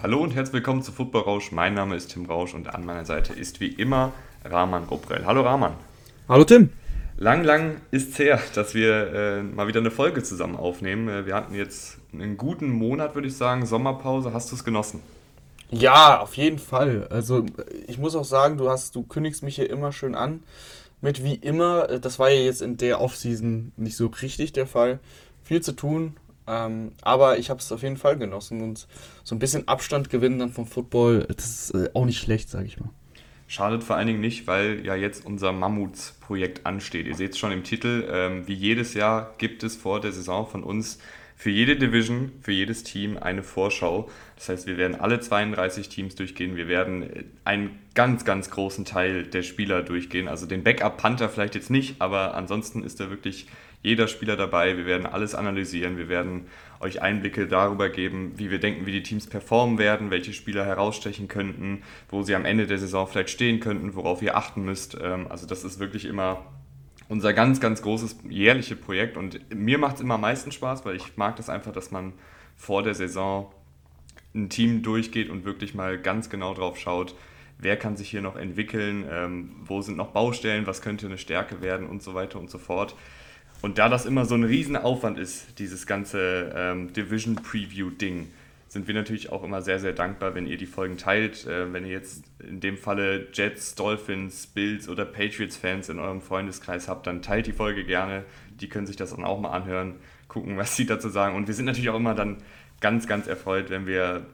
[0.00, 1.50] Hallo und herzlich willkommen zu Football Rausch.
[1.50, 4.12] Mein Name ist Tim Rausch und an meiner Seite ist wie immer
[4.44, 5.26] Rahman Ruprell.
[5.26, 5.72] Hallo Rahman.
[6.28, 6.70] Hallo Tim.
[7.16, 11.08] Lang, lang ist es her, dass wir äh, mal wieder eine Folge zusammen aufnehmen.
[11.08, 14.32] Äh, wir hatten jetzt einen guten Monat, würde ich sagen, Sommerpause.
[14.32, 15.02] Hast du es genossen?
[15.68, 17.08] Ja, auf jeden Fall.
[17.10, 17.44] Also
[17.88, 20.44] ich muss auch sagen, du hast, du kündigst mich hier immer schön an
[21.00, 21.98] mit wie immer.
[21.98, 25.00] Das war ja jetzt in der Offseason nicht so richtig der Fall.
[25.42, 26.14] Viel zu tun,
[26.48, 28.86] ähm, aber ich habe es auf jeden Fall genossen und
[29.22, 32.66] so ein bisschen Abstand gewinnen dann vom Football, das ist äh, auch nicht schlecht, sage
[32.66, 32.90] ich mal.
[33.46, 37.06] Schadet vor allen Dingen nicht, weil ja jetzt unser Mammuts-Projekt ansteht.
[37.06, 38.06] Ihr seht es schon im Titel.
[38.10, 40.98] Ähm, wie jedes Jahr gibt es vor der Saison von uns
[41.38, 44.10] für jede Division, für jedes Team eine Vorschau.
[44.34, 46.56] Das heißt, wir werden alle 32 Teams durchgehen.
[46.56, 50.26] Wir werden einen ganz, ganz großen Teil der Spieler durchgehen.
[50.26, 53.46] Also den Backup-Panther vielleicht jetzt nicht, aber ansonsten ist da wirklich
[53.82, 54.76] jeder Spieler dabei.
[54.76, 55.96] Wir werden alles analysieren.
[55.96, 56.46] Wir werden
[56.80, 61.28] euch Einblicke darüber geben, wie wir denken, wie die Teams performen werden, welche Spieler herausstechen
[61.28, 64.96] könnten, wo sie am Ende der Saison vielleicht stehen könnten, worauf ihr achten müsst.
[65.00, 66.44] Ähm, also das ist wirklich immer
[67.08, 70.96] unser ganz, ganz großes jährliches Projekt und mir macht es immer am meisten Spaß, weil
[70.96, 72.12] ich mag das einfach, dass man
[72.54, 73.50] vor der Saison
[74.34, 77.14] ein Team durchgeht und wirklich mal ganz genau drauf schaut,
[77.58, 81.62] wer kann sich hier noch entwickeln, ähm, wo sind noch Baustellen, was könnte eine Stärke
[81.62, 82.94] werden und so weiter und so fort.
[83.60, 88.28] Und da das immer so ein Riesenaufwand ist, dieses ganze ähm, Division Preview-Ding,
[88.68, 91.46] sind wir natürlich auch immer sehr, sehr dankbar, wenn ihr die Folgen teilt.
[91.46, 96.86] Äh, wenn ihr jetzt in dem Falle Jets, Dolphins, Bills oder Patriots-Fans in eurem Freundeskreis
[96.86, 98.24] habt, dann teilt die Folge gerne.
[98.60, 99.96] Die können sich das dann auch mal anhören,
[100.28, 101.34] gucken, was sie dazu sagen.
[101.34, 102.36] Und wir sind natürlich auch immer dann
[102.80, 104.26] ganz, ganz erfreut, wenn wir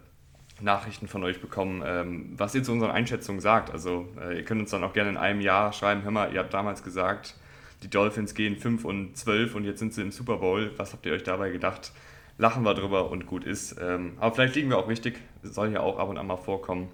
[0.61, 3.71] Nachrichten von euch bekommen, ähm, was ihr zu unseren Einschätzungen sagt.
[3.71, 6.41] Also äh, ihr könnt uns dann auch gerne in einem Jahr schreiben, hör mal, ihr
[6.41, 7.37] habt damals gesagt,
[7.85, 10.73] die Dolphins gehen 5 und 12 und jetzt sind sie im Super Bowl.
[10.79, 11.93] Was habt ihr euch dabei gedacht?
[12.39, 13.77] Lachen wir drüber und gut ist.
[13.81, 16.89] Ähm, aber vielleicht liegen wir auch richtig, soll ja auch ab und an mal vorkommen.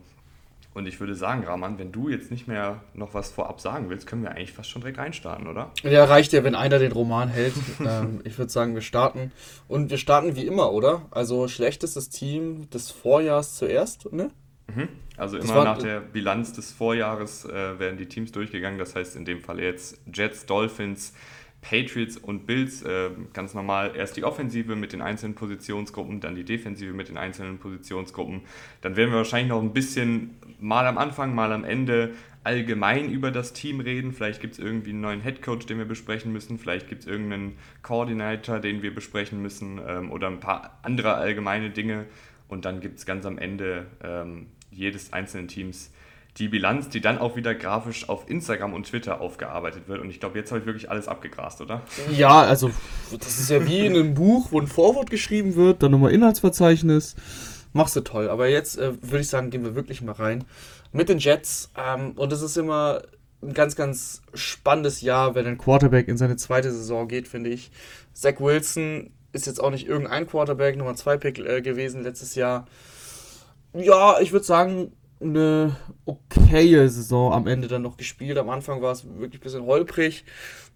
[0.74, 4.06] Und ich würde sagen, Rahman, wenn du jetzt nicht mehr noch was vorab sagen willst,
[4.06, 5.72] können wir eigentlich fast schon direkt einstarten, oder?
[5.82, 7.54] Ja, reicht ja, wenn einer den Roman hält.
[7.80, 9.32] ähm, ich würde sagen, wir starten.
[9.68, 11.02] Und wir starten wie immer, oder?
[11.10, 14.30] Also schlechtestes Team des Vorjahrs zuerst, ne?
[14.68, 14.88] Mhm.
[15.20, 18.78] Also immer war, nach der Bilanz des Vorjahres äh, werden die Teams durchgegangen.
[18.78, 21.12] Das heißt in dem Fall jetzt Jets, Dolphins,
[21.60, 26.44] Patriots und Bills äh, ganz normal erst die Offensive mit den einzelnen Positionsgruppen, dann die
[26.44, 28.42] Defensive mit den einzelnen Positionsgruppen.
[28.80, 33.30] Dann werden wir wahrscheinlich noch ein bisschen mal am Anfang, mal am Ende allgemein über
[33.30, 34.12] das Team reden.
[34.12, 36.58] Vielleicht gibt es irgendwie einen neuen Headcoach, den wir besprechen müssen.
[36.58, 41.68] Vielleicht gibt es irgendeinen Coordinator, den wir besprechen müssen ähm, oder ein paar andere allgemeine
[41.68, 42.06] Dinge.
[42.48, 45.90] Und dann gibt es ganz am Ende ähm, jedes einzelnen Teams
[46.36, 50.00] die Bilanz, die dann auch wieder grafisch auf Instagram und Twitter aufgearbeitet wird.
[50.00, 51.82] Und ich glaube, jetzt habe ich wirklich alles abgegrast, oder?
[52.16, 52.70] Ja, also
[53.18, 57.16] das ist ja wie in einem Buch, wo ein Vorwort geschrieben wird, dann nochmal Inhaltsverzeichnis.
[57.72, 58.28] Machst du toll.
[58.30, 60.44] Aber jetzt äh, würde ich sagen, gehen wir wirklich mal rein
[60.92, 61.70] mit den Jets.
[61.76, 63.02] Ähm, und es ist immer
[63.42, 67.70] ein ganz, ganz spannendes Jahr, wenn ein Quarterback in seine zweite Saison geht, finde ich.
[68.12, 72.66] Zach Wilson ist jetzt auch nicht irgendein Quarterback, Nummer 2 Pick äh, gewesen letztes Jahr.
[73.72, 75.76] Ja, ich würde sagen, eine
[76.06, 78.38] okaye Saison am Ende dann noch gespielt.
[78.38, 80.24] Am Anfang war es wirklich ein bisschen holprig.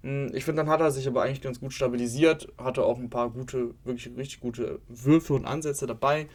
[0.02, 3.10] Hm, ich finde, dann hat er sich aber eigentlich ganz gut stabilisiert, hatte auch ein
[3.10, 6.28] paar gute, wirklich richtig gute Würfe und Ansätze dabei.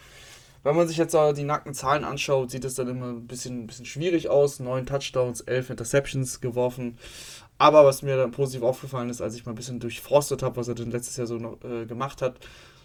[0.63, 3.67] Wenn man sich jetzt die nackten Zahlen anschaut, sieht es dann immer ein bisschen, ein
[3.67, 4.59] bisschen schwierig aus.
[4.59, 6.97] Neun Touchdowns, elf Interceptions geworfen.
[7.57, 10.67] Aber was mir dann positiv aufgefallen ist, als ich mal ein bisschen durchforstet habe, was
[10.67, 12.35] er denn letztes Jahr so noch, äh, gemacht hat,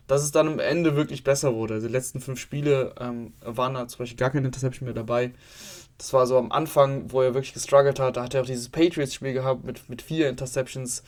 [0.06, 1.80] dass es dann am Ende wirklich besser wurde.
[1.80, 5.32] Die letzten fünf Spiele ähm, waren da zum Beispiel gar keine Interception mehr dabei.
[5.98, 8.16] Das war so am Anfang, wo er wirklich gestruggelt hat.
[8.16, 11.04] Da hat er auch dieses Patriots-Spiel gehabt mit, mit vier Interceptions.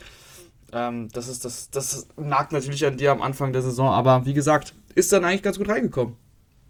[0.73, 4.35] Ähm, das, ist, das, das nagt natürlich an dir am Anfang der Saison, aber wie
[4.35, 6.17] gesagt, ist dann eigentlich ganz gut reingekommen.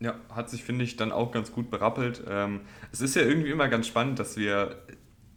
[0.00, 2.22] Ja, hat sich, finde ich, dann auch ganz gut berappelt.
[2.28, 2.60] Ähm,
[2.92, 4.76] es ist ja irgendwie immer ganz spannend, dass wir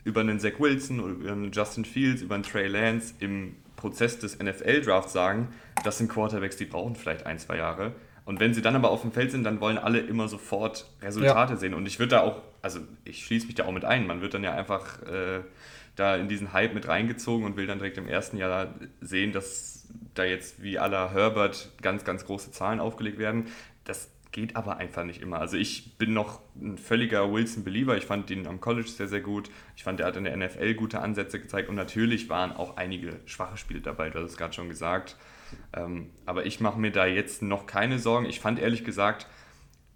[0.03, 4.19] über einen Zach Wilson oder über einen Justin Fields, über einen Trey Lance im Prozess
[4.19, 5.49] des NFL-Drafts sagen,
[5.83, 7.93] das sind Quarterbacks, die brauchen vielleicht ein, zwei Jahre.
[8.25, 11.53] Und wenn sie dann aber auf dem Feld sind, dann wollen alle immer sofort Resultate
[11.53, 11.57] ja.
[11.57, 11.73] sehen.
[11.73, 14.35] Und ich würde da auch, also ich schließe mich da auch mit ein, man wird
[14.35, 15.39] dann ja einfach äh,
[15.95, 19.87] da in diesen Hype mit reingezogen und will dann direkt im ersten Jahr sehen, dass
[20.13, 23.47] da jetzt wie aller Herbert ganz, ganz große Zahlen aufgelegt werden.
[23.85, 24.09] Das
[24.39, 25.39] geht aber einfach nicht immer.
[25.39, 27.97] Also ich bin noch ein völliger Wilson-Believer.
[27.97, 29.51] Ich fand ihn am College sehr, sehr gut.
[29.75, 33.19] Ich fand, er hat in der NFL gute Ansätze gezeigt und natürlich waren auch einige
[33.25, 35.18] schwache Spiele dabei, du hast es gerade schon gesagt.
[35.74, 38.27] Ähm, aber ich mache mir da jetzt noch keine Sorgen.
[38.27, 39.27] Ich fand ehrlich gesagt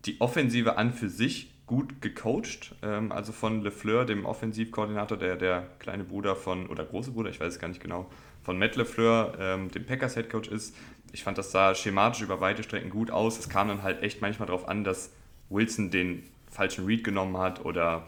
[0.06, 2.76] die Offensive an für sich gut gecoacht.
[2.82, 7.40] Ähm, also von LeFleur, dem Offensivkoordinator, der der kleine Bruder von, oder große Bruder, ich
[7.40, 8.10] weiß es gar nicht genau,
[8.42, 10.76] von Matt LeFleur, ähm, dem Packers Headcoach ist
[11.14, 13.38] ich fand, das sah schematisch über weite Strecken gut aus.
[13.38, 15.12] Es kam dann halt echt manchmal darauf an, dass
[15.50, 18.08] Wilson den falschen Read genommen hat oder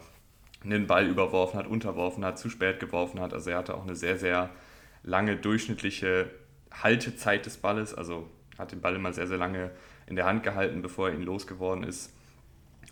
[0.64, 3.32] einen Ball überworfen hat, unterworfen hat, zu spät geworfen hat.
[3.32, 4.50] Also er hatte auch eine sehr, sehr
[5.04, 6.30] lange durchschnittliche
[6.72, 7.94] Haltezeit des Balles.
[7.94, 9.70] Also hat den Ball immer sehr, sehr lange
[10.08, 12.12] in der Hand gehalten, bevor er ihn losgeworden ist.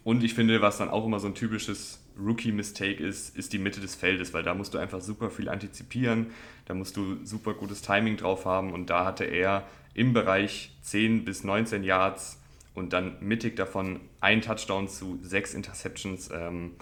[0.05, 3.81] Und ich finde, was dann auch immer so ein typisches Rookie-Mistake ist, ist die Mitte
[3.81, 6.29] des Feldes, weil da musst du einfach super viel antizipieren,
[6.67, 11.25] da musst du super gutes Timing drauf haben und da hatte er im Bereich 10
[11.25, 12.43] bis 19 Yards
[12.75, 16.31] und dann mittig davon ein Touchdown zu sechs Interceptions.
[16.33, 16.73] Ähm,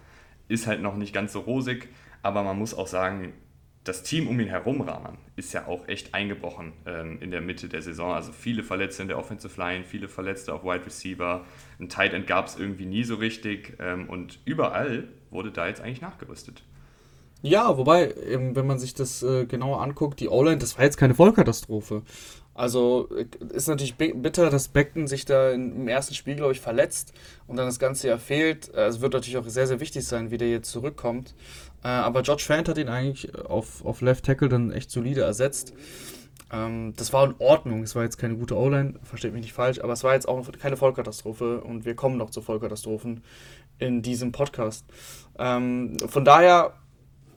[0.48, 1.88] ist halt noch nicht ganz so rosig,
[2.22, 3.32] aber man muss auch sagen,
[3.84, 7.68] das Team um ihn herum, Rahman, ist ja auch echt eingebrochen ähm, in der Mitte
[7.68, 8.12] der Saison.
[8.12, 11.44] Also viele Verletzte in der Offensive Line, viele Verletzte auf Wide Receiver.
[11.80, 13.76] Ein Tight End gab es irgendwie nie so richtig.
[13.80, 16.62] Ähm, und überall wurde da jetzt eigentlich nachgerüstet.
[17.44, 21.14] Ja, wobei, wenn man sich das äh, genauer anguckt, die O-Line, das war jetzt keine
[21.14, 22.02] Vollkatastrophe.
[22.54, 27.12] Also äh, ist natürlich bitter, dass Beckton sich da im ersten Spiel, glaube ich, verletzt
[27.46, 28.72] und dann das ganze Jahr fehlt.
[28.74, 31.34] Äh, es wird natürlich auch sehr, sehr wichtig sein, wie der jetzt zurückkommt.
[31.82, 35.72] Äh, aber George Fant hat ihn eigentlich auf, auf Left Tackle dann echt solide ersetzt.
[36.52, 37.82] Ähm, das war in Ordnung.
[37.82, 40.46] Es war jetzt keine gute O-Line, versteht mich nicht falsch, aber es war jetzt auch
[40.52, 43.22] keine Vollkatastrophe und wir kommen noch zu Vollkatastrophen
[43.78, 44.84] in diesem Podcast.
[45.38, 46.74] Ähm, von daher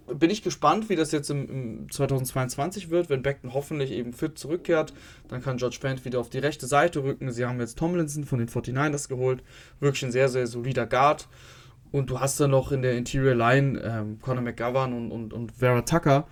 [0.07, 4.37] bin ich gespannt, wie das jetzt im, im 2022 wird, wenn Beckton hoffentlich eben fit
[4.37, 4.93] zurückkehrt.
[5.27, 7.31] Dann kann George Fant wieder auf die rechte Seite rücken.
[7.31, 9.43] Sie haben jetzt Tomlinson von den 49ers geholt.
[9.79, 11.27] Wirklich ein sehr, sehr solider Guard.
[11.91, 15.51] Und du hast dann noch in der Interior Line ähm, Conor McGovern und, und, und
[15.53, 16.27] Vera Tucker.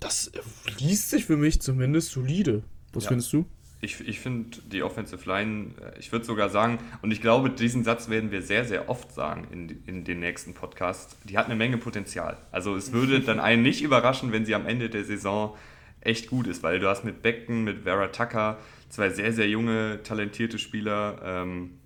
[0.00, 0.30] Das
[0.78, 2.62] liest sich für mich zumindest solide.
[2.92, 3.08] Was ja.
[3.08, 3.44] findest du?
[3.80, 7.84] Ich, ich finde die Offensive Line, äh, ich würde sogar sagen, und ich glaube, diesen
[7.84, 11.56] Satz werden wir sehr, sehr oft sagen in, in den nächsten Podcasts, die hat eine
[11.56, 12.36] Menge Potenzial.
[12.50, 15.56] Also es würde dann einen nicht überraschen, wenn sie am Ende der Saison
[16.00, 18.58] echt gut ist, weil du hast mit Beckton, mit Vera Tucker
[18.88, 21.78] zwei sehr, sehr junge, talentierte Spieler, ähm,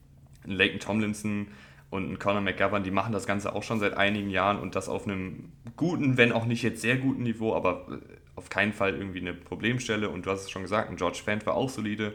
[0.45, 1.49] Leighton Tomlinson
[1.91, 4.89] und ein Conor McGovern, die machen das Ganze auch schon seit einigen Jahren und das
[4.89, 7.99] auf einem guten, wenn auch nicht jetzt sehr guten Niveau, aber äh,
[8.35, 10.09] auf keinen Fall irgendwie eine Problemstelle.
[10.09, 12.15] Und du hast es schon gesagt, ein George Fant war auch solide.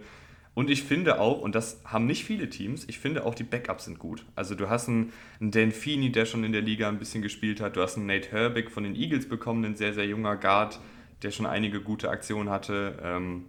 [0.54, 3.86] Und ich finde auch, und das haben nicht viele Teams, ich finde auch die Backups
[3.86, 4.26] sind gut.
[4.36, 7.62] Also du hast einen, einen Dan Feeney, der schon in der Liga ein bisschen gespielt
[7.62, 7.76] hat.
[7.76, 10.80] Du hast einen Nate Herbig von den Eagles bekommen, ein sehr, sehr junger Guard,
[11.22, 12.98] der schon einige gute Aktionen hatte.
[13.04, 13.46] Ähm,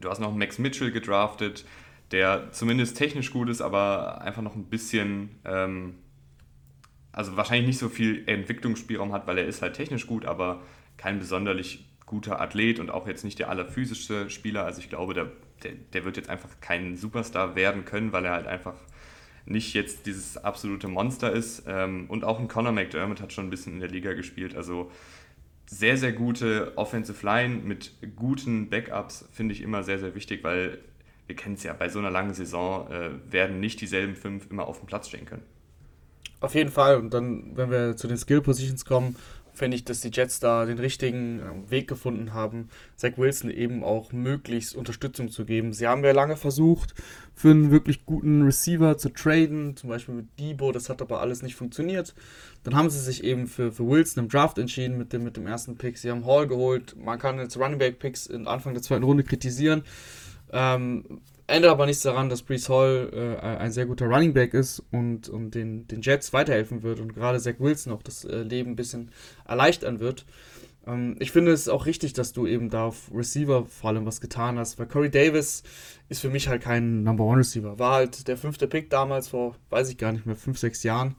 [0.00, 1.64] du hast noch Max Mitchell gedraftet
[2.10, 5.96] der zumindest technisch gut ist, aber einfach noch ein bisschen, ähm,
[7.12, 10.62] also wahrscheinlich nicht so viel Entwicklungsspielraum hat, weil er ist halt technisch gut, aber
[10.96, 14.64] kein besonderlich guter Athlet und auch jetzt nicht der allerphysischste Spieler.
[14.64, 15.30] Also ich glaube, der,
[15.62, 18.74] der, der wird jetzt einfach kein Superstar werden können, weil er halt einfach
[19.46, 21.64] nicht jetzt dieses absolute Monster ist.
[21.66, 24.56] Ähm, und auch ein Conor McDermott hat schon ein bisschen in der Liga gespielt.
[24.56, 24.90] Also
[25.66, 30.78] sehr, sehr gute Offensive Line mit guten Backups finde ich immer sehr, sehr wichtig, weil
[31.26, 34.66] wir kennen es ja, bei so einer langen Saison äh, werden nicht dieselben fünf immer
[34.66, 35.42] auf dem Platz stehen können.
[36.40, 36.96] Auf jeden Fall.
[36.96, 39.16] Und dann, wenn wir zu den Skill Positions kommen,
[39.58, 43.84] finde ich, dass die Jets da den richtigen äh, Weg gefunden haben, Zach Wilson eben
[43.84, 45.72] auch möglichst Unterstützung zu geben.
[45.72, 46.94] Sie haben ja lange versucht,
[47.34, 51.42] für einen wirklich guten Receiver zu traden, zum Beispiel mit Debo, das hat aber alles
[51.42, 52.14] nicht funktioniert.
[52.62, 55.46] Dann haben sie sich eben für, für Wilson im Draft entschieden mit dem, mit dem
[55.46, 55.98] ersten Pick.
[55.98, 56.96] Sie haben Hall geholt.
[56.96, 59.82] Man kann jetzt Running Back Picks in Anfang der zweiten Runde kritisieren.
[60.52, 64.82] Ähm, ändert aber nichts daran, dass Brees Hall äh, ein sehr guter Running Back ist
[64.92, 68.72] und, und den, den Jets weiterhelfen wird und gerade Zach Wilson auch das äh, Leben
[68.72, 69.10] ein bisschen
[69.46, 70.26] erleichtern wird.
[70.86, 74.20] Ähm, ich finde es auch richtig, dass du eben da auf Receiver vor allem was
[74.20, 75.62] getan hast, weil Corey Davis
[76.10, 77.78] ist für mich halt kein Number One Receiver.
[77.78, 81.16] War halt der fünfte Pick damals vor, weiß ich gar nicht mehr, fünf, sechs Jahren.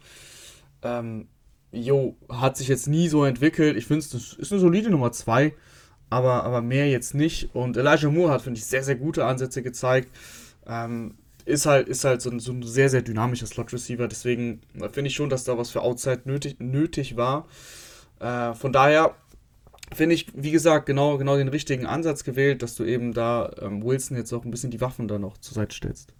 [0.83, 1.27] Ähm,
[1.71, 3.77] jo, hat sich jetzt nie so entwickelt.
[3.77, 5.53] Ich finde es ist eine solide Nummer zwei
[6.09, 7.53] aber, aber mehr jetzt nicht.
[7.53, 10.09] Und Elijah Moore hat, finde ich, sehr, sehr gute Ansätze gezeigt.
[10.65, 14.07] Ähm, ist halt, ist halt so ein, so ein sehr, sehr dynamischer Slot-Receiver.
[14.07, 14.61] Deswegen
[14.91, 17.47] finde ich schon, dass da was für Outside nötig, nötig war.
[18.19, 19.15] Äh, von daher
[19.93, 23.83] finde ich, wie gesagt, genau, genau den richtigen Ansatz gewählt, dass du eben da ähm,
[23.83, 26.13] Wilson jetzt auch ein bisschen die Waffen da noch zur Seite stellst.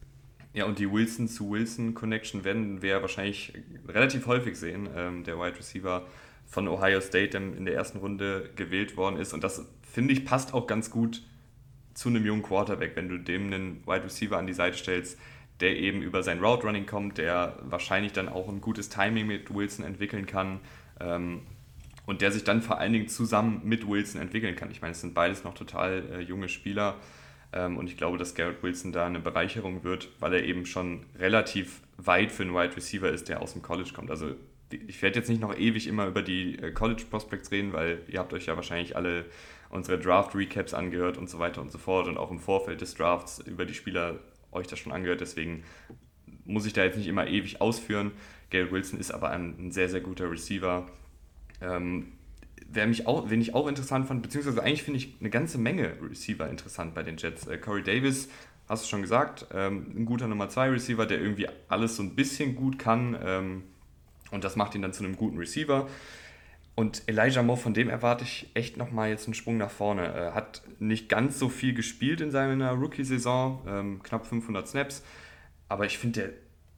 [0.54, 3.54] Ja, und die Wilson zu Wilson Connection werden wir wahrscheinlich
[3.88, 4.90] relativ häufig sehen.
[4.96, 6.08] Ähm, der Wide Receiver
[6.48, 9.34] von Ohio State in der ersten Runde gewählt worden ist.
[9.34, 11.22] Und das finde ich, passt auch ganz gut
[11.94, 15.20] zu einem jungen Quarterback, wenn du dem einen Wide Receiver an die Seite stellst,
[15.60, 19.54] der eben über sein Route Running kommt, der wahrscheinlich dann auch ein gutes Timing mit
[19.54, 20.62] Wilson entwickeln kann
[21.00, 21.42] ähm,
[22.06, 24.72] und der sich dann vor allen Dingen zusammen mit Wilson entwickeln kann.
[24.72, 26.96] Ich meine, es sind beides noch total äh, junge Spieler
[27.52, 31.06] ähm, und ich glaube, dass Garrett Wilson da eine Bereicherung wird, weil er eben schon
[31.18, 34.10] relativ weit für einen Wide Receiver ist, der aus dem College kommt.
[34.10, 34.36] Also
[34.72, 38.20] ich werde jetzt nicht noch ewig immer über die äh, College Prospects reden, weil ihr
[38.20, 39.26] habt euch ja wahrscheinlich alle
[39.70, 43.40] unsere Draft-Recaps angehört und so weiter und so fort und auch im Vorfeld des Drafts
[43.40, 44.20] über die Spieler
[44.52, 45.22] euch das schon angehört.
[45.22, 45.64] Deswegen
[46.46, 48.12] muss ich da jetzt nicht immer ewig ausführen.
[48.50, 50.88] Gail Wilson ist aber ein, ein sehr, sehr guter Receiver.
[51.62, 52.14] Ähm,
[52.68, 55.94] wer mich auch, wen ich auch interessant fand, beziehungsweise eigentlich finde ich eine ganze Menge
[56.02, 57.48] Receiver interessant bei den Jets.
[57.48, 58.30] Äh, Corey Davis,
[58.68, 62.16] hast du schon gesagt, ähm, ein guter Nummer 2 Receiver, der irgendwie alles so ein
[62.16, 63.64] bisschen gut kann ähm,
[64.32, 65.88] und das macht ihn dann zu einem guten Receiver.
[66.80, 70.02] Und Elijah Moore, von dem erwarte ich echt nochmal jetzt einen Sprung nach vorne.
[70.04, 75.04] Er hat nicht ganz so viel gespielt in seiner Rookie-Saison, ähm, knapp 500 Snaps,
[75.68, 76.30] aber ich finde, der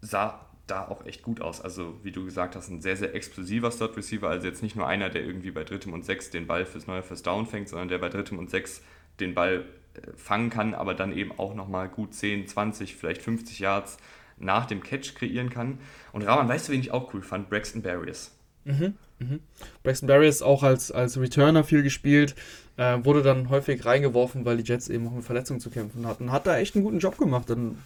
[0.01, 1.61] sah da auch echt gut aus.
[1.61, 4.27] Also, wie du gesagt hast, ein sehr, sehr explosiver Slot-Receiver.
[4.27, 7.03] Also jetzt nicht nur einer, der irgendwie bei drittem und sechs den Ball fürs neue
[7.03, 8.81] First Down fängt, sondern der bei drittem und sechs
[9.19, 13.59] den Ball äh, fangen kann, aber dann eben auch nochmal gut 10, 20, vielleicht 50
[13.59, 13.97] Yards
[14.39, 15.77] nach dem Catch kreieren kann.
[16.11, 17.51] Und Rahman, weißt du, wen ich auch cool fand?
[17.51, 18.35] Braxton Barriers.
[18.65, 19.39] Mhm, mhm.
[19.83, 22.35] Braxton Barriers auch als, als Returner viel gespielt,
[22.77, 26.31] äh, wurde dann häufig reingeworfen, weil die Jets eben auch mit Verletzungen zu kämpfen hatten.
[26.31, 27.49] Hat da echt einen guten Job gemacht.
[27.49, 27.77] Dann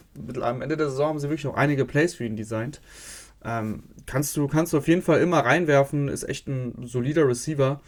[0.41, 2.81] am Ende der Saison haben sie wirklich auch einige Plays für ihn designt.
[3.43, 7.81] Ähm, kannst, du, kannst du auf jeden Fall immer reinwerfen, ist echt ein solider Receiver.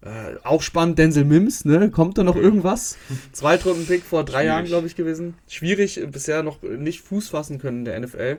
[0.00, 1.90] Äh, auch spannend, Denzel Mims, ne?
[1.90, 2.96] Kommt da noch irgendwas?
[3.32, 4.46] Zweitrunden-Pick vor drei Schwierig.
[4.46, 5.34] Jahren, glaube ich, gewesen.
[5.48, 8.38] Schwierig, bisher noch nicht Fuß fassen können in der NFL.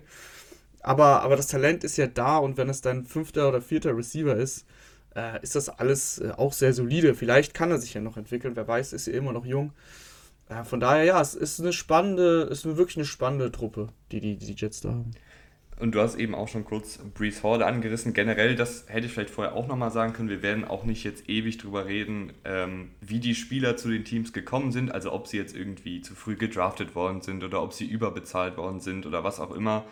[0.84, 4.36] Aber, aber das Talent ist ja da und wenn es dein fünfter oder vierter Receiver
[4.36, 4.66] ist,
[5.16, 7.16] äh, ist das alles äh, auch sehr solide.
[7.16, 9.72] Vielleicht kann er sich ja noch entwickeln, wer weiß, ist er immer noch jung.
[10.50, 14.38] Äh, von daher, ja, es ist eine spannende, ist wirklich eine spannende Truppe, die die,
[14.38, 15.12] die Jets da haben.
[15.80, 18.14] Und du hast eben auch schon kurz Brees Hall angerissen.
[18.14, 21.28] Generell, das hätte ich vielleicht vorher auch nochmal sagen können, wir werden auch nicht jetzt
[21.30, 25.38] ewig drüber reden, ähm, wie die Spieler zu den Teams gekommen sind, also ob sie
[25.38, 29.40] jetzt irgendwie zu früh gedraftet worden sind oder ob sie überbezahlt worden sind oder was
[29.40, 29.86] auch immer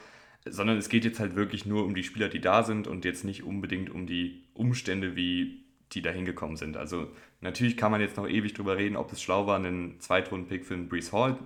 [0.45, 3.23] sondern es geht jetzt halt wirklich nur um die Spieler, die da sind und jetzt
[3.23, 6.77] nicht unbedingt um die Umstände, wie die da hingekommen sind.
[6.77, 10.65] Also natürlich kann man jetzt noch ewig drüber reden, ob es schlau war, einen Zweitrunden-Pick
[10.65, 11.37] für einen Brees Hall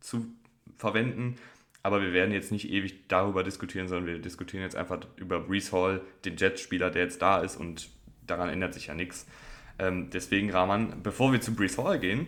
[0.00, 0.26] zu
[0.76, 1.36] verwenden,
[1.82, 5.72] aber wir werden jetzt nicht ewig darüber diskutieren, sondern wir diskutieren jetzt einfach über Brees
[5.72, 7.88] Hall, den Jets-Spieler, der jetzt da ist und
[8.26, 9.26] daran ändert sich ja nichts.
[9.78, 12.26] Ähm, deswegen, Rahman, bevor wir zu Brees Hall gehen,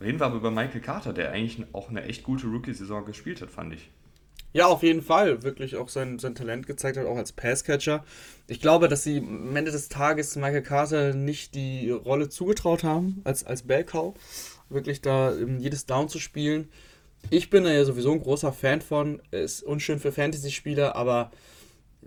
[0.00, 3.50] reden wir aber über Michael Carter, der eigentlich auch eine echt gute Rookie-Saison gespielt hat,
[3.50, 3.90] fand ich.
[4.56, 5.42] Ja, auf jeden Fall.
[5.42, 8.06] Wirklich auch sein, sein Talent gezeigt hat, auch als Passcatcher.
[8.46, 13.20] Ich glaube, dass sie am Ende des Tages Michael Carter nicht die Rolle zugetraut haben,
[13.24, 14.14] als, als Bellcow.
[14.70, 16.70] Wirklich da jedes Down zu spielen.
[17.28, 19.20] Ich bin da ja sowieso ein großer Fan von.
[19.30, 21.32] Ist unschön für Fantasy-Spieler, aber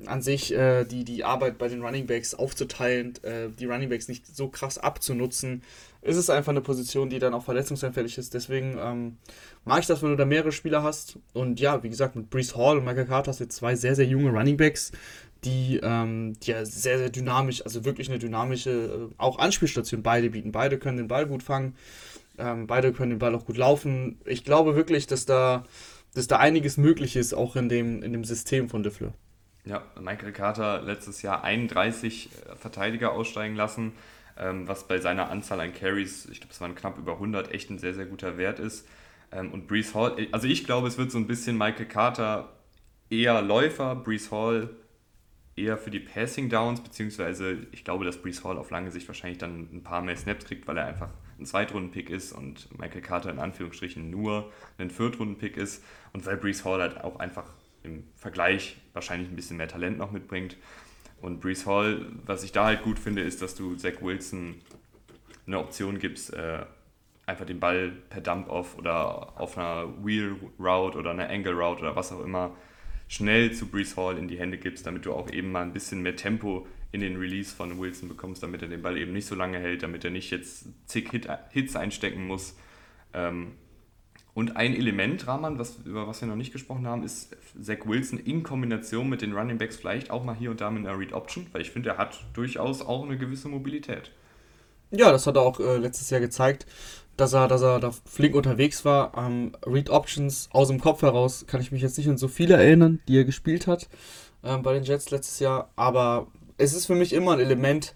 [0.06, 4.08] an sich äh, die, die Arbeit bei den Running Backs aufzuteilen, äh, die Running Backs
[4.08, 5.64] nicht so krass abzunutzen,
[6.02, 8.34] ist es einfach eine Position, die dann auch verletzungsanfällig ist.
[8.34, 9.18] Deswegen ähm,
[9.66, 11.20] mag ich das, wenn du da mehrere Spieler hast.
[11.34, 13.96] Und ja, wie gesagt, mit Brees Hall und Michael Carter hast du jetzt zwei sehr,
[13.96, 14.92] sehr junge Running Backs,
[15.44, 20.30] die, ähm, die ja sehr, sehr dynamisch, also wirklich eine dynamische, äh, auch Anspielstation beide
[20.30, 20.52] bieten.
[20.52, 21.76] Beide können den Ball gut fangen,
[22.38, 24.20] ähm, beide können den Ball auch gut laufen.
[24.26, 25.66] Ich glaube wirklich, dass da,
[26.14, 29.14] dass da einiges möglich ist, auch in dem, in dem System von Diffler.
[29.70, 33.94] Ja, Michael Carter letztes Jahr 31 äh, Verteidiger aussteigen lassen,
[34.36, 37.70] ähm, was bei seiner Anzahl an Carries, ich glaube, es waren knapp über 100, echt
[37.70, 38.88] ein sehr, sehr guter Wert ist.
[39.32, 42.50] Ähm, und Brees Hall, äh, also ich glaube, es wird so ein bisschen Michael Carter
[43.12, 44.72] eher Läufer, Brees Hall
[45.56, 49.38] eher für die Passing Downs, beziehungsweise ich glaube, dass Brees Hall auf lange Sicht wahrscheinlich
[49.38, 53.30] dann ein paar mehr Snaps kriegt, weil er einfach ein Zweitrunden-Pick ist und Michael Carter
[53.30, 57.46] in Anführungsstrichen nur ein Viertrunden-Pick ist und weil Brees Hall halt auch einfach
[57.84, 60.58] im Vergleich wahrscheinlich ein bisschen mehr Talent noch mitbringt.
[61.22, 64.56] Und Brees Hall, was ich da halt gut finde, ist, dass du Zach Wilson
[65.46, 66.66] eine Option gibst, äh,
[67.26, 72.24] einfach den Ball per Dump-Off oder auf einer Wheel-Route oder einer Angle-Route oder was auch
[72.24, 72.56] immer
[73.08, 76.02] schnell zu Brees Hall in die Hände gibst, damit du auch eben mal ein bisschen
[76.02, 79.36] mehr Tempo in den Release von Wilson bekommst, damit er den Ball eben nicht so
[79.36, 82.58] lange hält, damit er nicht jetzt zig Hit, Hits einstecken muss.
[83.14, 83.54] Ähm,
[84.40, 88.18] und ein Element, Rahman, was, über was wir noch nicht gesprochen haben, ist Zach Wilson
[88.18, 91.12] in Kombination mit den Running Backs vielleicht auch mal hier und da mit einer Read
[91.12, 94.12] Option, weil ich finde, er hat durchaus auch eine gewisse Mobilität.
[94.92, 96.66] Ja, das hat er auch äh, letztes Jahr gezeigt,
[97.18, 99.12] dass er, dass er da flink unterwegs war.
[99.18, 102.56] Ähm, Read Options aus dem Kopf heraus kann ich mich jetzt nicht an so viele
[102.56, 103.90] erinnern, die er gespielt hat
[104.42, 106.28] äh, bei den Jets letztes Jahr, aber
[106.58, 107.94] es ist für mich immer ein Element,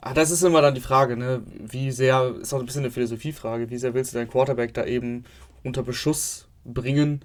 [0.00, 1.42] ah, das ist immer dann die Frage, ne?
[1.46, 4.84] wie sehr, ist auch ein bisschen eine Philosophiefrage, wie sehr willst du deinen Quarterback da
[4.84, 5.24] eben
[5.64, 7.20] unter Beschuss bringen.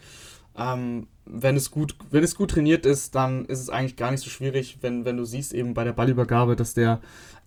[0.58, 4.24] Ähm, wenn, es gut, wenn es gut trainiert ist, dann ist es eigentlich gar nicht
[4.24, 7.00] so schwierig, wenn, wenn du siehst eben bei der Ballübergabe, dass der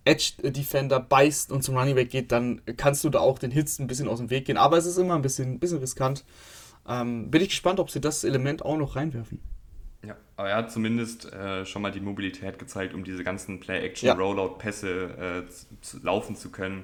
[0.05, 3.87] Edge-Defender beißt und zum Running Back geht, dann kannst du da auch den Hits ein
[3.87, 4.57] bisschen aus dem Weg gehen.
[4.57, 6.25] Aber es ist immer ein bisschen, bisschen riskant.
[6.87, 9.39] Ähm, bin ich gespannt, ob sie das Element auch noch reinwerfen.
[10.05, 15.45] Ja, aber er hat zumindest äh, schon mal die Mobilität gezeigt, um diese ganzen Play-Action-Rollout-Pässe
[15.45, 16.83] äh, laufen zu können.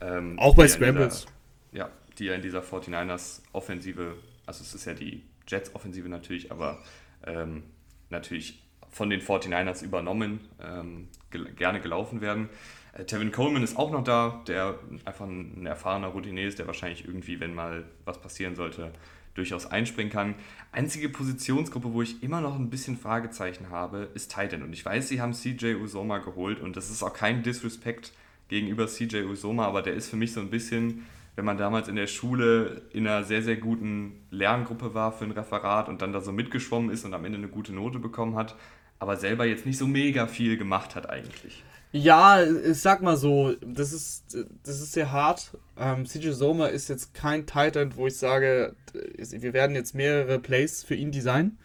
[0.00, 1.26] Ähm, auch bei Scrambles.
[1.72, 4.16] Ja, die ja in dieser 49ers Offensive,
[4.46, 6.82] also es ist ja die Jets Offensive natürlich, aber
[7.26, 7.64] ähm,
[8.10, 12.48] natürlich von den 49ers übernommen, ähm, gel gerne gelaufen werden.
[12.92, 17.06] Äh, Tevin Coleman ist auch noch da, der einfach ein erfahrener Routinier ist, der wahrscheinlich
[17.06, 18.92] irgendwie, wenn mal was passieren sollte,
[19.34, 20.36] durchaus einspringen kann.
[20.70, 24.62] Einzige Positionsgruppe, wo ich immer noch ein bisschen Fragezeichen habe, ist Titan.
[24.62, 28.12] Und ich weiß, sie haben CJ Usoma geholt und das ist auch kein Disrespect
[28.48, 31.04] gegenüber CJ Usoma, aber der ist für mich so ein bisschen,
[31.36, 35.32] wenn man damals in der Schule in einer sehr, sehr guten Lerngruppe war für ein
[35.32, 38.56] Referat und dann da so mitgeschwommen ist und am Ende eine gute Note bekommen hat,
[38.98, 41.64] aber selber jetzt nicht so mega viel gemacht hat eigentlich.
[41.96, 45.56] Ja, ich sag mal so, das ist, das ist sehr hart.
[45.78, 48.74] Ähm, CJ Soma ist jetzt kein Titan, wo ich sage,
[49.16, 51.56] wir werden jetzt mehrere Plays für ihn designen.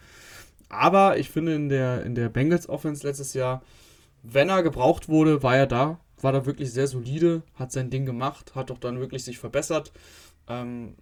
[0.68, 3.62] Aber ich finde in der, in der Bengals Offense letztes Jahr,
[4.22, 5.98] wenn er gebraucht wurde, war er da.
[6.22, 9.92] War da wirklich sehr solide, hat sein Ding gemacht, hat doch dann wirklich sich verbessert.
[10.48, 10.96] Ähm,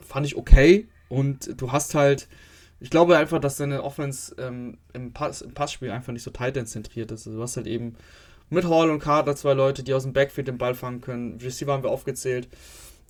[0.00, 0.88] fand ich okay.
[1.08, 2.28] Und du hast halt,
[2.80, 7.10] ich glaube einfach, dass deine Offense ähm, im, Pass, im Passspiel einfach nicht so Titan-zentriert
[7.12, 7.26] ist.
[7.26, 7.96] Also du hast halt eben
[8.50, 11.38] mit Hall und Carter zwei Leute, die aus dem Backfield den Ball fangen können.
[11.40, 12.48] Receiver haben wir aufgezählt.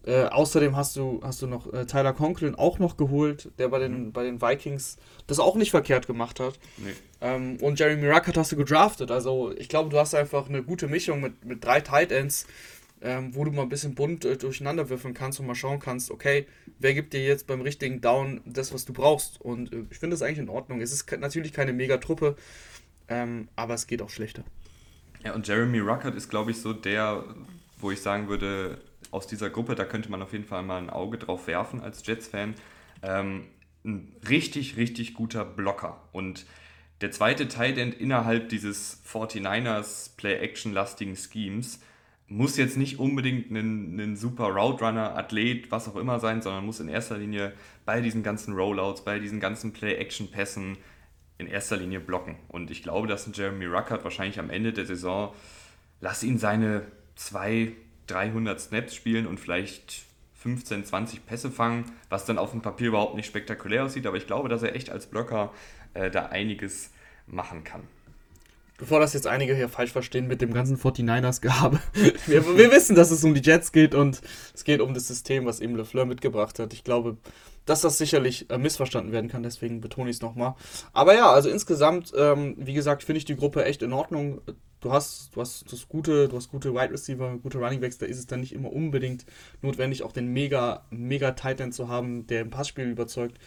[0.04, 3.78] Äh, außerdem hast du, hast du noch äh, Tyler Conklin auch noch geholt, der bei
[3.78, 4.12] den, mhm.
[4.12, 4.96] bei den Vikings
[5.28, 6.58] das auch nicht verkehrt gemacht hat.
[6.78, 6.90] Nee.
[7.20, 9.12] Ähm, und Jeremy Ruckert hast du gedraftet.
[9.12, 12.46] Also ich glaube, du hast einfach eine gute Mischung mit, mit drei Tight Ends,
[13.00, 16.10] ähm, wo du mal ein bisschen bunt äh, durcheinander würfeln kannst und mal schauen kannst,
[16.10, 16.46] okay,
[16.80, 19.40] wer gibt dir jetzt beim richtigen Down das, was du brauchst.
[19.40, 20.80] Und äh, ich finde das eigentlich in Ordnung.
[20.80, 22.34] Es ist natürlich keine Mega-Truppe,
[23.06, 24.42] ähm, aber es geht auch schlechter.
[25.24, 27.24] Ja, und Jeremy Ruckert ist, glaube ich, so der,
[27.78, 28.78] wo ich sagen würde,
[29.12, 32.04] aus dieser Gruppe, da könnte man auf jeden Fall mal ein Auge drauf werfen als
[32.04, 32.54] Jets-Fan.
[33.02, 33.44] Ähm,
[33.84, 36.00] ein richtig, richtig guter Blocker.
[36.10, 36.46] Und
[37.00, 41.80] der zweite Tight End innerhalb dieses 49ers Play-Action-lastigen Schemes
[42.28, 46.64] muss jetzt nicht unbedingt ein, ein super Route Runner, Athlet, was auch immer sein, sondern
[46.64, 47.52] muss in erster Linie
[47.84, 50.78] bei diesen ganzen Rollouts, bei diesen ganzen Play-Action-Pässen
[51.38, 52.36] in erster Linie blocken.
[52.48, 55.34] Und ich glaube, dass ein Jeremy Ruckert wahrscheinlich am Ende der Saison,
[56.00, 56.86] lass ihn seine
[57.16, 57.74] 200,
[58.06, 63.14] 300 Snaps spielen und vielleicht 15, 20 Pässe fangen, was dann auf dem Papier überhaupt
[63.14, 64.06] nicht spektakulär aussieht.
[64.06, 65.52] Aber ich glaube, dass er echt als Blocker
[65.94, 66.90] äh, da einiges
[67.26, 67.82] machen kann.
[68.78, 71.78] Bevor das jetzt einige hier falsch verstehen mit dem ganzen 49ers-Gehabe.
[72.26, 74.20] wir, wir, wissen, dass es um die Jets geht und
[74.54, 76.72] es geht um das System, was eben LeFleur mitgebracht hat.
[76.72, 77.16] Ich glaube,
[77.64, 80.56] dass das sicherlich äh, missverstanden werden kann, deswegen betone ich es nochmal.
[80.92, 84.40] Aber ja, also insgesamt, ähm, wie gesagt, finde ich die Gruppe echt in Ordnung.
[84.82, 88.06] Du hast, du hast das gute, du hast gute Wide Receiver, gute Running Backs, da
[88.06, 89.24] ist es dann nicht immer unbedingt
[89.62, 93.38] notwendig, auch den mega, mega Tight End zu haben, der im Passspiel überzeugt.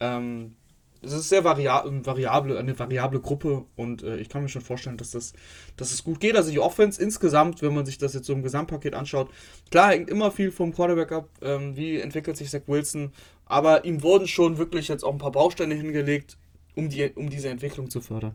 [0.00, 0.56] Ähm,
[1.02, 5.10] es ist sehr variable, eine variable Gruppe und äh, ich kann mir schon vorstellen, dass
[5.10, 5.34] das,
[5.76, 6.36] dass es gut geht.
[6.36, 9.28] Also die Offense insgesamt, wenn man sich das jetzt so im Gesamtpaket anschaut,
[9.70, 13.12] klar hängt immer viel vom Quarterback ab, ähm, wie entwickelt sich Zach Wilson,
[13.44, 16.38] aber ihm wurden schon wirklich jetzt auch ein paar Bausteine hingelegt,
[16.74, 18.34] um, die, um diese Entwicklung zu fördern.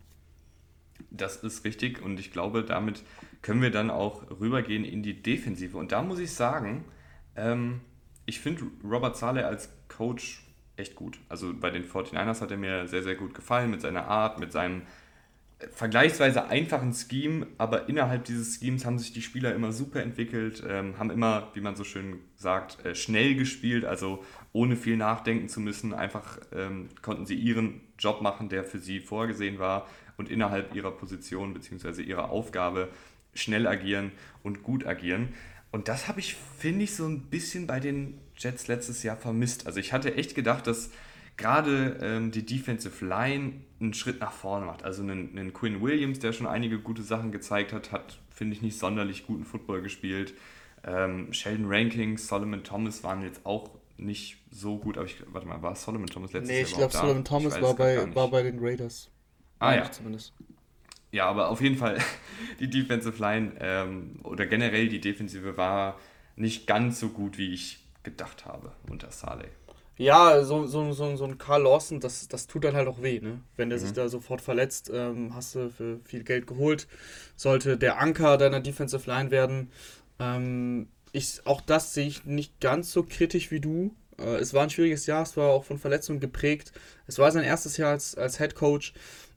[1.10, 3.04] Das ist richtig und ich glaube, damit
[3.42, 5.78] können wir dann auch rübergehen in die Defensive.
[5.78, 6.86] Und da muss ich sagen,
[7.36, 7.82] ähm,
[8.26, 10.44] ich finde Robert Saleh als Coach
[10.76, 11.20] echt gut.
[11.30, 14.52] Also bei den 49ers hat er mir sehr, sehr gut gefallen mit seiner Art, mit
[14.52, 14.84] seinem
[15.72, 20.98] vergleichsweise einfachen Scheme, aber innerhalb dieses Schemes haben sich die Spieler immer super entwickelt, ähm,
[20.98, 25.62] haben immer, wie man so schön sagt, äh, schnell gespielt, also ohne viel nachdenken zu
[25.62, 25.94] müssen.
[25.94, 30.92] Einfach ähm, konnten sie ihren Job machen, der für sie vorgesehen war und innerhalb ihrer
[30.92, 32.02] Position bzw.
[32.02, 32.90] ihrer Aufgabe
[33.34, 34.12] schnell agieren
[34.44, 35.30] und gut agieren.
[35.72, 39.66] Und das habe ich, finde ich, so ein bisschen bei den Jets letztes Jahr vermisst.
[39.66, 40.92] Also ich hatte echt gedacht, dass
[41.38, 44.84] gerade ähm, die Defensive Line einen Schritt nach vorne macht.
[44.84, 48.62] Also einen, einen Quinn Williams, der schon einige gute Sachen gezeigt hat, hat, finde ich,
[48.62, 50.34] nicht sonderlich guten Football gespielt.
[50.84, 55.62] Ähm, Sheldon Rankings, Solomon Thomas waren jetzt auch nicht so gut, aber ich, warte mal,
[55.62, 56.64] war Solomon Thomas letztes nee, Jahr?
[56.66, 59.10] Nee, ich glaube, Solomon Thomas war bei, war bei den Raiders.
[59.64, 59.92] Ah ja.
[59.92, 60.34] Zumindest.
[61.12, 61.98] Ja, aber auf jeden Fall
[62.60, 66.00] die Defensive Line ähm, oder generell die Defensive war
[66.36, 69.50] nicht ganz so gut, wie ich gedacht habe unter Saleh.
[69.96, 73.20] Ja, so, so, so, so ein Carl Lawson, das, das tut dann halt auch weh,
[73.20, 73.42] ne?
[73.56, 73.84] Wenn der mhm.
[73.84, 76.88] sich da sofort verletzt, ähm, hast du für viel Geld geholt.
[77.36, 79.70] Sollte der Anker deiner Defensive Line werden.
[80.20, 83.96] Ähm, ich, auch das sehe ich nicht ganz so kritisch wie du.
[84.18, 86.72] Äh, es war ein schwieriges Jahr, es war auch von Verletzungen geprägt.
[87.06, 88.94] Es war sein erstes Jahr als, als Head Coach.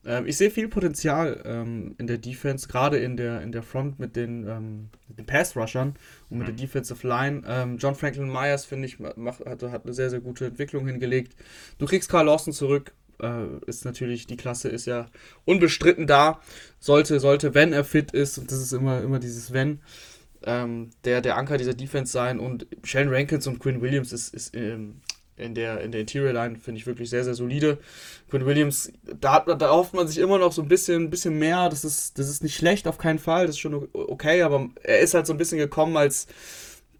[0.06, 3.98] Ähm, ich sehe viel Potenzial ähm, in der Defense, gerade in der, in der Front
[3.98, 5.94] mit den, ähm, den Pass-Rushern
[6.30, 6.56] und mit mhm.
[6.56, 7.42] der Defensive Line.
[7.46, 11.34] Ähm, John Franklin Myers, finde ich, macht, hat, hat eine sehr, sehr gute Entwicklung hingelegt.
[11.78, 12.92] Du kriegst Carl Lawson zurück.
[13.20, 15.06] Äh, ist natürlich, die Klasse ist ja
[15.44, 16.40] unbestritten da.
[16.78, 19.80] Sollte, sollte, wenn er fit ist, und das ist immer, immer dieses Wenn.
[20.46, 22.38] ähm, der, der Anker dieser Defense sein.
[22.38, 25.00] Und Shane Rankins und Quinn Williams ist, ist ähm,
[25.36, 27.78] in der, in der Interior Line, finde ich wirklich sehr, sehr solide.
[28.30, 31.68] Quinn Williams, da, da hofft man sich immer noch so ein bisschen, bisschen mehr.
[31.68, 33.46] Das ist, das ist nicht schlecht, auf keinen Fall.
[33.46, 36.26] Das ist schon okay, aber er ist halt so ein bisschen gekommen als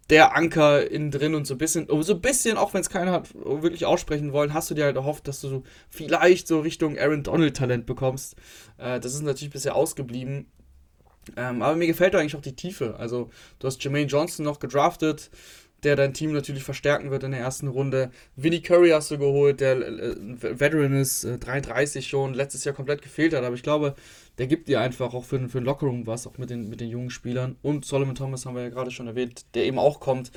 [0.09, 3.11] der Anker innen drin und so ein bisschen, so ein bisschen, auch wenn es keiner
[3.11, 6.97] hat wirklich aussprechen wollen, hast du dir halt erhofft, dass du so vielleicht so Richtung
[6.97, 8.35] Aaron Donald Talent bekommst.
[8.77, 10.45] Äh, das ist natürlich bisher ausgeblieben.
[11.35, 12.95] Ähm, aber mir gefällt eigentlich auch die Tiefe.
[12.97, 15.29] Also, du hast Jermaine Johnson noch gedraftet
[15.83, 18.11] der dein Team natürlich verstärken wird in der ersten Runde.
[18.35, 23.01] Vinnie Curry hast du geholt, der äh, Veteran ist, äh, 33 schon, letztes Jahr komplett
[23.01, 23.95] gefehlt hat, aber ich glaube,
[24.37, 26.89] der gibt dir einfach auch für, für den Lockerroom was, auch mit den, mit den
[26.89, 27.57] jungen Spielern.
[27.61, 30.31] Und Solomon Thomas haben wir ja gerade schon erwähnt, der eben auch kommt.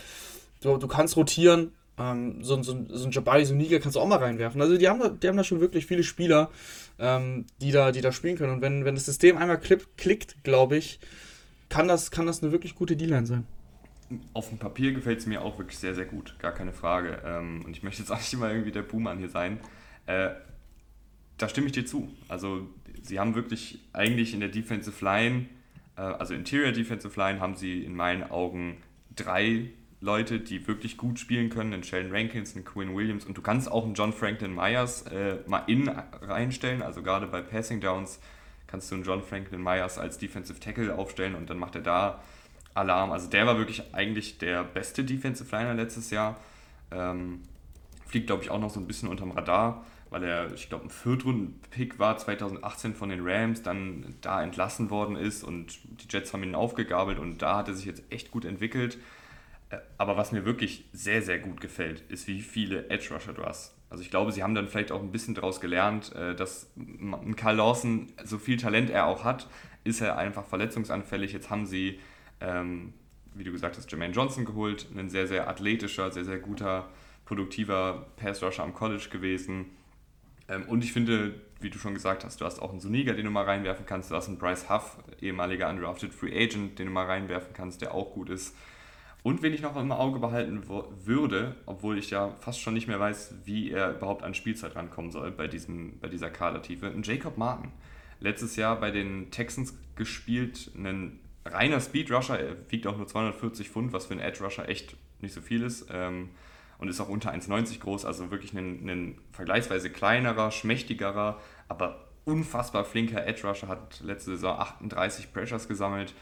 [0.63, 4.19] Du, du kannst rotieren, ähm, so, so, so ein Jabari Suniga kannst du auch mal
[4.19, 4.61] reinwerfen.
[4.61, 6.51] Also die haben da, die haben da schon wirklich viele Spieler,
[6.99, 8.55] ähm, die, da, die da spielen können.
[8.55, 11.01] Und wenn, wenn das System einmal klipp, klickt, glaube ich,
[11.71, 13.47] kann das, kann das eine wirklich gute D-Line sein
[14.33, 17.23] auf dem Papier gefällt es mir auch wirklich sehr, sehr gut, gar keine Frage.
[17.25, 19.61] Ähm, und ich möchte jetzt auch nicht immer irgendwie der Buhmann hier sein.
[20.07, 20.31] Äh,
[21.39, 22.09] da stimme ich dir zu.
[22.29, 22.69] Also,
[23.03, 25.47] sie haben wirklich eigentlich in der Defensive Line,
[25.97, 28.79] äh, also Interior Defensive Line, haben sie in meinen Augen
[29.15, 29.71] drei
[30.01, 33.71] Leute, die wirklich gut spielen können, einen Sheldon Rankins, einen Quinn Williams und du kannst
[33.71, 38.19] auch einen John Franklin Myers äh, mal in reinstellen, also gerade bei Passing Downs
[38.67, 42.23] kannst du einen John Franklin Myers als Defensive Tackle aufstellen und dann macht er da
[42.75, 43.13] Alarm.
[43.13, 46.39] Also der war wirklich eigentlich der beste Defensive Liner letztes Jahr.
[46.91, 47.43] Ähm,
[48.07, 50.91] fliegt, glaube ich, auch noch so ein bisschen unterm Radar, weil er, ich glaube, ein
[50.91, 56.43] Viertrunden-Pick war 2018 von den Rams, dann da entlassen worden ist und die Jets haben
[56.43, 58.99] ihn aufgegabelt und da hat er sich jetzt echt gut entwickelt.
[59.71, 63.45] Äh, aber was mir wirklich sehr, sehr gut gefällt, ist, wie viele Edge Rusher du
[63.45, 63.75] hast.
[63.89, 67.37] Also ich glaube, sie haben dann vielleicht auch ein bisschen daraus gelernt, äh, dass ein
[67.37, 69.49] Karl Lawson, so viel Talent er auch hat,
[69.85, 71.33] ist er einfach verletzungsanfällig.
[71.33, 72.01] Jetzt haben sie
[72.41, 72.93] ähm,
[73.35, 76.89] wie du gesagt hast, Jermaine Johnson geholt, ein sehr, sehr athletischer, sehr, sehr guter,
[77.25, 79.67] produktiver Pass-Rusher am College gewesen.
[80.49, 83.25] Ähm, und ich finde, wie du schon gesagt hast, du hast auch einen Suniga, den
[83.25, 86.93] du mal reinwerfen kannst, du hast einen Bryce Huff, ehemaliger undrafted Free Agent, den du
[86.93, 88.57] mal reinwerfen kannst, der auch gut ist.
[89.23, 92.99] Und wen ich noch im Auge behalten würde, obwohl ich ja fast schon nicht mehr
[92.99, 97.37] weiß, wie er überhaupt an Spielzeit rankommen soll bei, diesem, bei dieser Kadertiefe, ein Jacob
[97.37, 97.71] Martin.
[98.19, 101.21] Letztes Jahr bei den Texans gespielt, einen
[101.53, 104.97] reiner Speed Rusher, er wiegt auch nur 240 Pfund, was für einen Edge Rusher echt
[105.21, 105.87] nicht so viel ist.
[105.93, 106.31] Ähm,
[106.79, 112.87] und ist auch unter 1,90 groß, also wirklich ein, ein vergleichsweise kleinerer, schmächtigerer, aber unfassbar
[112.87, 116.15] flinker Edge Rusher, hat letzte Saison 38 Pressures gesammelt.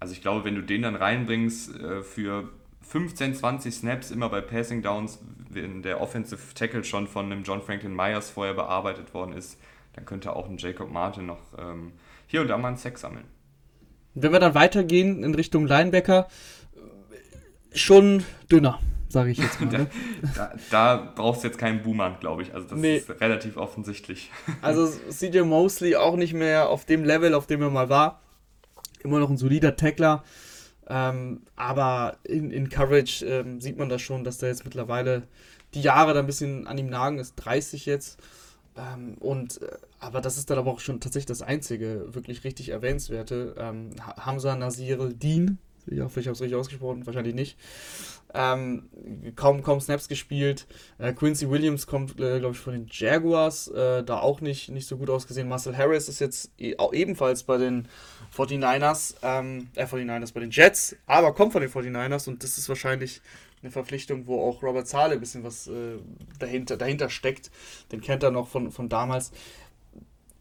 [0.00, 2.50] Also ich glaube, wenn du den dann reinbringst äh, für
[2.82, 5.18] 15, 20 Snaps immer bei Passing Downs,
[5.48, 9.58] wenn der Offensive Tackle schon von einem John Franklin Myers vorher bearbeitet worden ist,
[9.94, 11.92] dann könnte auch ein Jacob Martin noch ähm,
[12.26, 13.24] hier und da mal einen Sack sammeln.
[14.14, 16.28] Wenn wir dann weitergehen in Richtung Linebacker,
[17.74, 19.70] schon dünner, sage ich jetzt mal.
[19.70, 19.86] Ne?
[20.34, 22.54] da, da, brauchst du jetzt keinen Boomer, glaube ich.
[22.54, 22.96] Also das nee.
[22.96, 24.30] ist relativ offensichtlich.
[24.62, 28.20] Also CJ Mosley auch nicht mehr auf dem Level, auf dem er mal war.
[29.02, 30.22] Immer noch ein solider Tackler.
[30.88, 35.22] Ähm, aber in, in Coverage ähm, sieht man das schon, dass da jetzt mittlerweile
[35.74, 37.34] die Jahre da ein bisschen an ihm nagen ist.
[37.36, 38.20] 30 jetzt.
[38.76, 42.70] Ähm, und, äh, aber das ist dann aber auch schon tatsächlich das einzige wirklich richtig
[42.70, 43.54] erwähnenswerte.
[43.58, 47.58] Ähm, Hamza Nasir Dean, ich hoffe, ich habe es richtig ausgesprochen, wahrscheinlich nicht.
[48.34, 48.88] Ähm,
[49.36, 50.66] kaum, kaum Snaps gespielt.
[50.98, 54.86] Äh, Quincy Williams kommt, äh, glaube ich, von den Jaguars, äh, da auch nicht, nicht
[54.86, 55.48] so gut ausgesehen.
[55.48, 57.88] Marcel Harris ist jetzt e ebenfalls bei den
[58.34, 62.68] 49ers, ähm, äh, 49ers bei den Jets, aber kommt von den 49ers und das ist
[62.70, 63.20] wahrscheinlich
[63.62, 65.98] eine Verpflichtung, wo auch Robert Zahle ein bisschen was äh,
[66.38, 67.50] dahinter, dahinter steckt.
[67.92, 69.32] Den kennt er noch von, von damals.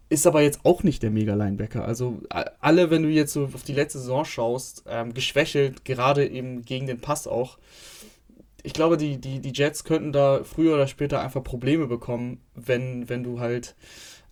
[0.09, 1.85] Ist aber jetzt auch nicht der Mega-Linebacker.
[1.85, 2.21] Also
[2.59, 6.87] alle, wenn du jetzt so auf die letzte Saison schaust, ähm, geschwächelt, gerade eben gegen
[6.87, 7.57] den Pass auch.
[8.63, 13.07] Ich glaube, die, die, die Jets könnten da früher oder später einfach Probleme bekommen, wenn,
[13.07, 13.75] wenn du halt,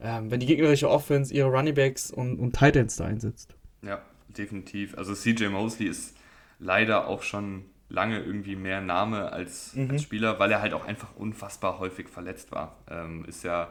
[0.01, 3.55] ähm, wenn die gegnerische Offense ihre Runningbacks und, und Tight da einsetzt.
[3.81, 4.01] Ja,
[4.37, 4.97] definitiv.
[4.97, 6.15] Also CJ Mosley ist
[6.59, 9.91] leider auch schon lange irgendwie mehr Name als, mhm.
[9.91, 12.75] als Spieler, weil er halt auch einfach unfassbar häufig verletzt war.
[12.89, 13.69] Ähm, ist ja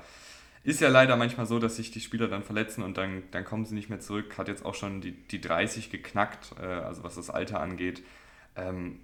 [0.65, 3.65] ist ja leider manchmal so, dass sich die Spieler dann verletzen und dann, dann kommen
[3.65, 4.37] sie nicht mehr zurück.
[4.37, 8.03] Hat jetzt auch schon die, die 30 geknackt, äh, also was das Alter angeht.
[8.55, 9.01] Ähm,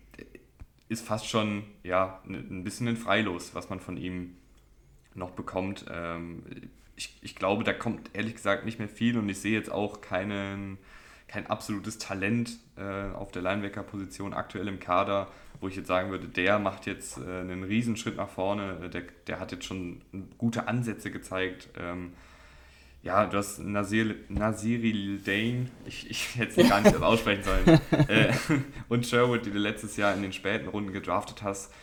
[0.89, 4.37] ist fast schon ja, ein bisschen ein Freilos, was man von ihm
[5.15, 5.87] noch bekommt.
[5.91, 6.43] Ähm,
[6.97, 10.01] ich, ich glaube, da kommt ehrlich gesagt nicht mehr viel und ich sehe jetzt auch
[10.01, 10.77] keinen
[11.35, 15.27] kein absolutes Talent äh, auf der Linebacker-Position aktuell im Kader,
[15.61, 19.03] wo ich jetzt sagen würde, der macht jetzt äh, einen Riesenschritt nach vorne, äh, der,
[19.27, 20.01] der hat jetzt schon
[20.39, 21.71] gute Ansätze gezeigt.
[21.77, 22.13] Ähm,
[23.03, 28.33] ja, du hast Nasir, Nasiri Dane, ich, ich hätte es gar nicht aussprechen sollen, äh,
[28.89, 31.75] und Sherwood, die du letztes Jahr in den späten Runden gedraftet hast,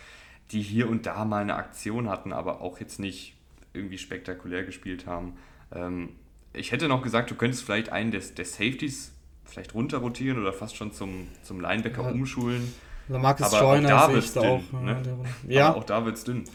[0.51, 3.35] die hier und da mal eine Aktion hatten, aber auch jetzt nicht
[3.73, 5.33] irgendwie spektakulär gespielt haben.
[5.73, 6.15] Ähm,
[6.53, 9.11] ich hätte noch gesagt, du könntest vielleicht einen des, der Safeties
[9.51, 12.11] vielleicht runterrotieren oder fast schon zum, zum Linebacker ja.
[12.11, 12.73] umschulen.
[13.09, 14.71] Lamarcus aber Joyner auch da sehe auch.
[14.71, 15.01] Ne?
[15.47, 16.45] Ja, aber auch da wird es dünn.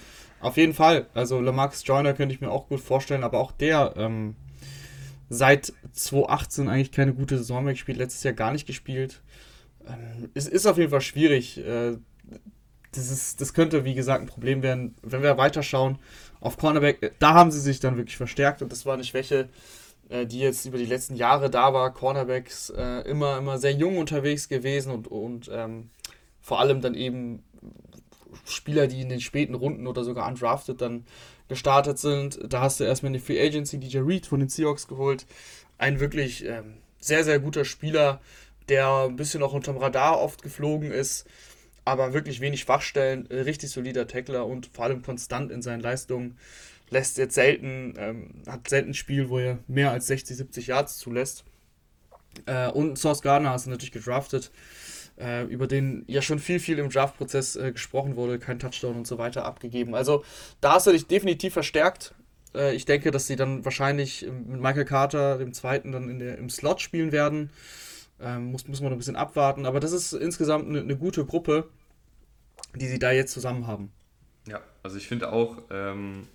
[0.41, 1.07] Auf jeden Fall.
[1.15, 4.37] Also Lamarcus Joyner könnte ich mir auch gut vorstellen, aber auch der ähm,
[5.29, 9.21] seit 2018 eigentlich keine gute Saison mehr gespielt, letztes Jahr gar nicht gespielt.
[9.87, 11.59] Ähm, es ist auf jeden Fall schwierig.
[11.59, 11.97] Äh,
[12.93, 15.99] das, ist, das könnte, wie gesagt, ein Problem werden, wenn wir weiterschauen.
[16.41, 19.49] Auf Cornerback, äh, da haben sie sich dann wirklich verstärkt und das war eine Schwäche,
[20.09, 21.93] die jetzt über die letzten Jahre da war.
[21.93, 25.91] Cornerbacks äh, immer, immer sehr jung unterwegs gewesen und, und ähm,
[26.41, 27.43] vor allem dann eben
[28.45, 31.05] Spieler, die in den späten Runden oder sogar undrafted dann
[31.49, 32.39] gestartet sind.
[32.49, 35.27] Da hast du erstmal in die Free Agency DJ Reed von den Seahawks geholt.
[35.79, 38.21] Ein wirklich ähm, sehr, sehr guter Spieler,
[38.69, 41.27] der ein bisschen auch unterm Radar oft geflogen ist,
[41.85, 46.37] aber wirklich wenig Schwachstellen, äh, richtig solider Tackler und vor allem konstant in seinen Leistungen.
[46.89, 50.99] Lässt jetzt selten, ähm, hat selten ein Spiel, wo er mehr als 60, 70 Yards
[50.99, 51.45] zulässt.
[52.47, 54.51] Äh, und Source Gardner hast du natürlich gedraftet
[55.19, 59.07] äh, über den ja schon viel, viel im Draft-Prozess äh, gesprochen wurde, kein Touchdown und
[59.07, 59.95] so weiter abgegeben.
[59.95, 60.25] Also
[60.61, 62.15] da hast du dich definitiv verstärkt.
[62.55, 66.39] Äh, ich denke, dass sie dann wahrscheinlich mit Michael Carter, dem zweiten, dann in der,
[66.39, 67.51] im Slot spielen werden.
[68.21, 69.67] Ähm, muss, muss man noch ein bisschen abwarten.
[69.67, 71.69] Aber das ist insgesamt eine, eine gute Gruppe,
[72.75, 73.93] die sie da jetzt zusammen haben.
[74.47, 76.29] Ja, also ich finde auch, ähm,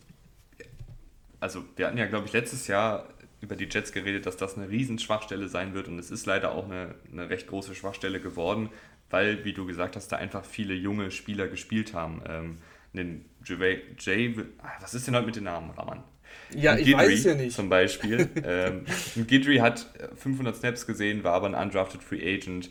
[1.42, 3.10] also wir hatten ja, glaube ich, letztes Jahr
[3.42, 6.66] über die Jets geredet, dass das eine Riesenschwachstelle sein wird und es ist leider auch
[6.66, 8.70] eine, eine recht große Schwachstelle geworden,
[9.10, 12.22] weil, wie du gesagt hast, da einfach viele junge Spieler gespielt haben.
[12.28, 12.58] Ähm,
[12.94, 16.04] den Jay, Jay, ah, was ist denn heute mit den Namen, Raman?
[16.54, 17.56] Ja, ich weiß es ja nicht.
[17.56, 18.30] Zum Beispiel.
[18.44, 18.86] ähm,
[19.28, 22.70] Gidry hat 500 Snaps gesehen, war aber ein undrafted Free Agent.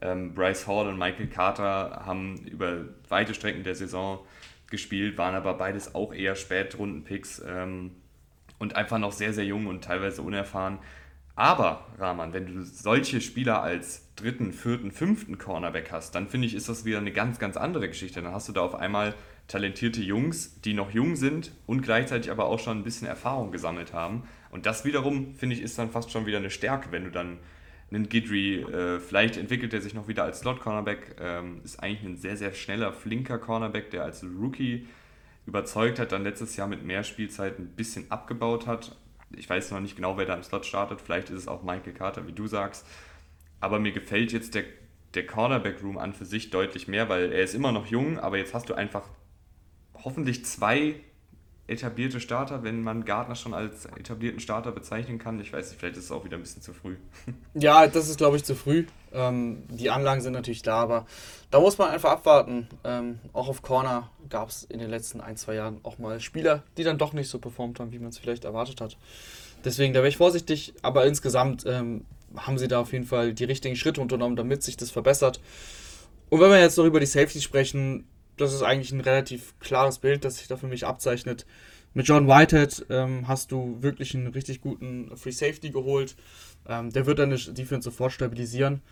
[0.00, 4.20] Ähm, Bryce Hall und Michael Carter haben über weite Strecken der Saison
[4.70, 7.42] gespielt, waren aber beides auch eher Spätrundenpicks.
[7.46, 7.92] Ähm,
[8.62, 10.78] und einfach noch sehr, sehr jung und teilweise unerfahren.
[11.34, 16.54] Aber, Rahman, wenn du solche Spieler als dritten, vierten, fünften Cornerback hast, dann finde ich,
[16.54, 18.22] ist das wieder eine ganz, ganz andere Geschichte.
[18.22, 19.14] Dann hast du da auf einmal
[19.48, 23.92] talentierte Jungs, die noch jung sind und gleichzeitig aber auch schon ein bisschen Erfahrung gesammelt
[23.92, 24.28] haben.
[24.52, 27.38] Und das wiederum, finde ich, ist dann fast schon wieder eine Stärke, wenn du dann
[27.90, 32.16] einen Gidry, äh, vielleicht entwickelt er sich noch wieder als Slot-Cornerback, ähm, ist eigentlich ein
[32.16, 34.86] sehr, sehr schneller, flinker Cornerback, der als Rookie
[35.46, 38.96] überzeugt hat, dann letztes Jahr mit mehr Spielzeit ein bisschen abgebaut hat.
[39.34, 41.00] Ich weiß noch nicht genau, wer da im Slot startet.
[41.00, 42.86] Vielleicht ist es auch Michael Carter, wie du sagst.
[43.60, 44.64] Aber mir gefällt jetzt der,
[45.14, 48.54] der Cornerback-Room an für sich deutlich mehr, weil er ist immer noch jung, aber jetzt
[48.54, 49.08] hast du einfach
[49.94, 50.96] hoffentlich zwei
[51.72, 55.40] etablierte Starter, wenn man Gardner schon als etablierten Starter bezeichnen kann.
[55.40, 56.96] Ich weiß nicht, vielleicht ist es auch wieder ein bisschen zu früh.
[57.54, 58.86] Ja, das ist, glaube ich, zu früh.
[59.12, 61.06] Ähm, die Anlagen sind natürlich da, aber
[61.50, 62.68] da muss man einfach abwarten.
[62.84, 66.62] Ähm, auch auf Corner gab es in den letzten ein, zwei Jahren auch mal Spieler,
[66.78, 68.96] die dann doch nicht so performt haben, wie man es vielleicht erwartet hat.
[69.64, 72.04] Deswegen, da wäre ich vorsichtig, aber insgesamt ähm,
[72.36, 75.40] haben sie da auf jeden Fall die richtigen Schritte unternommen, damit sich das verbessert.
[76.30, 78.06] Und wenn wir jetzt noch über die Safety sprechen,
[78.42, 81.46] das ist eigentlich ein relativ klares Bild, das sich da für mich abzeichnet.
[81.94, 86.16] Mit John Whitehead ähm, hast du wirklich einen richtig guten Free Safety geholt.
[86.66, 88.82] Ähm, der wird deine Defense sofort stabilisieren.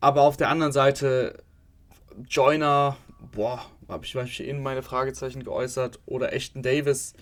[0.00, 1.42] Aber auf der anderen Seite,
[2.28, 2.96] Joyner,
[3.32, 6.00] boah, habe ich, ich eben meine Fragezeichen geäußert.
[6.06, 7.12] Oder Ashton Davis,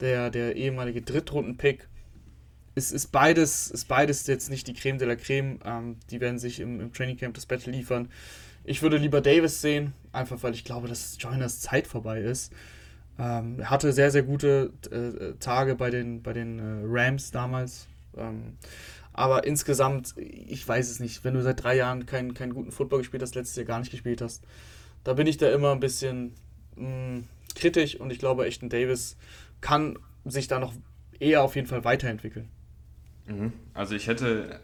[0.00, 1.88] der, der ehemalige Drittrunden-Pick.
[2.74, 5.58] Ist, ist, beides, ist beides jetzt nicht die Creme de la Creme.
[5.64, 8.10] Ähm, die werden sich im, im Training Camp das Battle liefern.
[8.64, 12.52] Ich würde lieber Davis sehen, einfach weil ich glaube, dass Joiners Zeit vorbei ist.
[13.18, 17.88] Ähm, er hatte sehr, sehr gute äh, Tage bei den, bei den äh, Rams damals.
[18.16, 18.56] Ähm,
[19.12, 23.00] aber insgesamt, ich weiß es nicht, wenn du seit drei Jahren keinen, keinen guten Football
[23.00, 24.44] gespielt hast, letztes Jahr gar nicht gespielt hast,
[25.02, 26.34] da bin ich da immer ein bisschen
[26.76, 27.24] mh, mm,
[27.56, 29.16] kritisch und ich glaube, Ashton Davis
[29.60, 30.72] kann sich da noch
[31.18, 32.48] eher auf jeden Fall weiterentwickeln.
[33.26, 33.52] Mhm.
[33.74, 34.60] Also ich hätte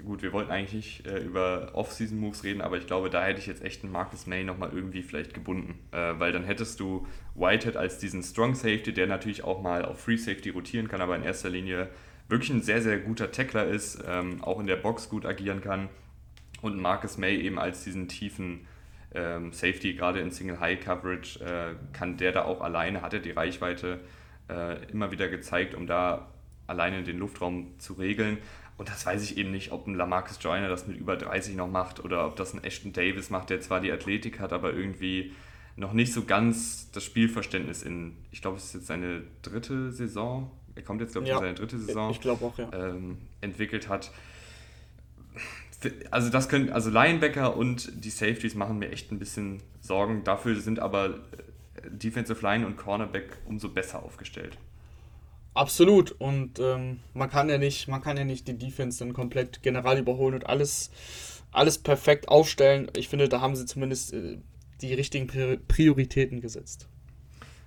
[0.00, 3.46] gut, wir wollten eigentlich nicht äh, über Off-Season-Moves reden, aber ich glaube, da hätte ich
[3.46, 5.78] jetzt echt einen Marcus May nochmal irgendwie vielleicht gebunden.
[5.92, 10.00] Äh, weil dann hättest du Whitehead als diesen Strong Safety, der natürlich auch mal auf
[10.00, 11.88] Free Safety rotieren kann, aber in erster Linie
[12.28, 15.88] wirklich ein sehr, sehr guter Tackler ist, ähm, auch in der Box gut agieren kann.
[16.62, 18.66] Und Marcus May eben als diesen tiefen
[19.14, 23.20] ähm, Safety, gerade in Single High Coverage, äh, kann der da auch alleine, hat er
[23.20, 24.00] die Reichweite
[24.48, 26.28] äh, immer wieder gezeigt, um da
[26.66, 28.38] alleine den Luftraum zu regeln.
[28.80, 31.68] Und das weiß ich eben nicht, ob ein Lamarcus Joyner das mit über 30 noch
[31.68, 35.32] macht oder ob das ein Ashton Davis macht, der zwar die Athletik hat, aber irgendwie
[35.76, 40.50] noch nicht so ganz das Spielverständnis in, ich glaube, es ist jetzt seine dritte Saison
[40.74, 42.10] er kommt jetzt, glaube ich, ja, in seine dritte Saison.
[42.10, 42.70] Ich glaube auch, ja.
[42.72, 44.10] Ähm, entwickelt hat.
[46.10, 50.24] Also das können, also Linebacker und die Safeties machen mir echt ein bisschen Sorgen.
[50.24, 54.58] Dafür sind aber äh, Defensive Line und Cornerback umso besser aufgestellt.
[55.54, 56.12] Absolut.
[56.12, 59.98] Und ähm, man kann ja nicht, man kann ja nicht die Defense dann komplett general
[59.98, 60.90] überholen und alles,
[61.50, 62.90] alles perfekt aufstellen.
[62.96, 64.38] Ich finde, da haben sie zumindest äh,
[64.80, 65.26] die richtigen
[65.66, 66.88] Prioritäten gesetzt.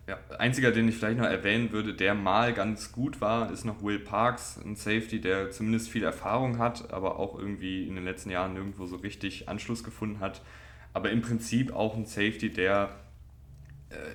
[0.07, 3.81] Ja, einziger, den ich vielleicht noch erwähnen würde, der mal ganz gut war, ist noch
[3.81, 8.29] Will Parks, ein Safety, der zumindest viel Erfahrung hat, aber auch irgendwie in den letzten
[8.29, 10.41] Jahren nirgendwo so richtig Anschluss gefunden hat.
[10.91, 12.93] Aber im Prinzip auch ein Safety, der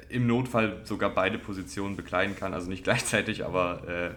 [0.09, 4.11] im Notfall sogar beide Positionen bekleiden kann, also nicht gleichzeitig, aber äh,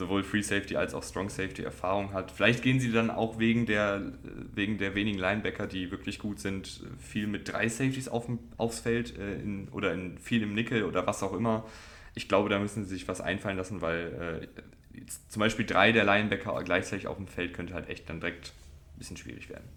[0.00, 2.32] sowohl Free Safety als auch Strong Safety Erfahrung hat.
[2.32, 4.12] Vielleicht gehen sie dann auch wegen der,
[4.54, 9.16] wegen der wenigen Linebacker, die wirklich gut sind, viel mit drei Safeties auf, aufs Feld
[9.18, 11.66] äh, in, oder in, viel im Nickel oder was auch immer.
[12.14, 14.48] Ich glaube, da müssen sie sich was einfallen lassen, weil
[14.96, 18.52] äh, zum Beispiel drei der Linebacker gleichzeitig auf dem Feld könnte halt echt dann direkt
[18.94, 19.68] ein bisschen schwierig werden.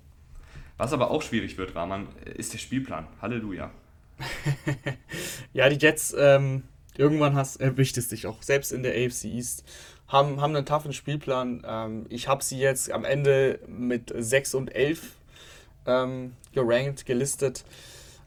[0.77, 3.07] Was aber auch schwierig wird, Rahman, ist der Spielplan.
[3.21, 3.71] Halleluja.
[5.53, 6.63] ja, die Jets, ähm,
[6.97, 9.63] irgendwann hast, erwischt es dich auch, selbst in der AFC East.
[10.07, 11.63] Haben, haben einen toughen Spielplan.
[11.65, 15.15] Ähm, ich habe sie jetzt am Ende mit 6 und 11
[15.85, 17.63] ähm, gerankt, gelistet,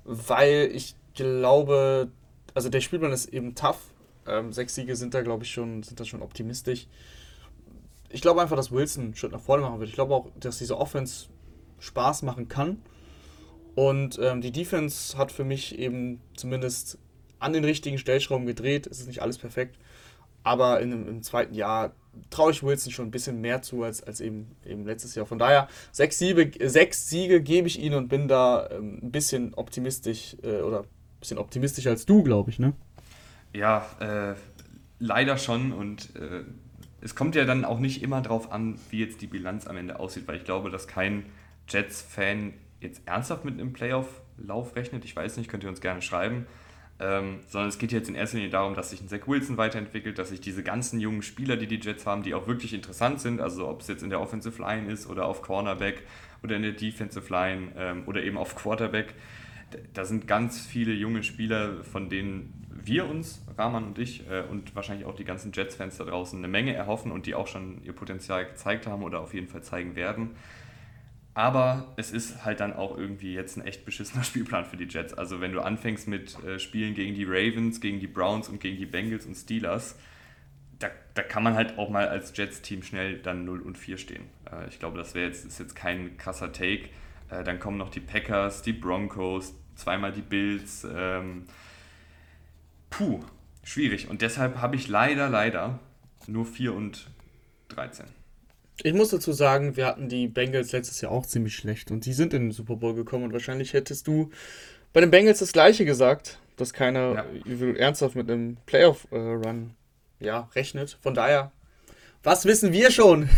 [0.05, 2.09] weil ich glaube,
[2.55, 3.79] also der Spielplan ist eben tough.
[4.27, 6.89] Ähm, sechs Siege sind da, glaube ich, schon, sind da schon optimistisch.
[8.09, 9.89] Ich glaube einfach, dass Wilson einen Schritt nach vorne machen wird.
[9.89, 11.29] Ich glaube auch, dass diese Offense
[11.79, 12.83] Spaß machen kann.
[13.77, 16.99] Und ähm, die Defense hat für mich eben zumindest
[17.39, 18.87] an den richtigen Stellschrauben gedreht.
[18.87, 19.79] Es ist nicht alles perfekt.
[20.43, 21.93] Aber in, im zweiten Jahr
[22.31, 25.27] traue ich Wilson schon ein bisschen mehr zu als, als eben, eben letztes Jahr.
[25.27, 29.53] Von daher, sechs Siege, sechs Siege gebe ich ihnen und bin da ähm, ein bisschen
[29.53, 32.73] optimistisch äh, oder ein bisschen optimistischer als du, glaube ich, ne?
[33.53, 34.37] Ja, äh,
[34.99, 35.73] leider schon.
[35.73, 36.45] Und äh,
[37.03, 40.01] es kommt ja dann auch nicht immer darauf an, wie jetzt die Bilanz am Ende
[40.01, 41.27] aussieht, weil ich glaube, dass kein
[41.69, 45.05] Jets-Fan jetzt ernsthaft mit einem Playoff-Lauf rechnet.
[45.05, 46.47] Ich weiß nicht, könnt ihr uns gerne schreiben.
[46.99, 50.19] Ähm, sondern es geht jetzt in erster Linie darum, dass sich ein Zach Wilson weiterentwickelt,
[50.19, 53.39] dass sich diese ganzen jungen Spieler, die die Jets haben, die auch wirklich interessant sind,
[53.39, 56.03] also ob es jetzt in der Offensive Line ist oder auf Cornerback
[56.43, 59.13] oder in der Defensive Line ähm, oder eben auf Quarterback,
[59.93, 64.75] da sind ganz viele junge Spieler, von denen wir uns, Rahman und ich äh, und
[64.75, 67.93] wahrscheinlich auch die ganzen Jets-Fans da draußen eine Menge erhoffen und die auch schon ihr
[67.93, 70.31] Potenzial gezeigt haben oder auf jeden Fall zeigen werden.
[71.37, 75.13] Aber es ist halt dann auch irgendwie jetzt ein echt beschissener Spielplan für die Jets.
[75.13, 78.79] Also wenn du anfängst mit äh, Spielen gegen die Ravens, gegen die Browns und gegen
[78.79, 79.99] die Bengals und Steelers,
[80.79, 84.23] da, da kann man halt auch mal als Jets-Team schnell dann 0 und 4 stehen.
[84.51, 86.89] Äh, ich glaube, das wäre jetzt, ist jetzt kein krasser Take.
[87.29, 90.87] Äh, dann kommen noch die Packers, die Broncos, zweimal die Bills.
[90.91, 91.45] Ähm,
[92.89, 93.23] puh,
[93.63, 94.09] schwierig.
[94.09, 95.81] Und deshalb habe ich leider, leider
[96.29, 97.11] nur 4 und
[97.69, 98.07] 13.
[98.83, 102.13] Ich muss dazu sagen, wir hatten die Bengals letztes Jahr auch ziemlich schlecht und die
[102.13, 104.31] sind in den Super Bowl gekommen und wahrscheinlich hättest du
[104.93, 107.67] bei den Bengals das gleiche gesagt, dass keiner ja.
[107.75, 109.75] ernsthaft mit einem Playoff-Run
[110.21, 110.99] ja, rechnet.
[111.03, 111.53] Von daher,
[112.23, 113.29] was wissen wir schon?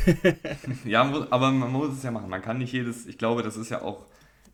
[0.84, 2.30] ja, aber man muss es ja machen.
[2.30, 4.06] Man kann nicht jedes, ich glaube, das ist ja auch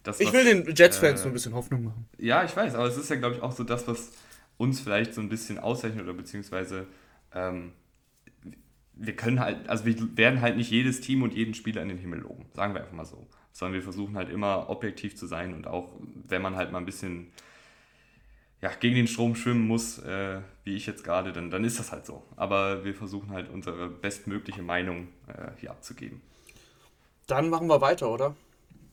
[0.03, 0.21] das.
[0.21, 2.09] Ich was, will den Jets-Fans äh, so ein bisschen Hoffnung machen.
[2.19, 4.11] Ja, ich weiß, aber es ist ja, glaube ich, auch so das, was
[4.57, 6.87] uns vielleicht so ein bisschen auszeichnet oder beziehungsweise
[7.35, 7.73] ähm,
[8.97, 11.99] wir können halt, also wir werden halt nicht jedes Team und jeden Spieler in den
[11.99, 13.27] Himmel loben, sagen wir einfach mal so.
[13.53, 15.93] Sondern wir versuchen halt immer objektiv zu sein und auch,
[16.29, 17.29] wenn man halt mal ein bisschen
[18.61, 21.93] ja, gegen den Strom schwimmen muss, äh, wie ich jetzt gerade, dann, dann ist das
[21.93, 22.23] halt so.
[22.35, 26.23] Aber wir versuchen halt unsere bestmögliche Meinung äh, hier abzugeben.
[27.27, 28.35] Dann machen wir weiter, oder?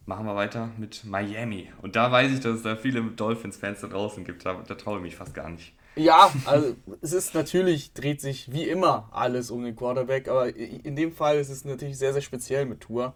[0.05, 1.71] Machen wir weiter mit Miami.
[1.81, 4.45] Und da weiß ich, dass es da viele Dolphins-Fans da draußen gibt.
[4.45, 5.73] Da, da traue ich mich fast gar nicht.
[5.95, 10.95] Ja, also es ist natürlich, dreht sich wie immer alles um den Quarterback, aber in
[10.95, 13.13] dem Fall ist es natürlich sehr, sehr speziell mit Tour.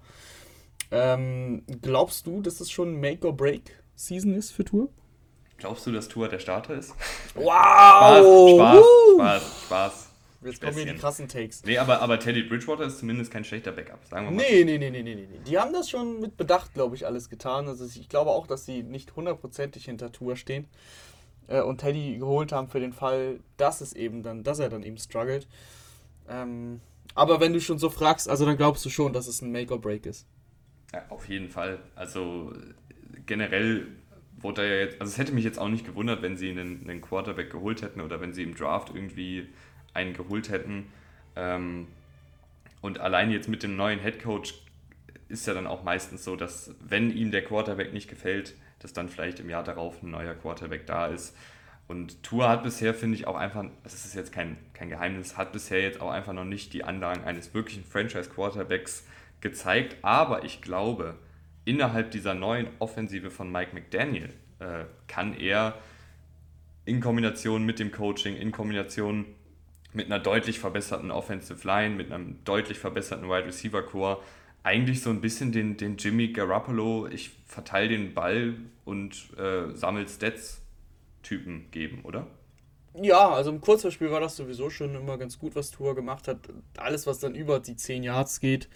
[0.91, 4.89] Ähm, glaubst du, dass das schon Make-or-Break-Season ist für Tour?
[5.57, 6.93] Glaubst du, dass Tour der Starter ist?
[7.33, 8.55] Wow!
[8.55, 8.85] Spaß,
[9.15, 10.09] Spaß, Spaß, Spaß.
[10.41, 11.63] Jetzt kommen hier die krassen Takes.
[11.63, 14.43] Nee, aber, aber Teddy Bridgewater ist zumindest kein schlechter Backup, sagen wir mal.
[14.43, 15.27] Nee, nee, nee, nee, nee, nee.
[15.47, 17.67] Die haben das schon mit Bedacht, glaube ich, alles getan.
[17.67, 20.67] Also ich glaube auch, dass sie nicht hundertprozentig hinter Tour stehen
[21.47, 24.83] äh, und Teddy geholt haben für den Fall, dass es eben dann, dass er dann
[24.83, 25.47] eben struggelt.
[26.29, 26.81] Ähm,
[27.13, 30.05] aber wenn du schon so fragst, also dann glaubst du schon, dass es ein Make-or-Break
[30.05, 30.27] ist.
[30.93, 31.79] Ja, auf jeden Fall.
[31.95, 32.53] Also
[33.25, 33.87] generell
[34.37, 36.87] wurde er ja jetzt, also es hätte mich jetzt auch nicht gewundert, wenn sie einen,
[36.87, 39.47] einen Quarterback geholt hätten oder wenn sie im Draft irgendwie
[39.93, 40.87] einen geholt hätten.
[41.35, 41.87] Ähm,
[42.81, 44.53] und allein jetzt mit dem neuen Head Coach
[45.27, 48.55] ist ja dann auch meistens so, dass wenn ihm der Quarterback nicht gefällt,
[48.85, 51.35] dass dann vielleicht im Jahr darauf ein neuer Quarterback da ist.
[51.87, 55.53] Und Tour hat bisher, finde ich, auch einfach, das ist jetzt kein, kein Geheimnis, hat
[55.53, 59.07] bisher jetzt auch einfach noch nicht die Anlagen eines wirklichen Franchise-Quarterbacks
[59.41, 59.97] gezeigt.
[60.03, 61.15] Aber ich glaube,
[61.65, 64.29] innerhalb dieser neuen Offensive von Mike McDaniel
[64.59, 65.79] äh, kann er
[66.85, 69.25] in Kombination mit dem Coaching, in Kombination
[69.93, 74.21] mit einer deutlich verbesserten Offensive Line, mit einem deutlich verbesserten Wide Receiver Core
[74.65, 80.07] eigentlich so ein bisschen den, den Jimmy Garoppolo, ich verteile den Ball und äh, sammle
[80.07, 82.25] Stats-Typen geben, oder?
[82.99, 86.39] Ja, also im Kurzverspiel war das sowieso schon immer ganz gut, was Tour gemacht hat.
[86.77, 88.67] Alles, was dann über die 10 Yards geht,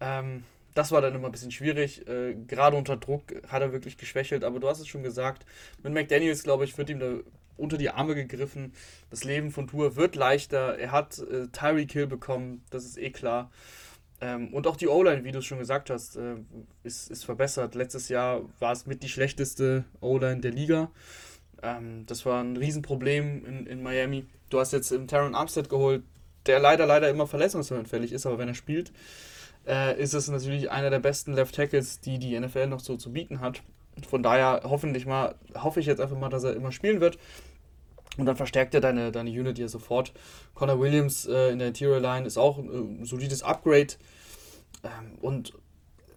[0.00, 2.06] ähm, das war dann immer ein bisschen schwierig.
[2.06, 5.46] Äh, gerade unter Druck hat er wirklich geschwächelt, aber du hast es schon gesagt,
[5.82, 7.14] mit McDaniels, glaube ich, wird ihm da
[7.56, 8.74] unter die Arme gegriffen.
[9.08, 10.78] Das Leben von Tour wird leichter.
[10.78, 13.50] Er hat äh, Tyreek Hill bekommen, das ist eh klar.
[14.22, 16.36] Ähm, und auch die O-Line, wie du es schon gesagt hast, äh,
[16.84, 17.74] ist, ist verbessert.
[17.74, 20.92] Letztes Jahr war es mit die schlechteste O-Line der Liga.
[21.60, 24.26] Ähm, das war ein Riesenproblem in, in Miami.
[24.48, 26.04] Du hast jetzt im Taron Armstead geholt,
[26.46, 28.92] der leider, leider immer verletzungsanfällig ist, aber wenn er spielt,
[29.66, 33.12] äh, ist es natürlich einer der besten Left Tackles, die die NFL noch so zu
[33.12, 33.62] bieten hat.
[34.08, 37.18] Von daher hoffentlich mal, hoffe ich jetzt einfach mal, dass er immer spielen wird.
[38.18, 40.12] Und dann verstärkt er deine, deine Unit ja sofort.
[40.54, 43.94] Connor Williams äh, in der Interior Line ist auch ein äh, solides Upgrade.
[44.84, 45.54] Ähm, und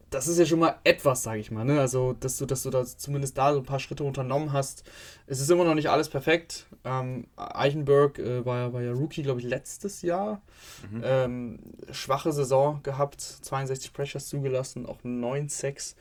[0.09, 1.65] das ist ja schon mal etwas, sage ich mal.
[1.65, 1.79] Ne?
[1.79, 4.83] Also, dass du, dass du da zumindest da so ein paar Schritte unternommen hast.
[5.27, 6.67] Es ist immer noch nicht alles perfekt.
[6.83, 10.41] Ähm, Eichenberg äh, war, war ja Rookie, glaube ich, letztes Jahr.
[10.89, 11.01] Mhm.
[11.03, 11.59] Ähm,
[11.91, 15.95] schwache Saison gehabt, 62 Pressures zugelassen, auch 9 Sacks.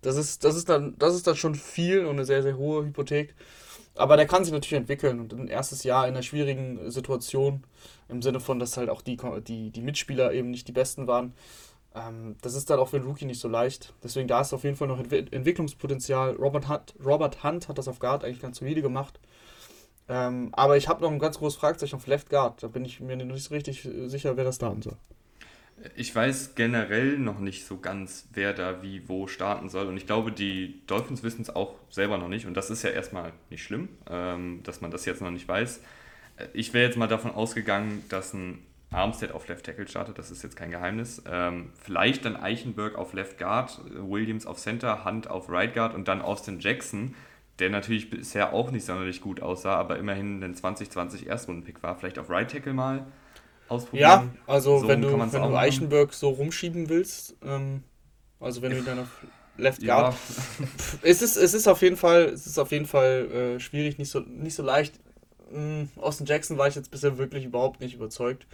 [0.00, 2.86] Das ist, das, ist dann, das ist dann schon viel und eine sehr, sehr hohe
[2.86, 3.34] Hypothek.
[4.00, 7.64] Aber der kann sich natürlich entwickeln und ein erstes Jahr in einer schwierigen Situation,
[8.08, 11.34] im Sinne von, dass halt auch die, die, die Mitspieler eben nicht die besten waren.
[11.94, 13.92] Ähm, das ist dann auch für einen Rookie nicht so leicht.
[14.02, 16.36] Deswegen da ist auf jeden Fall noch Entwi Entwicklungspotenzial.
[16.36, 19.20] Robert Hunt, Robert Hunt hat das auf Guard eigentlich ganz solide gemacht.
[20.08, 22.62] Ähm, aber ich habe noch ein ganz großes Fragezeichen auf Left Guard.
[22.62, 24.96] Da bin ich mir nicht so richtig sicher, wer das starten soll.
[25.94, 29.86] Ich weiß generell noch nicht so ganz, wer da wie wo starten soll.
[29.86, 32.46] Und ich glaube, die Dolphins wissen es auch selber noch nicht.
[32.46, 35.80] Und das ist ja erstmal nicht schlimm, ähm, dass man das jetzt noch nicht weiß.
[36.52, 38.58] Ich wäre jetzt mal davon ausgegangen, dass ein
[38.92, 41.22] Armstead auf Left Tackle startet, das ist jetzt kein Geheimnis.
[41.30, 46.08] Ähm, vielleicht dann Eichenberg auf Left Guard, Williams auf Center, Hunt auf Right Guard und
[46.08, 47.14] dann Austin Jackson,
[47.60, 51.96] der natürlich bisher auch nicht sonderlich gut aussah, aber immerhin ein 2020 Erstrundenpick war.
[51.96, 53.06] Vielleicht auf Right Tackle mal
[53.70, 54.02] ausprobieren.
[54.02, 57.82] Ja, also so wenn du, wenn du Eichenberg so rumschieben willst, ähm,
[58.38, 59.08] also wenn du ihn dann auf
[59.56, 60.14] Left Guard.
[60.14, 60.66] Ja.
[61.02, 64.10] es, ist, es ist auf jeden Fall, es ist auf jeden Fall äh, schwierig, nicht
[64.10, 64.94] so, nicht so leicht.
[65.52, 68.46] Ähm, Austin Jackson war ich jetzt bisher wirklich überhaupt nicht überzeugt.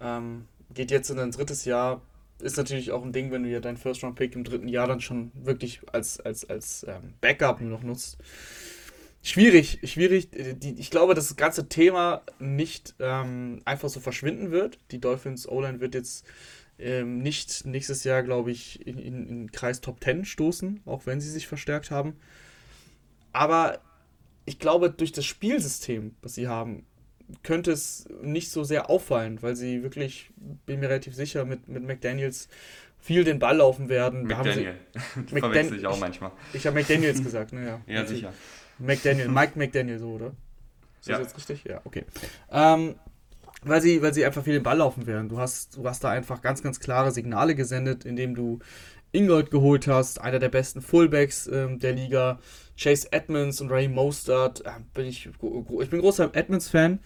[0.00, 2.02] Ähm, geht jetzt in ein drittes Jahr.
[2.40, 5.30] Ist natürlich auch ein Ding, wenn du ja deinen First-Round-Pick im dritten Jahr dann schon
[5.34, 8.18] wirklich als, als, als ähm, Backup nur noch nutzt.
[9.26, 10.28] Schwierig, schwierig.
[10.32, 14.78] Die, ich glaube, dass das ganze Thema nicht ähm, einfach so verschwinden wird.
[14.90, 16.26] Die Dolphins O-Line wird jetzt
[16.78, 21.22] ähm, nicht nächstes Jahr, glaube ich, in, in, in Kreis Top 10 stoßen, auch wenn
[21.22, 22.16] sie sich verstärkt haben.
[23.32, 23.78] Aber
[24.44, 26.84] ich glaube, durch das Spielsystem, was sie haben,
[27.42, 30.28] könnte es nicht so sehr auffallen, weil sie wirklich,
[30.66, 32.48] bin mir relativ sicher, mit, mit McDaniels
[33.00, 34.24] viel den Ball laufen werden.
[34.24, 34.74] McDaniel.
[35.30, 36.32] Da Verwechsel ich auch manchmal.
[36.52, 37.80] Ich habe McDaniels gesagt, ne?
[37.86, 38.34] Ja, ja sicher.
[38.84, 40.32] McDaniel, Mike McDaniel, so, oder?
[41.00, 41.18] Ist ja.
[41.18, 41.64] das jetzt richtig?
[41.64, 42.04] Ja, okay.
[42.50, 42.94] Ähm,
[43.62, 45.28] weil sie, weil sie einfach viel den Ball laufen werden.
[45.28, 48.60] Du hast, du hast da einfach ganz, ganz klare Signale gesendet, indem du
[49.12, 52.40] Ingold geholt hast, einer der besten Fullbacks ähm, der Liga,
[52.76, 54.64] Chase Edmonds und Ray Mostert.
[54.66, 56.98] Äh, bin ich, ich bin großer Edmonds-Fan.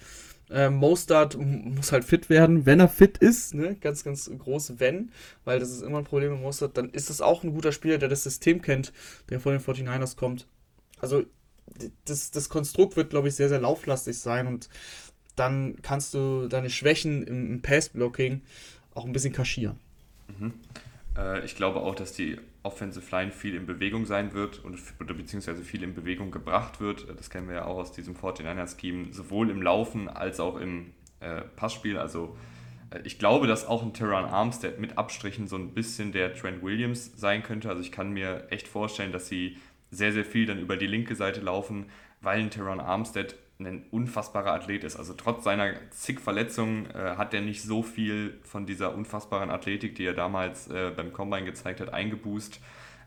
[0.50, 3.76] Ähm, Mostert muss halt fit werden, wenn er fit ist, ne?
[3.76, 5.12] ganz, ganz groß Wenn,
[5.44, 7.98] weil das ist immer ein Problem mit Mostert, dann ist es auch ein guter Spieler,
[7.98, 8.94] der das System kennt,
[9.28, 10.46] der von den 49ers kommt.
[11.00, 11.24] Also
[12.04, 14.68] das, das Konstrukt wird, glaube ich, sehr, sehr lauflastig sein und
[15.36, 18.42] dann kannst du deine Schwächen im, im Pass-Blocking
[18.94, 19.78] auch ein bisschen kaschieren.
[20.38, 20.54] Mhm.
[21.16, 25.62] Äh, ich glaube auch, dass die Offensive Line viel in Bewegung sein wird und beziehungsweise
[25.62, 27.06] viel in Bewegung gebracht wird.
[27.16, 31.42] Das kennen wir ja auch aus diesem 49er-Scheme, sowohl im Laufen als auch im äh,
[31.56, 31.98] Passspiel.
[31.98, 32.36] Also
[32.90, 36.62] äh, ich glaube, dass auch ein Terran Armstead mit Abstrichen so ein bisschen der Trent
[36.62, 37.68] Williams sein könnte.
[37.68, 39.56] Also ich kann mir echt vorstellen, dass sie
[39.90, 41.86] sehr, sehr viel dann über die linke Seite laufen,
[42.20, 44.96] weil ein Teron Armstead ein unfassbarer Athlet ist.
[44.96, 49.96] Also trotz seiner zig Verletzungen äh, hat er nicht so viel von dieser unfassbaren Athletik,
[49.96, 52.60] die er damals äh, beim Combine gezeigt hat, eingeboost.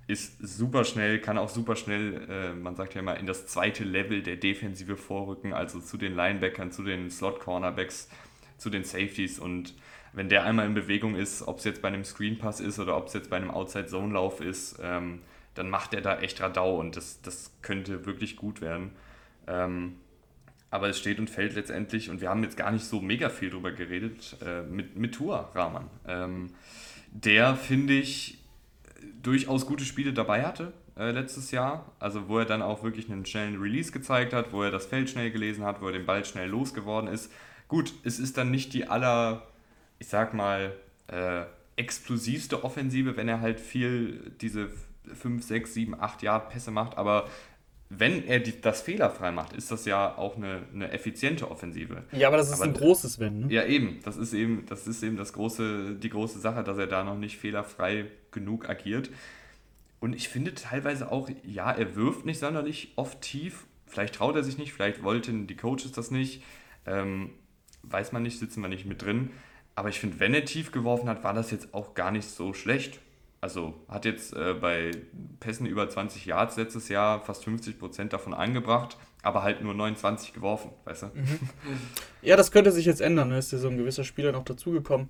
[0.07, 3.85] Ist super schnell, kann auch super schnell, äh, man sagt ja immer, in das zweite
[3.85, 8.09] Level der Defensive vorrücken, also zu den Linebackern, zu den Slot-Cornerbacks,
[8.57, 9.73] zu den Safeties und
[10.13, 12.97] wenn der einmal in Bewegung ist, ob es jetzt bei einem Screen Pass ist oder
[12.97, 15.21] ob es jetzt bei einem Outside-Zone-Lauf ist, ähm,
[15.53, 18.91] dann macht er da echt Radau und das, das könnte wirklich gut werden.
[19.47, 19.97] Ähm,
[20.69, 23.49] aber es steht und fällt letztendlich, und wir haben jetzt gar nicht so mega viel
[23.49, 25.89] drüber geredet, äh, mit, mit Tua Rahman.
[26.07, 26.51] Ähm,
[27.11, 28.37] der, finde ich,
[29.21, 31.91] durchaus gute Spiele dabei hatte äh, letztes Jahr.
[31.99, 35.09] Also wo er dann auch wirklich einen schnellen Release gezeigt hat, wo er das Feld
[35.09, 37.31] schnell gelesen hat, wo er den Ball schnell losgeworden ist.
[37.67, 39.47] Gut, es ist dann nicht die aller,
[39.99, 40.73] ich sag mal,
[41.07, 41.43] äh,
[41.75, 44.69] explosivste Offensive, wenn er halt viel diese
[45.13, 47.27] 5, 6, 7, 8 Jahre Pässe macht, aber
[47.93, 52.03] wenn er die, das fehlerfrei macht, ist das ja auch eine, eine effiziente Offensive.
[52.13, 53.41] Ja, aber das ist aber, ein großes Wenn.
[53.41, 53.53] Ne?
[53.53, 53.99] Ja, eben.
[54.03, 57.17] Das ist eben, das ist eben das große, die große Sache, dass er da noch
[57.17, 59.09] nicht fehlerfrei genug agiert.
[59.99, 63.65] Und ich finde teilweise auch, ja, er wirft nicht sonderlich oft tief.
[63.85, 66.43] Vielleicht traut er sich nicht, vielleicht wollten die Coaches das nicht.
[66.85, 67.31] Ähm,
[67.83, 69.31] weiß man nicht, sitzen wir nicht mit drin.
[69.75, 72.53] Aber ich finde, wenn er tief geworfen hat, war das jetzt auch gar nicht so
[72.53, 72.99] schlecht.
[73.41, 74.91] Also hat jetzt äh, bei
[75.39, 80.33] Pässen über 20 Yards letztes Jahr fast 50 Prozent davon angebracht, aber halt nur 29
[80.33, 81.05] geworfen, weißt du?
[81.07, 81.39] Mhm.
[82.21, 83.29] Ja, das könnte sich jetzt ändern.
[83.29, 83.39] Ne?
[83.39, 85.09] Ist ja so ein gewisser Spieler noch dazugekommen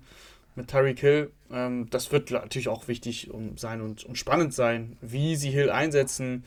[0.54, 1.30] mit Tyreek Hill.
[1.50, 5.70] Ähm, das wird natürlich auch wichtig um sein und, und spannend sein, wie sie Hill
[5.70, 6.44] einsetzen,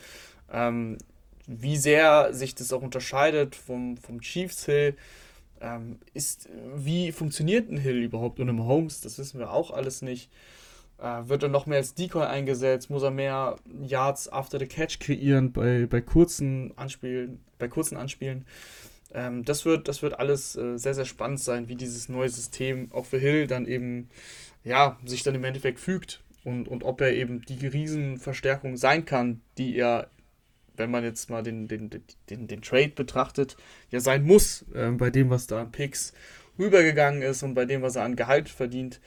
[0.52, 0.98] ähm,
[1.46, 4.96] wie sehr sich das auch unterscheidet vom, vom Chiefs Hill.
[5.62, 9.02] Ähm, ist, wie funktioniert ein Hill überhaupt und im Holmes?
[9.02, 10.32] Das wissen wir auch alles nicht.
[10.98, 12.90] Äh, wird er noch mehr als Decoy eingesetzt?
[12.90, 17.40] Muss er mehr Yards after the catch kreieren bei, bei kurzen Anspielen?
[17.58, 18.46] Bei kurzen Anspielen?
[19.14, 22.92] Ähm, das, wird, das wird alles äh, sehr, sehr spannend sein, wie dieses neue System
[22.92, 24.10] auch für Hill dann eben,
[24.64, 29.42] ja, sich dann im Endeffekt fügt und, und ob er eben die Riesenverstärkung sein kann,
[29.58, 30.10] die er,
[30.76, 31.90] wenn man jetzt mal den, den,
[32.30, 33.58] den, den Trade betrachtet,
[33.90, 36.14] ja sein muss, äh, bei dem, was da an Picks
[36.60, 39.02] rübergegangen ist und bei dem, was er an Gehalt verdient.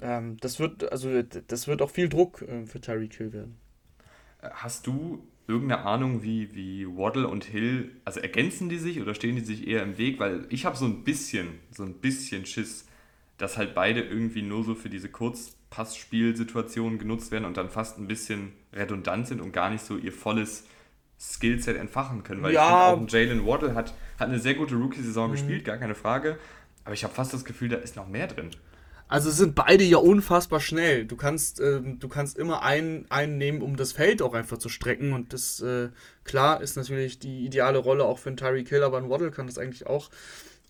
[0.00, 3.56] Ähm, das wird, also das wird auch viel Druck äh, für Tyreek Hill werden.
[4.42, 9.36] Hast du irgendeine Ahnung, wie, wie Waddle und Hill, also ergänzen die sich oder stehen
[9.36, 10.18] die sich eher im Weg?
[10.18, 12.86] Weil ich habe so ein bisschen, so ein bisschen Schiss,
[13.38, 18.06] dass halt beide irgendwie nur so für diese Kurzpassspielsituationen genutzt werden und dann fast ein
[18.06, 20.66] bisschen redundant sind und gar nicht so ihr volles
[21.18, 22.42] Skillset entfachen können.
[22.42, 22.62] Weil ja.
[22.62, 25.32] ich finde auch Jalen Waddle hat, hat eine sehr gute Rookie-Saison mhm.
[25.32, 26.38] gespielt, gar keine Frage.
[26.84, 28.50] Aber ich habe fast das Gefühl, da ist noch mehr drin.
[29.14, 31.04] Also sind beide ja unfassbar schnell.
[31.04, 34.68] Du kannst, äh, du kannst immer einen, einen nehmen, um das Feld auch einfach zu
[34.68, 35.12] strecken.
[35.12, 35.90] Und das, äh,
[36.24, 39.46] klar, ist natürlich die ideale Rolle auch für einen Tyreek Hill, aber ein Waddle kann
[39.46, 40.10] das eigentlich auch.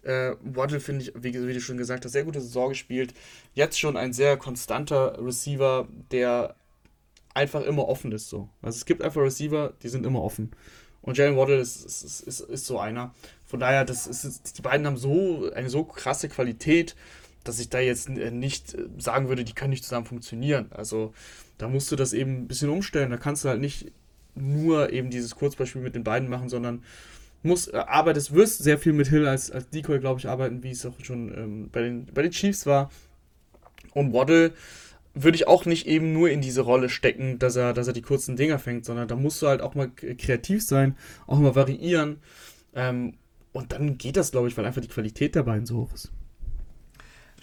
[0.02, 3.14] Äh, Waddle finde ich, wie, wie, du schon gesagt hast, sehr gute Saison gespielt.
[3.54, 6.54] Jetzt schon ein sehr konstanter Receiver, der
[7.32, 8.28] einfach immer offen ist.
[8.28, 8.50] So.
[8.60, 10.50] Also es gibt einfach Receiver, die sind immer offen.
[11.00, 13.14] Und Jalen Waddle ist, ist, ist, ist so einer.
[13.46, 16.94] Von daher, das ist, die beiden haben so eine so krasse Qualität
[17.44, 20.66] dass ich da jetzt äh, nicht äh, sagen würde, die können nicht zusammen funktionieren.
[20.70, 21.12] Also
[21.58, 23.10] da musst du das eben ein bisschen umstellen.
[23.10, 23.92] Da kannst du halt nicht
[24.34, 26.82] nur eben dieses Kurzbeispiel mit den beiden machen, sondern
[27.42, 30.70] muss, äh, arbeitest, wirst sehr viel mit Hill als, als Decoy, glaube ich, arbeiten, wie
[30.70, 32.90] es auch schon ähm, bei, den, bei den Chiefs war.
[33.92, 34.52] Und Waddle
[35.12, 38.02] würde ich auch nicht eben nur in diese Rolle stecken, dass er, dass er die
[38.02, 42.18] kurzen Dinger fängt, sondern da musst du halt auch mal kreativ sein, auch mal variieren.
[42.74, 43.14] Ähm,
[43.52, 46.10] und dann geht das, glaube ich, weil einfach die Qualität der beiden so hoch ist.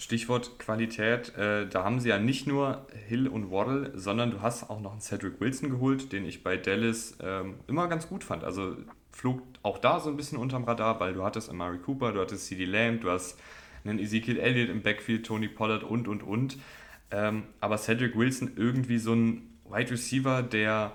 [0.02, 4.68] Stichwort Qualität, äh, da haben sie ja nicht nur Hill und Waddle, sondern du hast
[4.68, 8.42] auch noch einen Cedric Wilson geholt, den ich bei Dallas ähm, immer ganz gut fand.
[8.42, 8.76] Also
[9.12, 12.46] flog auch da so ein bisschen unterm Radar, weil du hattest Amari Cooper, du hattest
[12.46, 13.38] CD Lamb, du hast
[13.84, 16.58] einen Ezekiel Elliott im Backfield, Tony Pollard und, und, und.
[17.12, 20.94] Ähm, aber Cedric Wilson irgendwie so ein Wide Receiver, der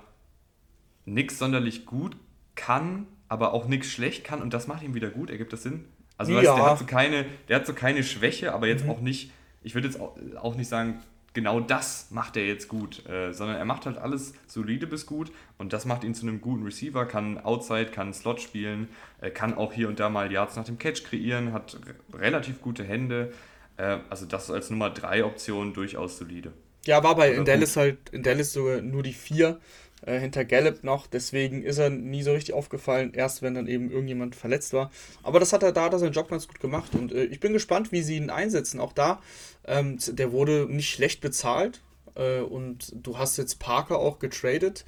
[1.06, 2.18] nichts sonderlich gut
[2.56, 5.30] kann, aber auch nichts schlecht kann und das macht ihn wieder gut.
[5.30, 5.86] Ergibt das Sinn?
[6.18, 6.38] Also ja.
[6.38, 8.92] weißt, der, hat so keine, der hat so keine Schwäche, aber jetzt mhm.
[8.92, 9.32] auch nicht,
[9.64, 11.02] ich würde jetzt auch, nicht sagen,
[11.34, 15.32] genau das macht er jetzt gut, äh, sondern er macht halt alles solide bis gut
[15.58, 18.88] und das macht ihn zu einem guten Receiver, kann Outside, kann Slot spielen,
[19.22, 21.78] äh, kann auch hier und da mal Yards nach dem Catch kreieren, hat
[22.14, 23.32] relativ gute Hände.
[23.78, 26.52] Äh, also das als Nummer 3 Option durchaus solide.
[26.86, 29.60] Ja, war bei in Dallas halt in Dallas sogar nur die 4
[30.06, 31.08] äh, hinter Gallup noch.
[31.08, 34.92] Deswegen ist er nie so richtig aufgefallen, erst wenn dann eben irgendjemand verletzt war.
[35.24, 36.94] Aber das hat er da, hat er seinen Job ganz gut gemacht.
[36.96, 38.80] Und äh, ich bin gespannt, wie sie ihn einsetzen.
[38.80, 39.22] Auch da,
[39.66, 41.82] ähm, der wurde nicht schlecht bezahlt.
[42.16, 44.86] Äh, und du hast jetzt Parker auch getradet.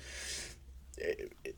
[0.98, 1.16] Äh,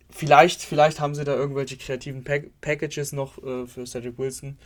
[0.10, 4.58] vielleicht, vielleicht haben sie da irgendwelche kreativen Pack Packages noch äh, für Cedric Wilson.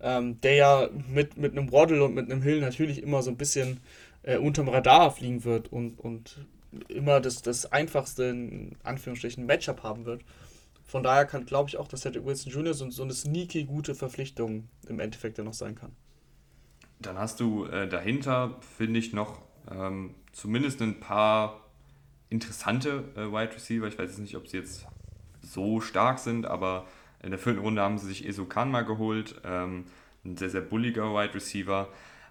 [0.00, 3.36] Ähm, der ja mit, mit einem Waddle und mit einem Hill natürlich immer so ein
[3.36, 3.78] bisschen
[4.24, 6.44] äh, unterm Radar fliegen wird und, und
[6.88, 10.22] immer das, das einfachste, in Anführungsstrichen, Matchup haben wird.
[10.84, 12.74] Von daher kann, glaube ich, auch, dass Cedric Wilson Jr.
[12.74, 15.92] So, so eine sneaky gute Verpflichtung im Endeffekt ja noch sein kann.
[16.98, 21.60] Dann hast du äh, dahinter, finde ich, noch ähm, zumindest ein paar
[22.28, 23.86] interessante äh, Wide Receiver.
[23.86, 24.86] Ich weiß jetzt nicht, ob sie jetzt
[25.40, 26.86] so stark sind, aber
[27.22, 29.86] In der vierten Runde haben sie sich Esukan mal geholt, ähm,
[30.24, 31.88] ein sehr, sehr bulliger Wide Receiver.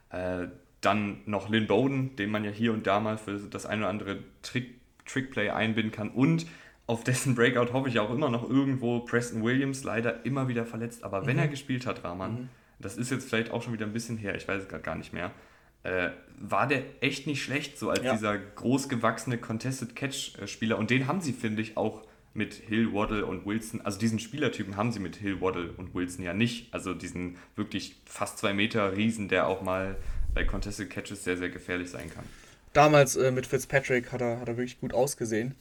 [0.09, 0.47] Äh,
[0.81, 3.89] dann noch Lynn Bowden, den man ja hier und da mal für das ein oder
[3.89, 6.09] andere Trick, Trickplay einbinden kann.
[6.09, 6.45] Und
[6.87, 11.03] auf dessen Breakout hoffe ich auch immer noch irgendwo Preston Williams, leider immer wieder verletzt.
[11.03, 11.43] Aber wenn mhm.
[11.43, 12.49] er gespielt hat, Rahman, mhm.
[12.79, 14.95] das ist jetzt vielleicht auch schon wieder ein bisschen her, ich weiß es gerade gar
[14.95, 15.31] nicht mehr,
[15.83, 16.09] äh,
[16.39, 18.13] war der echt nicht schlecht, so als ja.
[18.13, 20.77] dieser großgewachsene Contested Catch-Spieler.
[20.77, 22.03] Und den haben sie, finde ich, auch
[22.33, 23.81] mit Hill, Waddle und Wilson.
[23.81, 26.73] Also diesen Spielertypen haben sie mit Hill, Waddle und Wilson ja nicht.
[26.73, 29.97] Also diesen wirklich fast zwei Meter Riesen, der auch mal
[30.33, 32.25] bei Contested Catches sehr, sehr gefährlich sein kann.
[32.73, 35.55] Damals äh, mit Fitzpatrick hat er, hat er wirklich gut ausgesehen.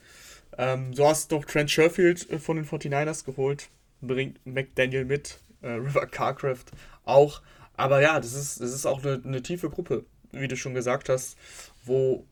[0.58, 3.68] Ähm, du hast doch Trent Sherfield äh, von den 49ers geholt,
[4.00, 6.66] bringt McDaniel mit, äh, River Carcraft
[7.04, 7.42] auch.
[7.76, 11.08] Aber ja, das ist, das ist auch eine, eine, tiefe Gruppe, wie du schon gesagt
[11.08, 11.36] hast,
[11.84, 12.26] wo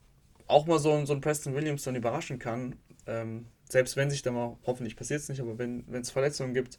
[0.47, 2.77] auch mal so, so ein Preston Williams dann überraschen kann.
[3.07, 6.79] Ähm, selbst wenn sich da mal, hoffentlich passiert es nicht, aber wenn es Verletzungen gibt,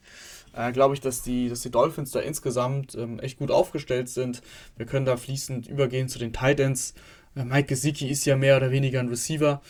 [0.53, 4.41] äh, glaube ich, dass die, dass die Dolphins da insgesamt ähm, echt gut aufgestellt sind.
[4.77, 6.93] Wir können da fließend übergehen zu den Titans.
[7.35, 9.61] Äh, Mike Gesicki ist ja mehr oder weniger ein Receiver.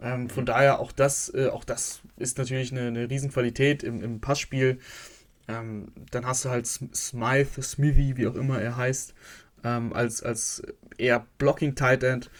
[0.00, 4.20] Ähm, von daher auch das, äh, auch das ist natürlich eine, eine Riesenqualität im, im
[4.20, 4.78] Passspiel.
[5.48, 9.14] Ähm, dann hast du halt Smythe, Smithy, wie auch immer er heißt,
[9.64, 10.62] ähm, als, als
[10.98, 12.30] eher Blocking Tight End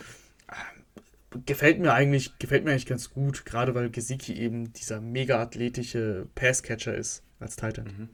[1.47, 6.27] gefällt mir eigentlich, gefällt mir eigentlich ganz gut, gerade weil Gesicki eben dieser mega athletische
[6.35, 7.85] Passcatcher ist als Titan.
[7.85, 8.09] Mhm.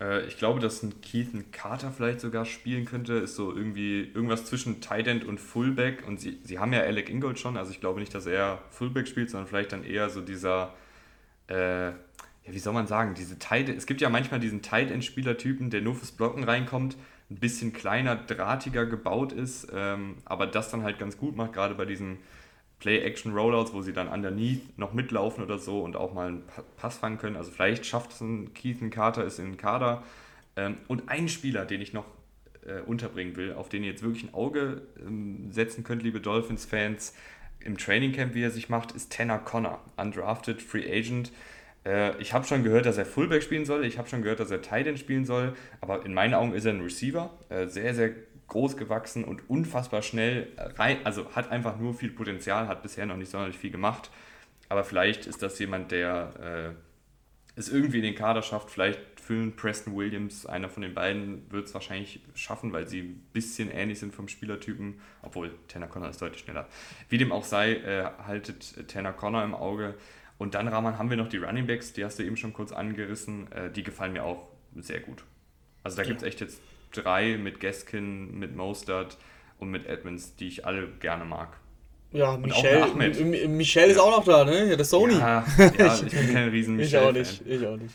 [0.00, 4.44] Äh, ich glaube, dass ein Keithan Carter vielleicht sogar spielen könnte, ist so irgendwie irgendwas
[4.44, 7.80] zwischen Tight End und Fullback und sie, sie haben ja Alec Ingold schon, also ich
[7.80, 10.74] glaube nicht, dass er Fullback spielt, sondern vielleicht dann eher so dieser
[11.48, 11.92] äh,
[12.44, 15.70] ja, wie soll man sagen, diese Tight, es gibt ja manchmal diesen Tight End Spielertypen,
[15.70, 16.96] der nur fürs Blocken reinkommt
[17.30, 21.74] ein bisschen kleiner, drahtiger gebaut ist, ähm, aber das dann halt ganz gut macht, gerade
[21.74, 22.18] bei diesen
[22.80, 26.42] Play-Action-Rollouts, wo sie dann underneath noch mitlaufen oder so und auch mal einen
[26.76, 27.36] Pass fangen können.
[27.36, 30.02] Also vielleicht schafft es ein Keithan Carter, ist in den Kader.
[30.56, 32.06] Ähm, und ein Spieler, den ich noch
[32.66, 37.14] äh, unterbringen will, auf den ihr jetzt wirklich ein Auge ähm, setzen könnt, liebe Dolphins-Fans,
[37.60, 41.30] im Training Camp, wie er sich macht, ist Tanner Connor, undrafted Free Agent.
[41.84, 43.84] Äh, ich habe schon gehört, dass er Fullback spielen soll.
[43.84, 45.54] Ich habe schon gehört, dass er Tight spielen soll.
[45.80, 47.30] Aber in meinen Augen ist er ein Receiver.
[47.48, 48.10] Äh, sehr, sehr
[48.48, 50.48] groß gewachsen und unfassbar schnell.
[50.76, 54.10] Rein, also hat einfach nur viel Potenzial, hat bisher noch nicht sonderlich viel gemacht.
[54.68, 58.70] Aber vielleicht ist das jemand, der äh, es irgendwie in den Kader schafft.
[58.70, 63.26] Vielleicht füllen Preston Williams, einer von den beiden, wird es wahrscheinlich schaffen, weil sie ein
[63.32, 65.00] bisschen ähnlich sind vom Spielertypen.
[65.22, 66.68] Obwohl Tanner Connor ist deutlich schneller.
[67.08, 69.94] Wie dem auch sei, äh, haltet Tanner Connor im Auge.
[70.40, 72.72] Und dann, Rahman, haben wir noch die Running Backs, die hast du eben schon kurz
[72.72, 73.52] angerissen.
[73.52, 75.22] Äh, die gefallen mir auch sehr gut.
[75.82, 76.08] Also da ja.
[76.08, 76.62] gibt es echt jetzt
[76.92, 79.18] drei mit Gaskin, mit Mostert
[79.58, 81.58] und mit Edmonds, die ich alle gerne mag.
[82.12, 82.86] Ja, Michelle,
[83.48, 84.02] Michelle ist ja.
[84.02, 84.70] auch noch da, ne?
[84.70, 85.18] Ja, das Sony.
[85.18, 85.44] Ja,
[85.78, 87.02] ja ich bin kein riesen Michelle.
[87.02, 87.94] Ich auch nicht, ich auch nicht.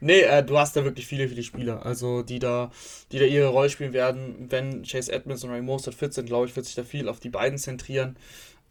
[0.00, 2.72] Nee, äh, du hast da wirklich viele, viele Spieler, also die da,
[3.12, 4.46] die da ihre Rolle spielen werden.
[4.50, 7.20] Wenn Chase Edmonds und Ray Mostert fit sind, glaube ich, wird sich da viel auf
[7.20, 8.16] die beiden zentrieren.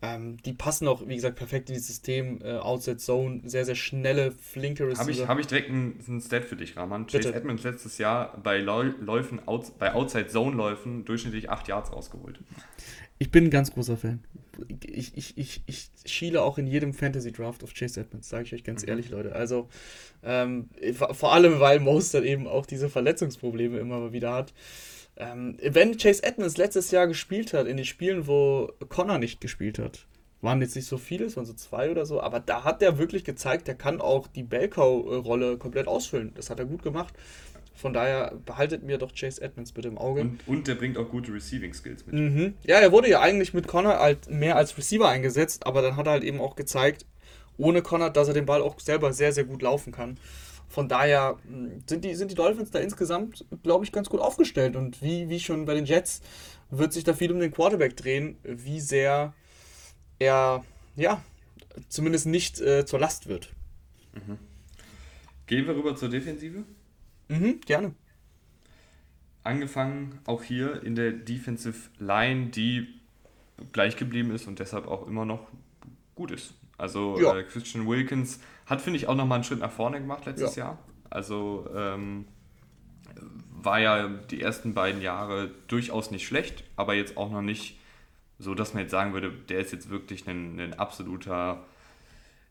[0.03, 2.41] Ähm, die passen auch, wie gesagt, perfekt in dieses System.
[2.43, 4.99] Äh, Outside Zone, sehr, sehr schnelle, flinke Receiver.
[4.99, 7.05] Habe ich, hab ich direkt einen Stat für dich, Rahman.
[7.05, 7.35] Chase Bitte.
[7.35, 12.37] Edmonds letztes Jahr bei Läufen, outs, bei Outside Zone Läufen durchschnittlich 8 Yards rausgeholt.
[13.17, 14.21] Ich bin ein ganz großer Fan.
[14.85, 18.53] Ich, ich, ich, ich schiele auch in jedem Fantasy Draft auf Chase Edmonds, sage ich
[18.53, 18.89] euch ganz mhm.
[18.89, 19.33] ehrlich, Leute.
[19.33, 19.69] Also
[20.21, 24.53] ähm, vor allem, weil Mostert eben auch diese Verletzungsprobleme immer mal wieder hat.
[25.15, 29.79] Ähm, wenn Chase Edmonds letztes Jahr gespielt hat, in den Spielen, wo Connor nicht gespielt
[29.79, 30.07] hat,
[30.41, 32.97] waren jetzt nicht so viele, es waren so zwei oder so, aber da hat er
[32.97, 36.33] wirklich gezeigt, er kann auch die Belkau-Rolle komplett ausfüllen.
[36.35, 37.13] Das hat er gut gemacht.
[37.75, 40.21] Von daher behaltet mir doch Chase Edmonds bitte im Auge.
[40.21, 42.15] Und, und der bringt auch gute Receiving Skills mit.
[42.15, 42.53] Mhm.
[42.63, 46.05] Ja, er wurde ja eigentlich mit Connor halt mehr als Receiver eingesetzt, aber dann hat
[46.05, 47.05] er halt eben auch gezeigt,
[47.57, 50.17] ohne Connor, dass er den Ball auch selber sehr, sehr gut laufen kann.
[50.73, 54.75] Von daher hm, sind die, sind die Dolphins da insgesamt, glaube ich, ganz gut aufgestellt.
[54.75, 56.21] Und wie, wie schon bei den Jets
[56.71, 59.35] wird sich da viel um den Quarterback drehen, wie sehr
[60.17, 60.65] er,
[60.95, 61.23] ja,
[61.89, 63.53] zumindest nicht äh, zur Last wird.
[64.13, 64.39] Mhm.
[65.45, 66.63] Gehen wir rüber zur Defensive?
[67.27, 67.93] Mhm, gerne.
[69.43, 72.87] Angefangen auch hier in der Defensive Line, die
[73.73, 75.51] gleich geblieben ist und deshalb auch immer noch
[76.15, 76.55] gut ist.
[76.79, 77.37] Also ja.
[77.37, 80.65] äh, Christian Wilkins hat, finde ich, auch nochmal einen Schritt nach vorne gemacht letztes ja.
[80.65, 80.79] Jahr.
[81.09, 82.25] Also ähm,
[83.49, 87.79] war ja die ersten beiden Jahre durchaus nicht schlecht, aber jetzt auch noch nicht
[88.39, 91.63] so, dass man jetzt sagen würde, der ist jetzt wirklich ein, ein absoluter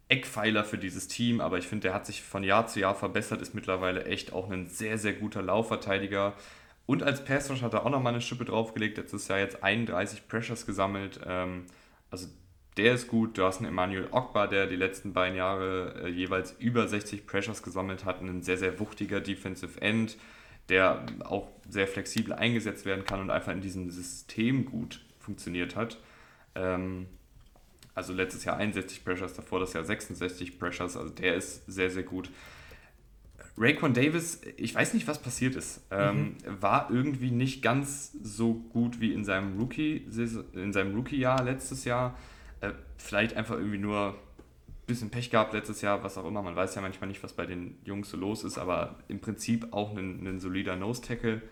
[0.09, 3.41] Eckpfeiler für dieses Team, aber ich finde, der hat sich von Jahr zu Jahr verbessert,
[3.43, 6.35] ist mittlerweile echt auch ein sehr, sehr guter Laufverteidiger.
[6.87, 10.67] Und als Passrush hat er auch nochmal eine Schippe draufgelegt, letztes Jahr jetzt 31 Pressures
[10.67, 11.21] gesammelt.
[11.27, 11.65] Ähm,
[12.11, 12.29] also
[12.77, 13.37] der ist gut.
[13.37, 17.63] Du hast einen Emmanuel Ogba, der die letzten beiden Jahre äh, jeweils über 60 Pressures
[17.63, 18.21] gesammelt hat.
[18.21, 20.17] Ein sehr, sehr wuchtiger Defensive End,
[20.69, 25.99] der auch sehr flexibel eingesetzt werden kann und einfach in diesem System gut funktioniert hat.
[26.55, 27.07] Ähm,
[27.95, 30.97] also letztes Jahr 61 Pressures, davor das Jahr 66 Pressures.
[30.97, 32.31] Also der ist sehr, sehr gut.
[33.59, 35.83] Raekwon Davis, ich weiß nicht, was passiert ist.
[35.91, 36.63] Ähm, mhm.
[36.63, 40.09] War irgendwie nicht ganz so gut wie in seinem Rookie,
[40.55, 42.17] in seinem Rookie-Jahr letztes Jahr.
[42.63, 46.43] Äh, vielleicht einfach irgendwie nur ein bisschen Pech gehabt letztes Jahr, was auch immer.
[46.43, 49.73] Man weiß ja manchmal nicht, was bei den Jungs so los ist, aber im Prinzip
[49.73, 51.43] auch ein, ein solider Nose-Tackle.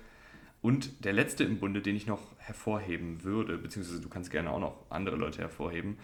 [0.62, 4.60] Und der letzte im Bunde, den ich noch hervorheben würde, beziehungsweise du kannst gerne auch
[4.60, 5.98] noch andere Leute hervorheben,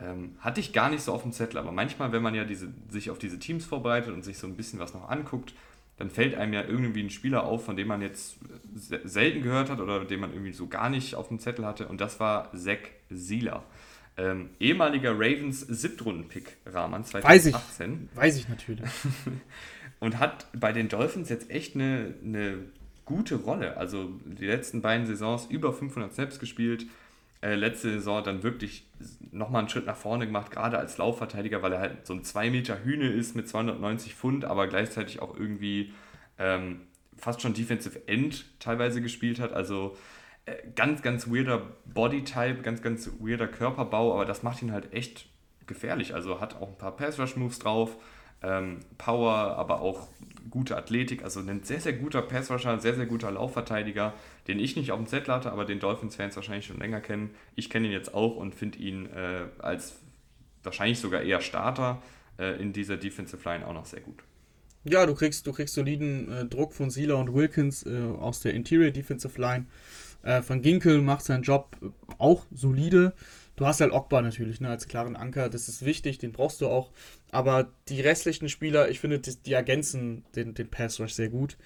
[0.00, 2.72] ähm, hatte ich gar nicht so auf dem Zettel, aber manchmal, wenn man ja diese,
[2.88, 5.54] sich auf diese Teams vorbereitet und sich so ein bisschen was noch anguckt,
[5.96, 8.38] dann fällt einem ja irgendwie ein Spieler auf, von dem man jetzt
[8.74, 11.86] selten gehört hat oder den man irgendwie so gar nicht auf dem Zettel hatte.
[11.86, 12.78] Und das war Zach
[13.10, 13.64] Sieler.
[14.16, 17.24] Ähm, ehemaliger Ravens Siebtrunden-Pick, Rahman, 2018.
[17.24, 18.88] Weiß ich, weiß ich natürlich.
[20.00, 22.58] und hat bei den Dolphins jetzt echt eine, eine
[23.04, 23.76] gute Rolle.
[23.76, 26.86] Also die letzten beiden Saisons über 500 Snaps gespielt,
[27.42, 28.86] äh, letzte Saison dann wirklich
[29.32, 32.50] nochmal einen Schritt nach vorne gemacht, gerade als Laufverteidiger, weil er halt so ein 2
[32.50, 35.92] Meter Hühne ist mit 290 Pfund, aber gleichzeitig auch irgendwie
[36.38, 36.82] ähm,
[37.16, 39.52] fast schon Defensive End teilweise gespielt hat.
[39.52, 39.96] Also
[40.74, 45.26] ganz, ganz weirder Bodytype, ganz, ganz weirder Körperbau, aber das macht ihn halt echt
[45.66, 46.14] gefährlich.
[46.14, 47.96] Also hat auch ein paar Pass-Rush-Moves drauf,
[48.42, 50.08] ähm, Power, aber auch
[50.50, 51.24] gute Athletik.
[51.24, 54.12] Also ein sehr, sehr guter Passrusher, sehr, sehr guter Laufverteidiger,
[54.46, 57.30] den ich nicht auf dem Zettel hatte, aber den Dolphins-Fans wahrscheinlich schon länger kennen.
[57.54, 60.00] Ich kenne ihn jetzt auch und finde ihn äh, als
[60.62, 62.02] wahrscheinlich sogar eher Starter
[62.38, 64.22] äh, in dieser Defensive Line auch noch sehr gut.
[64.84, 68.52] Ja, du kriegst, du kriegst soliden äh, Druck von Sieler und Wilkins äh, aus der
[68.52, 69.64] Interior Defensive Line.
[70.24, 71.76] Äh, Van Ginkel macht seinen Job
[72.18, 73.12] auch solide.
[73.56, 76.66] Du hast halt Ogba natürlich ne, als klaren Anker, das ist wichtig, den brauchst du
[76.66, 76.90] auch.
[77.30, 81.56] Aber die restlichen Spieler, ich finde, die, die ergänzen den, den Pass Rush sehr gut.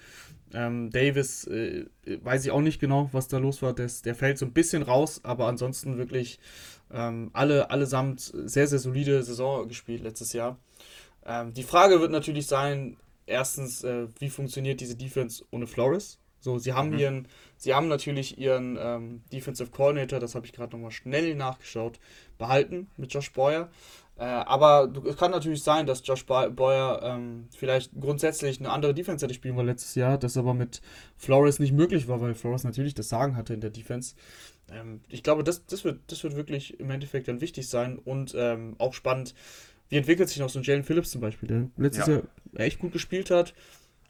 [0.53, 3.73] Ähm, Davis, äh, weiß ich auch nicht genau, was da los war.
[3.73, 6.39] Das, der fällt so ein bisschen raus, aber ansonsten wirklich
[6.91, 10.59] ähm, alle allesamt sehr, sehr solide Saison gespielt letztes Jahr.
[11.25, 16.18] Ähm, die Frage wird natürlich sein, erstens, äh, wie funktioniert diese Defense ohne Flores?
[16.39, 16.99] So, sie haben mhm.
[16.99, 17.27] ihren,
[17.57, 21.99] sie haben natürlich ihren ähm, Defensive Coordinator, das habe ich gerade nochmal schnell nachgeschaut,
[22.37, 23.69] behalten mit Josh Boyer.
[24.17, 29.25] Äh, aber es kann natürlich sein, dass Josh Boyer ähm, vielleicht grundsätzlich eine andere Defense
[29.25, 30.81] hätte spielen wollen letztes Jahr, das aber mit
[31.15, 34.15] Flores nicht möglich war, weil Flores natürlich das Sagen hatte in der Defense.
[34.71, 38.35] Ähm, ich glaube, das, das, wird, das wird wirklich im Endeffekt dann wichtig sein und
[38.37, 39.33] ähm, auch spannend.
[39.87, 42.13] Wie entwickelt sich noch so ein Jalen Phillips zum Beispiel, der letztes ja.
[42.15, 42.23] Jahr
[42.55, 43.53] echt gut gespielt hat,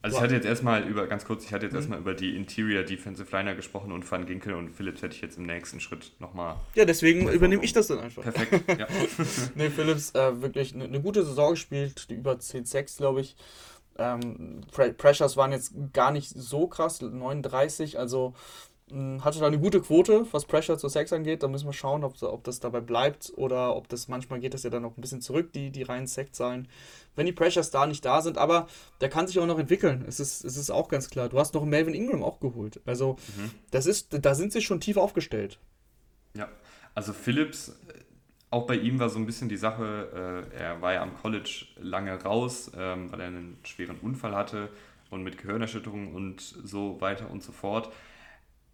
[0.02, 1.80] also ich hatte jetzt erstmal über, ganz kurz, ich hatte jetzt mhm.
[1.80, 5.38] erstmal über die Interior Defensive Liner gesprochen und Van Ginkel und Phillips hätte ich jetzt
[5.38, 6.56] im nächsten Schritt nochmal.
[6.76, 8.24] Ja, deswegen übernehme ich das dann einfach.
[8.24, 8.88] Perfekt, ja.
[9.56, 13.36] nee, Phillips äh, wirklich eine, eine, gute Saison gespielt, die über 10-6, glaube ich.
[13.98, 14.62] Ähm,
[14.98, 18.34] Pressures waren jetzt gar nicht so krass, 39, also
[18.92, 21.44] hatte da eine gute Quote, was Pressure zu Sex angeht.
[21.44, 24.64] Da müssen wir schauen, ob, ob das dabei bleibt oder ob das manchmal geht das
[24.64, 26.68] ja dann noch ein bisschen zurück, die, die reinen Sex-Zahlen,
[27.16, 28.38] wenn die Pressures da nicht da sind.
[28.38, 28.68] Aber
[29.02, 30.04] der kann sich auch noch entwickeln.
[30.08, 31.30] Es ist, es ist auch ganz klar.
[31.30, 32.82] Du hast noch Melvin Ingram auch geholt.
[32.86, 33.52] Also, mhm.
[33.72, 35.60] das ist, da sind sie schon tief aufgestellt.
[36.36, 36.48] Ja,
[36.96, 37.76] also Phillips,
[38.50, 41.68] auch bei ihm war so ein bisschen die Sache, äh, er war ja am College
[41.80, 44.70] lange raus, ähm, weil er einen schweren Unfall hatte
[45.10, 47.92] und mit Gehirnerschütterung und so weiter und so fort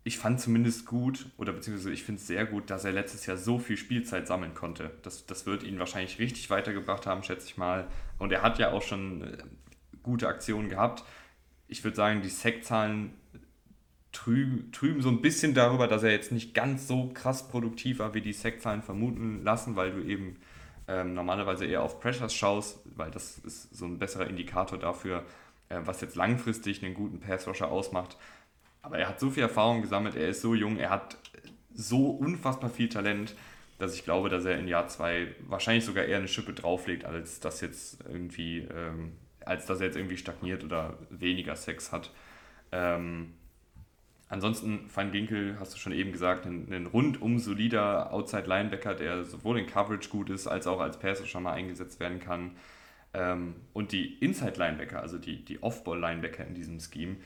[0.08, 3.38] ich fand zumindest gut, oder beziehungsweise ich finde es sehr gut, dass er letztes Jahr
[3.38, 4.92] so viel Spielzeit sammeln konnte.
[5.02, 7.88] Das, das wird ihn wahrscheinlich richtig weitergebracht haben, schätze ich mal.
[8.20, 9.38] Und er hat ja auch schon äh,
[10.04, 11.04] gute Aktionen gehabt.
[11.68, 13.14] Ich würde sagen, die Sackzahlen
[14.12, 18.14] trüben, trüben so ein bisschen darüber, dass er jetzt nicht ganz so krass produktiv war,
[18.14, 20.38] wie die Sackzahlen vermuten lassen, weil du eben
[20.88, 25.26] ähm, normalerweise eher auf Pressures schaust, weil das ist so ein besserer Indikator dafür,
[25.70, 28.18] äh, was jetzt langfristig einen guten Passrusher ausmacht.
[28.86, 31.18] Aber er hat so viel Erfahrung gesammelt, er ist so jung, er hat
[31.74, 33.36] so unfassbar viel Talent,
[33.80, 37.40] dass ich glaube, dass er in Jahr 2 wahrscheinlich sogar eher eine Schippe drauflegt, als
[37.40, 39.14] dass jetzt irgendwie, ähm,
[39.44, 42.12] als dass er jetzt irgendwie stagniert oder weniger Sex hat.
[42.72, 43.34] Ähm,
[44.30, 49.58] ansonsten, Van Ginkel, hast du schon eben gesagt, ein, ein rundum solider Outside-Linebacker, der sowohl
[49.58, 52.52] in Coverage gut ist, als auch als Passer schon mal eingesetzt werden kann.
[53.16, 57.18] Ähm, und die Inside-Linebacker, also die, die Off-Ball-Linebacker in diesem Scheme,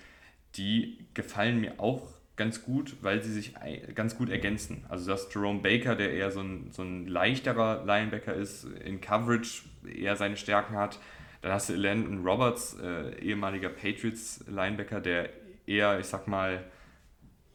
[0.55, 3.53] die gefallen mir auch ganz gut, weil sie sich
[3.95, 4.85] ganz gut ergänzen.
[4.87, 9.01] Also du hast Jerome Baker, der eher so ein, so ein leichterer Linebacker ist, in
[9.01, 10.99] Coverage eher seine Stärken hat.
[11.41, 15.29] Dann hast du Landon Roberts, äh, ehemaliger Patriots-Linebacker, der
[15.67, 16.63] eher, ich sag mal,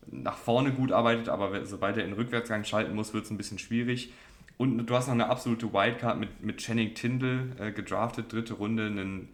[0.06, 3.58] nach vorne gut arbeitet, aber sobald er in Rückwärtsgang schalten muss, wird es ein bisschen
[3.58, 4.12] schwierig.
[4.56, 8.86] Und du hast noch eine absolute Wildcard mit, mit Channing Tindall äh, gedraftet, dritte Runde,
[8.86, 9.28] ein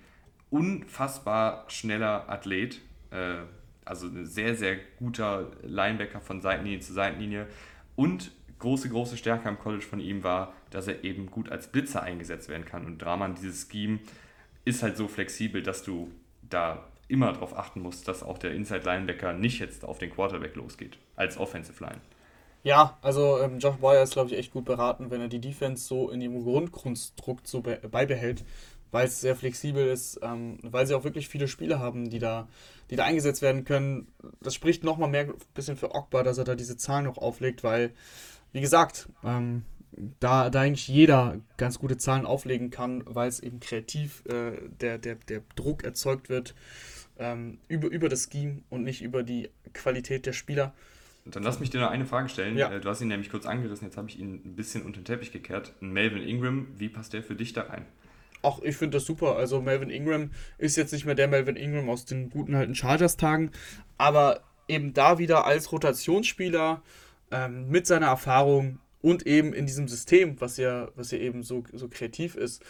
[0.49, 2.81] unfassbar schneller Athlet,
[3.11, 3.39] äh,
[3.85, 7.47] also ein sehr, sehr guter Linebacker von Seitenlinie zu Seitenlinie.
[7.97, 12.03] Und große, große Stärke am College von ihm war, dass er eben gut als Blitzer
[12.03, 12.87] eingesetzt werden kann.
[12.87, 13.99] Und Draman, dieses Scheme,
[14.65, 18.85] ist halt so flexibel, dass du da immer darauf achten musst, dass auch der Inside
[18.85, 22.01] Linebacker nicht jetzt auf den Quarterback losgeht, als Offensive Line.
[22.63, 25.87] Ja, also ähm, Josh Boyer ist, glaube ich, echt gut beraten, wenn er die Defense
[25.87, 28.45] so in ihrem Grundkonstrukt so be beibehält,
[28.91, 32.49] weil es sehr flexibel ist, ähm, weil sie auch wirklich viele Spieler haben, die da,
[32.91, 34.09] die da eingesetzt werden können.
[34.41, 37.63] Das spricht nochmal mehr ein bisschen für Ogba, dass er da diese Zahlen noch auflegt,
[37.63, 37.93] weil,
[38.53, 39.65] wie gesagt, ähm,
[40.21, 44.99] da, da eigentlich jeder ganz gute Zahlen auflegen kann, weil es eben kreativ äh, der,
[44.99, 46.55] der, der Druck erzeugt wird
[47.19, 50.75] ähm, über, über das Scheme und nicht über die Qualität der Spieler.
[51.27, 52.57] Dann lass mich dir noch eine Frage stellen.
[52.57, 52.73] Ja.
[52.73, 55.05] Äh, du hast ihn nämlich kurz angerissen, jetzt habe ich ihn ein bisschen unter den
[55.05, 55.75] Teppich gekehrt.
[55.81, 57.85] Melvin Ingram, wie passt der für dich da rein?
[58.43, 59.37] Ach, ich finde das super.
[59.37, 63.51] Also Melvin Ingram ist jetzt nicht mehr der Melvin Ingram aus den guten alten Chargers-Tagen,
[63.99, 66.83] aber eben da wieder als Rotationsspieler
[67.31, 71.65] ähm, mit seiner Erfahrung und eben in diesem System, was ja, was ja eben so,
[71.73, 72.63] so kreativ ist,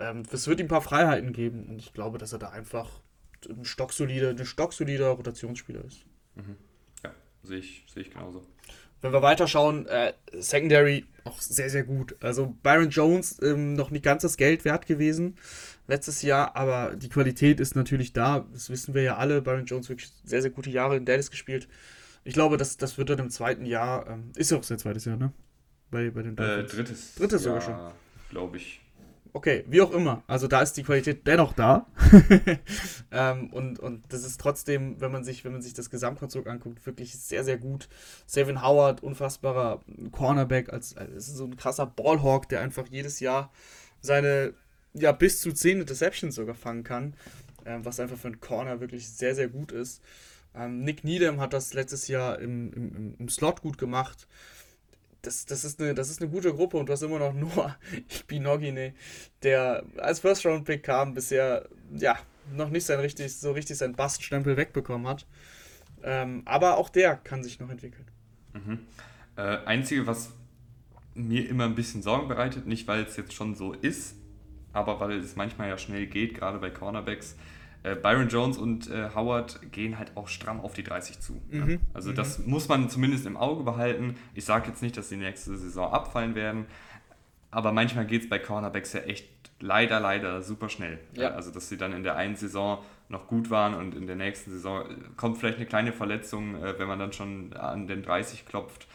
[0.00, 3.00] ähm, es wird ihm ein paar Freiheiten geben und ich glaube, dass er da einfach
[3.48, 6.04] ein stocksolider, ein stocksolider Rotationsspieler ist.
[6.34, 6.56] Mhm.
[7.04, 8.44] Ja, sehe ich, sehe ich genauso.
[9.00, 12.16] Wenn wir weiterschauen, äh, Secondary auch sehr, sehr gut.
[12.20, 15.36] Also Byron Jones ähm, noch nicht ganz das Geld wert gewesen
[15.86, 18.46] letztes Jahr, aber die Qualität ist natürlich da.
[18.52, 19.42] Das wissen wir ja alle.
[19.42, 21.68] Byron Jones wirklich sehr, sehr gute Jahre in Dallas gespielt.
[22.24, 25.04] Ich glaube, das, das wird dann im zweiten Jahr, ähm, ist ja auch sein zweites
[25.04, 25.32] Jahr, ne?
[25.90, 27.14] Bei, bei den Äh, drittes.
[27.14, 27.74] Drittes sogar schon.
[28.30, 28.82] Glaube ich.
[29.32, 30.22] Okay, wie auch immer.
[30.26, 31.86] Also da ist die Qualität dennoch da.
[33.12, 36.84] ähm, und, und das ist trotzdem, wenn man sich, wenn man sich das Gesamtkonstrukt anguckt,
[36.86, 37.88] wirklich sehr, sehr gut.
[38.26, 39.80] Savin Howard, unfassbarer
[40.12, 43.52] Cornerback, als, als ist so ein krasser Ballhawk, der einfach jedes Jahr
[44.00, 44.54] seine
[44.94, 47.14] ja bis zu 10 Interceptions sogar fangen kann.
[47.66, 50.02] Ähm, was einfach für einen Corner wirklich sehr, sehr gut ist.
[50.54, 54.26] Ähm, Nick Needham hat das letztes Jahr im, im, im Slot gut gemacht
[55.22, 57.76] das, das, ist eine, das ist eine gute Gruppe und du hast immer noch Noah
[57.92, 58.94] Igbinogine,
[59.42, 62.18] der als First-Round-Pick kam, bisher ja
[62.54, 65.26] noch nicht sein richtig, so richtig seinen Baststempel wegbekommen hat.
[66.02, 68.06] Ähm, aber auch der kann sich noch entwickeln.
[68.54, 68.78] Mhm.
[69.36, 70.32] Äh, einzige, was
[71.14, 74.14] mir immer ein bisschen Sorgen bereitet, nicht weil es jetzt schon so ist,
[74.72, 77.36] aber weil es manchmal ja schnell geht, gerade bei Cornerbacks,
[77.82, 81.40] Byron Jones und äh, Howard gehen halt auch stramm auf die 30 zu.
[81.50, 81.70] Mhm.
[81.70, 81.76] Ja.
[81.94, 82.16] Also mhm.
[82.16, 84.16] das muss man zumindest im Auge behalten.
[84.34, 86.66] Ich sage jetzt nicht, dass die nächste Saison abfallen werden,
[87.50, 89.28] aber manchmal geht es bei Cornerbacks ja echt
[89.60, 90.98] leider, leider super schnell.
[91.14, 91.30] Ja.
[91.30, 94.50] Also dass sie dann in der einen Saison noch gut waren und in der nächsten
[94.50, 98.44] Saison äh, kommt vielleicht eine kleine Verletzung, äh, wenn man dann schon an den 30
[98.46, 98.86] klopft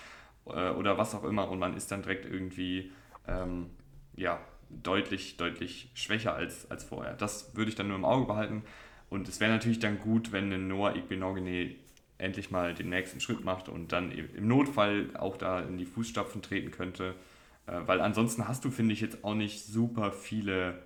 [0.45, 2.91] äh, oder was auch immer und man ist dann direkt irgendwie
[3.27, 3.71] ähm,
[4.15, 4.39] ja,
[4.81, 7.13] deutlich, deutlich schwächer als, als vorher.
[7.13, 8.63] Das würde ich dann nur im Auge behalten.
[9.09, 11.75] Und es wäre natürlich dann gut, wenn ein Noah Igbenogene
[12.17, 16.41] endlich mal den nächsten Schritt macht und dann im Notfall auch da in die Fußstapfen
[16.41, 17.15] treten könnte.
[17.67, 20.81] Äh, weil ansonsten hast du, finde ich, jetzt auch nicht super viele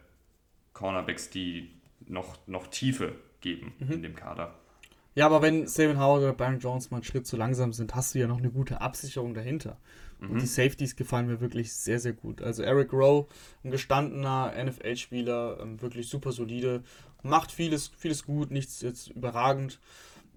[0.73, 1.71] Cornerbacks, die
[2.05, 3.91] noch, noch Tiefe geben mhm.
[3.91, 4.55] in dem Kader.
[5.17, 8.13] Ja, aber wenn Savin Howard oder Byron Jones mal einen Schritt zu langsam sind, hast
[8.13, 9.79] du ja noch eine gute Absicherung dahinter.
[10.19, 10.29] Mhm.
[10.29, 12.43] Und die Safeties gefallen mir wirklich sehr, sehr gut.
[12.43, 13.25] Also Eric Rowe,
[13.63, 16.83] ein gestandener NFL-Spieler, ähm, wirklich super solide,
[17.23, 19.79] macht vieles, vieles gut, nichts jetzt überragend.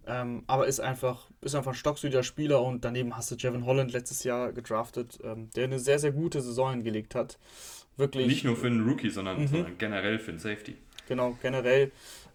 [0.06, 3.92] Ähm, aber ist einfach, ist einfach ein stocksolider Spieler und daneben hast du Jevin Holland
[3.92, 7.38] letztes Jahr gedraftet, ähm, der eine sehr, sehr gute Saison hingelegt hat.
[7.98, 8.26] Wirklich.
[8.26, 9.48] Nicht nur für einen Rookie, sondern, mhm.
[9.48, 10.78] sondern generell für einen Safety.
[11.06, 11.90] Genau, generell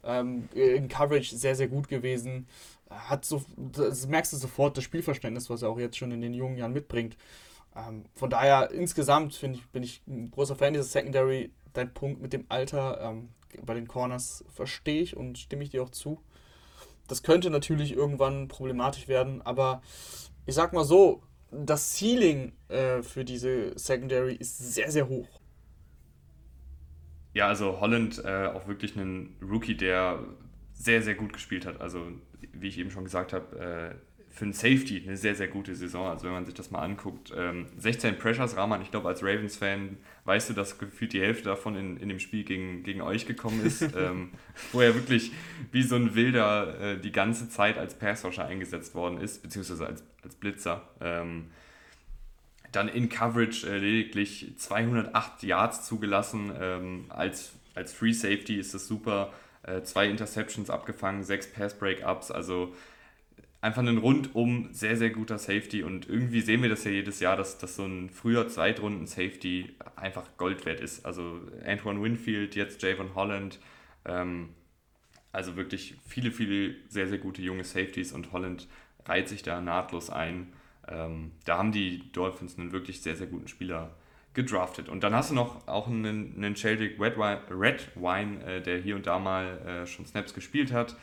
[0.06, 2.48] ähm, in Coverage sehr, sehr gut gewesen
[2.90, 6.34] hat so, das merkst du sofort, das Spielverständnis, was er auch jetzt schon in den
[6.34, 7.18] jungen Jahren mitbringt.
[7.76, 11.52] Ähm, von daher, insgesamt ich, bin ich ein großer Fan dieses Secondary.
[11.74, 13.30] Dein Punkt mit dem Alter ähm,
[13.66, 16.22] bei den Corners verstehe ich und stimme ich dir auch zu.
[17.08, 19.82] Das könnte natürlich irgendwann problematisch werden, aber
[20.46, 25.28] ich sag mal so, das Ceiling äh, für diese Secondary ist sehr, sehr hoch.
[27.36, 30.20] Ja, also Holland äh, auch wirklich ein Rookie, der
[30.74, 31.82] sehr, sehr gut gespielt hat.
[31.82, 32.08] Also
[32.54, 33.96] wie ich eben schon gesagt habe, äh,
[34.30, 36.08] für einen Safety eine sehr, sehr gute Saison.
[36.08, 37.34] Also wenn man sich das mal anguckt,
[37.78, 41.76] 16 ähm, Pressures, Rahman, ich glaube als Ravens-Fan weißt du, dass gefühlt die Hälfte davon
[41.76, 44.32] in, in dem Spiel gegen, gegen euch gekommen ist, ähm,
[44.72, 45.34] wo er wirklich
[45.74, 50.06] wie so ein Wilder äh, die ganze Zeit als Passwasher eingesetzt worden ist, beziehungsweise als,
[50.24, 50.88] als Blitzer.
[51.02, 51.48] Ähm,
[52.76, 56.52] dann in Coverage äh, lediglich 208 Yards zugelassen.
[56.60, 59.34] Ähm, als, als Free Safety ist das super.
[59.64, 62.76] Äh, zwei Interceptions abgefangen, sechs Pass-Breakups, also
[63.62, 67.36] einfach ein rundum sehr, sehr guter Safety und irgendwie sehen wir das ja jedes Jahr,
[67.36, 71.04] dass, dass so ein früher Zweitrunden-Safety einfach Gold wert ist.
[71.04, 73.60] Also Antoine Winfield, jetzt Javon Holland,
[74.06, 74.50] ähm,
[75.32, 78.68] also wirklich viele, viele sehr, sehr gute junge Safeties und Holland
[79.04, 80.54] reiht sich da nahtlos ein.
[80.88, 83.92] Ähm, da haben die Dolphins einen wirklich sehr, sehr guten Spieler
[84.34, 84.90] gedraftet.
[84.90, 89.08] Und dann hast du noch auch einen, einen Sheldrick Redwine, Redwine äh, der hier und
[89.08, 90.96] da mal äh, schon Snaps gespielt hat.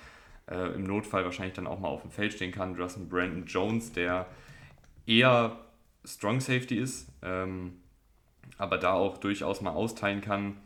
[0.51, 2.75] Äh, Im Notfall wahrscheinlich dann auch mal auf dem Feld stehen kann.
[2.75, 4.27] Du hast einen Brandon Jones, der
[5.07, 5.59] eher
[6.05, 7.81] Strong Safety ist, ähm,
[8.59, 10.57] aber da auch durchaus mal austeilen kann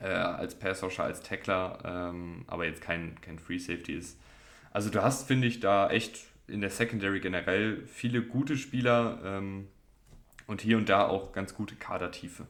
[0.00, 4.18] äh, als Passrusher, als Tackler, ähm, aber jetzt kein, kein Free Safety ist.
[4.72, 9.68] Also du hast, finde ich, da echt in der Secondary generell viele gute Spieler ähm,
[10.46, 12.46] und hier und da auch ganz gute Kadertiefe.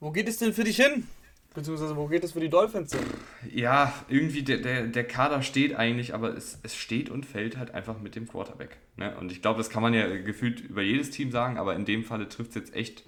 [0.00, 1.06] Wo geht es denn für dich hin?
[1.54, 3.04] Beziehungsweise wo geht es für die Dolphins hin?
[3.48, 7.70] Ja, irgendwie der, der, der Kader steht eigentlich, aber es, es steht und fällt halt
[7.72, 8.76] einfach mit dem Quarterback.
[8.96, 9.16] Ne?
[9.16, 12.02] Und ich glaube, das kann man ja gefühlt über jedes Team sagen, aber in dem
[12.02, 13.04] Falle trifft es jetzt echt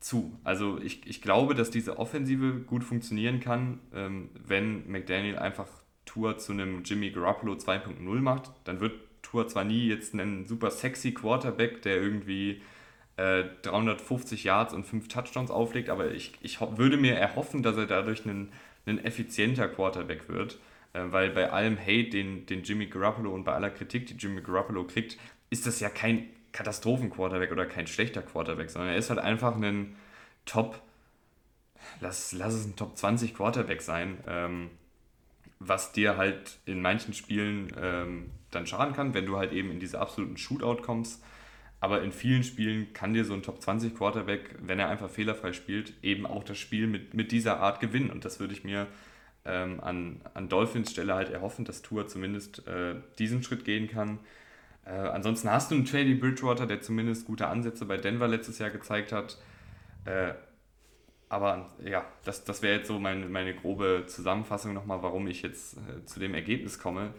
[0.00, 0.36] zu.
[0.42, 5.68] Also ich, ich glaube, dass diese Offensive gut funktionieren kann, ähm, wenn McDaniel einfach
[6.04, 8.50] Tour zu einem Jimmy Garoppolo 2.0 macht.
[8.64, 9.03] Dann wird
[9.34, 12.62] Tour zwar nie jetzt ein super sexy Quarterback, der irgendwie
[13.16, 17.86] äh, 350 Yards und 5 Touchdowns auflegt, aber ich, ich würde mir erhoffen, dass er
[17.86, 18.52] dadurch ein,
[18.86, 20.58] ein effizienter Quarterback wird.
[20.92, 24.40] Äh, weil bei allem Hate, den, den Jimmy Garoppolo und bei aller Kritik, die Jimmy
[24.40, 25.18] Garoppolo kriegt,
[25.50, 29.96] ist das ja kein Katastrophen-Quarterback oder kein schlechter Quarterback, sondern er ist halt einfach ein
[30.46, 30.80] Top,
[32.00, 34.70] lass, lass es ein Top 20 Quarterback sein, ähm,
[35.58, 39.80] was dir halt in manchen Spielen ähm, dann schaden kann, wenn du halt eben in
[39.80, 41.22] diese absoluten Shootout kommst.
[41.80, 45.52] Aber in vielen Spielen kann dir so ein Top 20 Quarterback, wenn er einfach fehlerfrei
[45.52, 48.10] spielt, eben auch das Spiel mit, mit dieser Art gewinnen.
[48.10, 48.86] Und das würde ich mir
[49.44, 54.18] ähm, an, an Dolphins Stelle halt erhoffen, dass Tour zumindest äh, diesen Schritt gehen kann.
[54.86, 58.70] Äh, ansonsten hast du einen Trady Bridgewater, der zumindest gute Ansätze bei Denver letztes Jahr
[58.70, 59.38] gezeigt hat.
[60.06, 60.32] Äh,
[61.28, 65.76] aber ja, das, das wäre jetzt so meine, meine grobe Zusammenfassung nochmal, warum ich jetzt
[65.76, 67.12] äh, zu dem Ergebnis komme,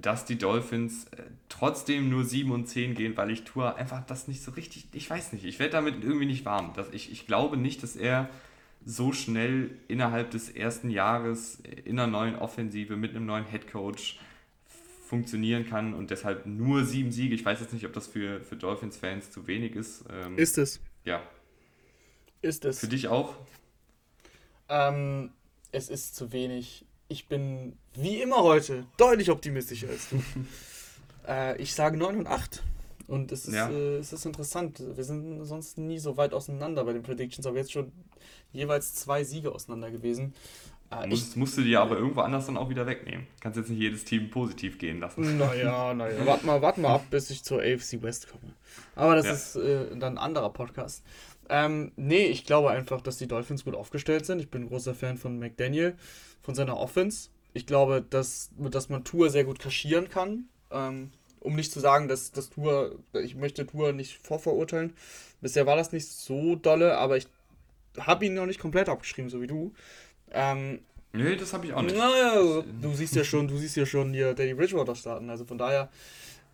[0.00, 4.28] dass die Dolphins äh, trotzdem nur 7 und 10 gehen, weil ich Tour einfach das
[4.28, 6.72] nicht so richtig, ich weiß nicht, ich werde damit irgendwie nicht warm.
[6.74, 8.28] Das, ich, ich glaube nicht, dass er
[8.84, 14.18] so schnell innerhalb des ersten Jahres in einer neuen Offensive mit einem neuen Headcoach
[15.06, 17.34] funktionieren kann und deshalb nur sieben Siege.
[17.34, 20.04] Ich weiß jetzt nicht, ob das für, für Dolphins-Fans zu wenig ist.
[20.10, 20.80] Ähm, ist es.
[21.04, 21.22] Ja.
[22.42, 22.80] Ist es.
[22.80, 23.34] Für dich auch?
[24.68, 25.30] Ähm,
[25.72, 26.85] es ist zu wenig.
[27.08, 30.22] Ich bin wie immer heute deutlich optimistischer als du.
[31.28, 32.62] äh, ich sage 9 und 8.
[33.06, 33.70] Und es ist, ja.
[33.70, 34.82] äh, es ist interessant.
[34.94, 37.92] Wir sind sonst nie so weit auseinander bei den Predictions, aber jetzt schon
[38.52, 40.34] jeweils zwei Siege auseinander gewesen.
[40.90, 43.26] Äh, Muss, ich, musst du dir aber irgendwo anders dann auch wieder wegnehmen.
[43.40, 45.38] Kannst jetzt nicht jedes Team positiv gehen lassen.
[45.38, 46.26] Naja, naja.
[46.26, 48.52] Warte mal, wart mal ab, bis ich zur AFC West komme.
[48.94, 49.32] Aber das ja.
[49.32, 51.02] ist äh, dann ein anderer Podcast.
[51.48, 54.40] Ähm, nee, ich glaube einfach, dass die Dolphins gut aufgestellt sind.
[54.40, 55.94] Ich bin ein großer Fan von McDaniel,
[56.42, 57.30] von seiner Offense.
[57.54, 60.48] Ich glaube, dass, dass man Tour sehr gut kaschieren kann.
[60.70, 64.92] Ähm, um nicht zu sagen, dass das Tour, ich möchte Tour nicht vorverurteilen.
[65.40, 67.28] Bisher war das nicht so dolle, aber ich
[67.98, 69.72] habe ihn noch nicht komplett abgeschrieben, so wie du.
[70.32, 70.80] Ähm,
[71.12, 71.96] nee, das habe ich auch nicht.
[71.96, 75.30] Naja, du siehst ja schon, du siehst ja schon hier Daddy Bridgewater starten.
[75.30, 75.88] Also von daher,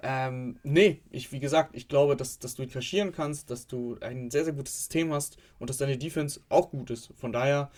[0.03, 3.97] ähm, nee, ich, wie gesagt, ich glaube, dass, dass du ihn kaschieren kannst, dass du
[4.01, 7.13] ein sehr, sehr gutes System hast und dass deine Defense auch gut ist.
[7.17, 7.71] Von daher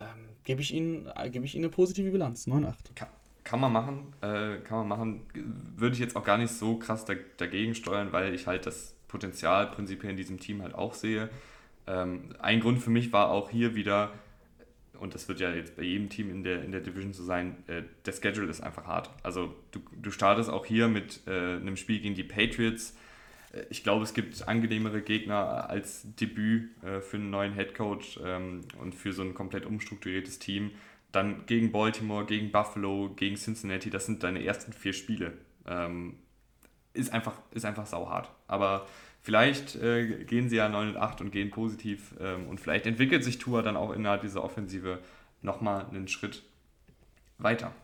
[0.00, 2.48] ähm, gebe ich, ihnen, äh, geb ich ihnen eine positive Bilanz.
[2.48, 2.74] 9-8.
[2.96, 3.08] Kann,
[3.44, 5.20] kann, man machen, äh, kann man machen.
[5.76, 8.96] Würde ich jetzt auch gar nicht so krass da, dagegen steuern, weil ich halt das
[9.06, 11.30] Potenzial prinzipiell in diesem Team halt auch sehe.
[11.86, 14.10] Ähm, ein Grund für mich war auch hier wieder,
[14.98, 17.56] und das wird ja jetzt bei jedem Team in der, in der Division so sein,
[17.66, 19.10] äh, der Schedule ist einfach hart.
[19.22, 22.96] Also du, du startest auch hier mit äh, einem Spiel gegen die Patriots.
[23.52, 28.62] Äh, ich glaube, es gibt angenehmere Gegner als Debüt äh, für einen neuen Headcoach ähm,
[28.80, 30.72] und für so ein komplett umstrukturiertes Team.
[31.12, 35.32] Dann gegen Baltimore, gegen Buffalo, gegen Cincinnati, das sind deine ersten vier Spiele.
[35.66, 36.16] Ähm,
[36.92, 38.30] ist einfach, ist einfach sauhart.
[38.46, 38.86] Aber
[39.28, 43.22] Vielleicht äh, gehen sie ja 9 und 8 und gehen positiv ähm, und vielleicht entwickelt
[43.22, 45.00] sich Tua dann auch innerhalb dieser Offensive
[45.42, 46.42] nochmal einen Schritt
[47.36, 47.74] weiter.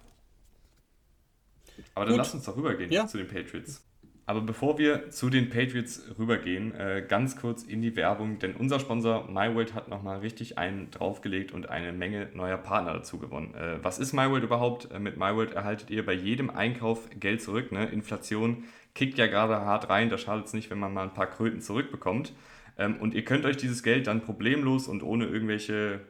[1.94, 2.16] Aber dann Gut.
[2.16, 3.06] lass uns doch rübergehen ja.
[3.06, 3.84] zu den Patriots.
[4.24, 8.80] Aber bevor wir zu den Patriots rübergehen, äh, ganz kurz in die Werbung, denn unser
[8.80, 13.54] Sponsor MyWorld hat nochmal richtig einen draufgelegt und eine Menge neuer Partner dazu gewonnen.
[13.54, 14.90] Äh, was ist MyWorld überhaupt?
[14.90, 17.70] Äh, mit MyWorld erhaltet ihr bei jedem Einkauf Geld zurück.
[17.70, 17.84] Ne?
[17.84, 18.64] Inflation
[18.94, 21.60] kickt ja gerade hart rein, da schadet es nicht, wenn man mal ein paar Kröten
[21.60, 22.32] zurückbekommt.
[22.78, 26.00] Ähm, und ihr könnt euch dieses Geld dann problemlos und ohne irgendwelche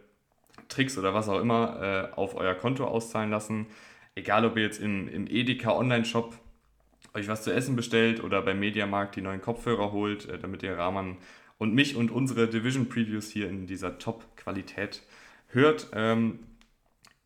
[0.68, 3.66] Tricks oder was auch immer auf euer Konto auszahlen lassen.
[4.14, 6.39] Egal ob ihr jetzt im, im Edeka Online-Shop
[7.14, 10.76] euch was zu essen bestellt oder beim Mediamarkt die neuen Kopfhörer holt, äh, damit ihr
[10.76, 11.16] Rahman
[11.59, 15.03] und mich und unsere Division Previews hier in dieser Top-Qualität
[15.49, 15.89] hört.
[15.93, 16.41] Ähm,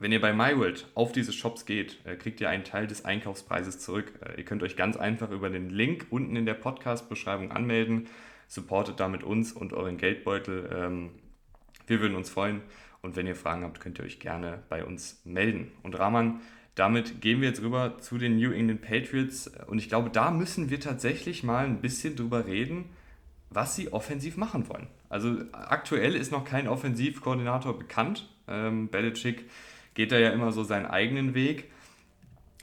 [0.00, 3.80] wenn ihr bei MyWorld auf diese Shops geht, äh, kriegt ihr einen Teil des Einkaufspreises
[3.80, 4.12] zurück.
[4.24, 8.06] Äh, ihr könnt euch ganz einfach über den Link unten in der Podcast-Beschreibung anmelden.
[8.46, 10.70] Supportet damit uns und euren Geldbeutel.
[10.72, 11.10] Ähm,
[11.86, 12.62] wir würden uns freuen.
[13.02, 15.72] Und wenn ihr Fragen habt, könnt ihr euch gerne bei uns melden.
[15.82, 16.40] Und Rahman,
[16.74, 19.50] damit gehen wir jetzt rüber zu den New England Patriots.
[19.66, 22.84] Und ich glaube, da müssen wir tatsächlich mal ein bisschen drüber reden,
[23.50, 24.86] was sie offensiv machen wollen.
[25.08, 28.28] Also aktuell ist noch kein Offensivkoordinator bekannt.
[28.46, 29.44] Ähm, Belichick
[29.98, 31.72] geht da ja immer so seinen eigenen Weg.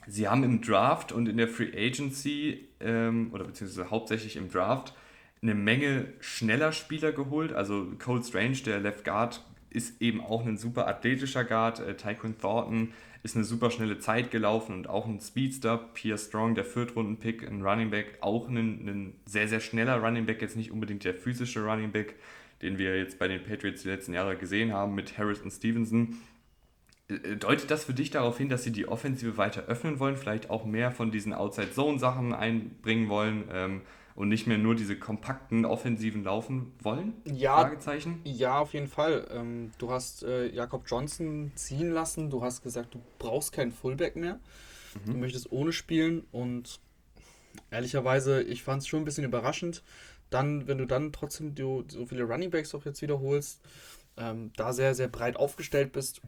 [0.06, 4.94] Sie haben im Draft und in der Free Agency, ähm, oder beziehungsweise hauptsächlich im Draft,
[5.42, 7.52] eine Menge schneller Spieler geholt.
[7.52, 11.80] Also Cole Strange, der Left Guard, ist eben auch ein super athletischer Guard.
[11.80, 15.76] Äh, Tyquin Thornton ist eine super schnelle Zeit gelaufen und auch ein Speedster.
[15.92, 20.40] Pierre Strong, der Viertrunden-Pick, ein Running Back, auch ein, ein sehr, sehr schneller Running Back,
[20.40, 22.14] jetzt nicht unbedingt der physische Running Back,
[22.62, 26.16] den wir jetzt bei den Patriots die letzten Jahre gesehen haben mit Harrison Stevenson.
[27.08, 30.50] Äh, deutet das für dich darauf hin, dass sie die Offensive weiter öffnen wollen, vielleicht
[30.50, 33.82] auch mehr von diesen Outside-Zone-Sachen einbringen wollen ähm,
[34.14, 37.14] und nicht mehr nur diese kompakten Offensiven laufen wollen?
[37.24, 37.70] Ja,
[38.24, 39.26] ja auf jeden Fall.
[39.30, 44.16] Ähm, du hast äh, Jakob Johnson ziehen lassen, du hast gesagt, du brauchst keinen Fullback
[44.16, 44.40] mehr,
[45.04, 45.12] mhm.
[45.12, 46.80] du möchtest ohne spielen und
[47.70, 49.82] ehrlicherweise, ich fand es schon ein bisschen überraschend.
[50.28, 53.60] Dann, wenn du dann trotzdem so viele Runningbacks auch jetzt wiederholst,
[54.16, 56.20] ähm, da sehr, sehr breit aufgestellt bist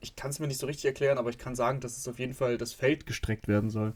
[0.00, 2.18] ich kann es mir nicht so richtig erklären, aber ich kann sagen, dass es auf
[2.18, 3.94] jeden Fall das Feld gestreckt werden soll.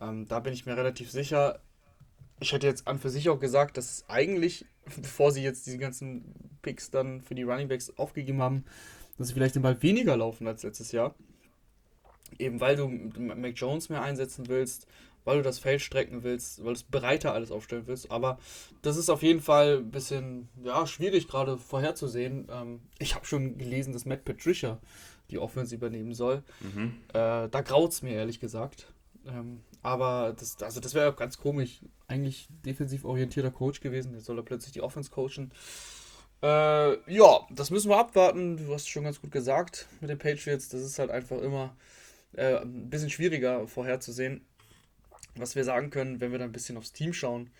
[0.00, 1.60] Ähm, da bin ich mir relativ sicher.
[2.40, 4.66] Ich hätte jetzt an für sich auch gesagt, dass eigentlich,
[5.00, 8.64] bevor sie jetzt diese ganzen Picks dann für die Runningbacks aufgegeben haben,
[9.18, 11.14] dass sie vielleicht mal weniger laufen als letztes Jahr.
[12.38, 14.86] Eben weil du Mac Jones mehr einsetzen willst,
[15.24, 18.10] weil du das Feld strecken willst, weil du es breiter alles aufstellen willst.
[18.10, 18.38] Aber
[18.82, 22.48] das ist auf jeden Fall ein bisschen ja, schwierig gerade vorherzusehen.
[22.50, 24.78] Ähm, ich habe schon gelesen, dass Matt Patricia
[25.30, 26.42] die Offense übernehmen soll.
[26.60, 26.94] Mhm.
[27.08, 28.92] Äh, da graut es mir ehrlich gesagt.
[29.26, 31.80] Ähm, aber das, also das wäre ganz komisch.
[32.08, 34.14] Eigentlich defensiv orientierter Coach gewesen.
[34.14, 35.52] Jetzt soll er plötzlich die Offense coachen.
[36.42, 38.56] Äh, ja, das müssen wir abwarten.
[38.56, 40.68] Du hast es schon ganz gut gesagt mit den Patriots.
[40.68, 41.76] Das ist halt einfach immer
[42.32, 44.44] äh, ein bisschen schwieriger vorherzusehen.
[45.36, 47.50] Was wir sagen können, wenn wir dann ein bisschen aufs Team schauen,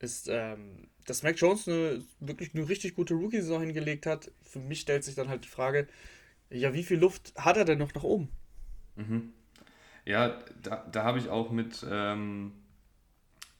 [0.00, 4.30] ist, ähm, dass Mac Jones eine, wirklich eine richtig gute Rookie-Saison hingelegt hat.
[4.42, 5.86] Für mich stellt sich dann halt die Frage,
[6.54, 8.28] ja, wie viel Luft hat er denn noch nach oben?
[8.96, 9.32] Mhm.
[10.04, 12.52] Ja, da, da habe ich auch mit, ähm,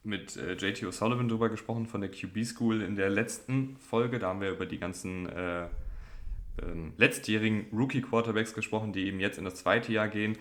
[0.03, 4.18] mit äh, JT O'Sullivan drüber gesprochen von der QB School in der letzten Folge.
[4.18, 5.66] Da haben wir über die ganzen äh,
[6.62, 10.36] ähm, letztjährigen Rookie-Quarterbacks gesprochen, die eben jetzt in das zweite Jahr gehen.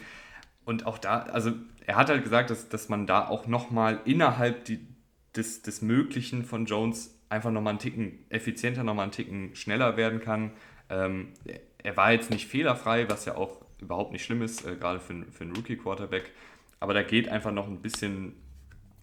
[0.65, 1.53] Und auch da, also
[1.85, 4.79] er hat halt gesagt, dass, dass man da auch nochmal innerhalb die,
[5.35, 10.19] des, des Möglichen von Jones einfach nochmal einen Ticken effizienter, nochmal einen Ticken schneller werden
[10.19, 10.51] kann.
[10.89, 11.29] Ähm,
[11.83, 15.25] er war jetzt nicht fehlerfrei, was ja auch überhaupt nicht schlimm ist, äh, gerade für,
[15.31, 16.31] für einen Rookie-Quarterback.
[16.79, 18.33] Aber da geht einfach noch ein bisschen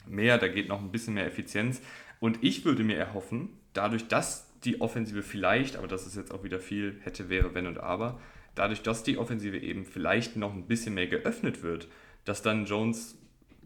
[0.06, 1.80] mehr, da geht noch ein bisschen mehr Effizienz.
[2.18, 6.42] Und ich würde mir erhoffen, dadurch, dass die Offensive vielleicht, aber das ist jetzt auch
[6.42, 8.20] wieder viel hätte, wäre, wenn und aber,
[8.54, 11.88] dadurch, dass die Offensive eben vielleicht noch ein bisschen mehr geöffnet wird,
[12.24, 13.16] dass dann Jones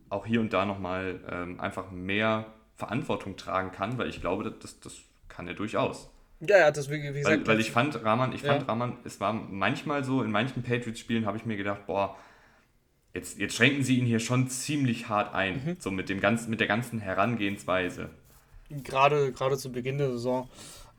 [0.09, 2.47] auch hier und da nochmal ähm, einfach mehr
[2.77, 6.11] Verantwortung tragen kann, weil ich glaube, das, das kann er durchaus.
[6.41, 7.25] Ja, ja, das wie, gesagt.
[7.25, 8.69] Weil, weil ich fand Rahman, ich fand ja.
[8.69, 12.17] Rahman, es war manchmal so, in manchen Patriots-Spielen habe ich mir gedacht, boah,
[13.15, 15.77] jetzt, jetzt schränken sie ihn hier schon ziemlich hart ein, mhm.
[15.79, 18.11] so mit, dem ganzen, mit der ganzen Herangehensweise.
[18.69, 20.49] Gerade, gerade zu Beginn der Saison.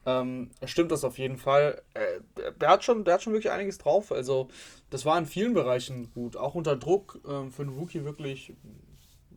[0.08, 1.82] Ähm, stimmt das auf jeden Fall.
[1.94, 4.12] Äh, der, hat schon, der hat schon wirklich einiges drauf.
[4.12, 4.50] Also,
[4.92, 6.38] das war in vielen Bereichen gut.
[6.38, 8.54] Auch unter Druck äh, für einen Rookie wirklich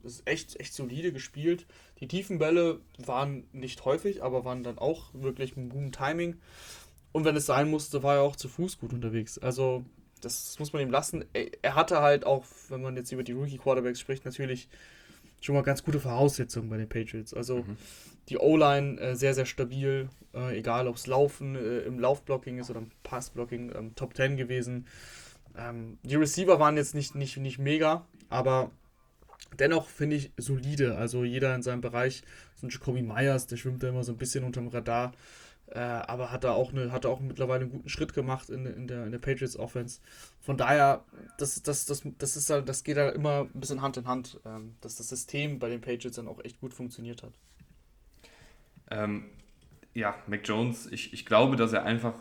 [0.04, 1.66] ist echt, echt solide gespielt.
[2.00, 6.36] Die tiefen Bälle waren nicht häufig, aber waren dann auch wirklich ein guten Timing.
[7.12, 9.38] Und wenn es sein musste, war er auch zu Fuß gut unterwegs.
[9.38, 9.84] Also,
[10.20, 11.24] das muss man ihm lassen.
[11.62, 14.68] Er hatte halt auch, wenn man jetzt über die Rookie-Quarterbacks spricht, natürlich
[15.40, 17.32] schon mal ganz gute Voraussetzungen bei den Patriots.
[17.34, 17.76] Also mhm.
[18.28, 22.70] die O-Line äh, sehr, sehr stabil, äh, egal ob es Laufen äh, im Laufblocking ist
[22.70, 24.86] oder im Passblocking, ähm, Top 10 gewesen.
[25.56, 28.70] Ähm, die Receiver waren jetzt nicht, nicht, nicht mega, aber
[29.58, 30.96] Dennoch finde ich solide.
[30.96, 32.22] Also jeder in seinem Bereich.
[32.56, 35.12] So ein Jacoby Myers, der schwimmt da immer so ein bisschen unterm Radar.
[35.70, 38.88] Äh, aber hat er auch, eine, hat auch mittlerweile einen guten Schritt gemacht in, in,
[38.88, 40.00] der, in der Patriots Offense.
[40.40, 41.04] Von daher,
[41.36, 44.40] das, das, das, das, ist halt, das geht halt immer ein bisschen Hand in Hand,
[44.46, 47.32] ähm, dass das System bei den Patriots dann auch echt gut funktioniert hat.
[48.90, 49.26] Ähm,
[49.92, 52.14] ja, Mac Jones, ich, ich glaube, dass er einfach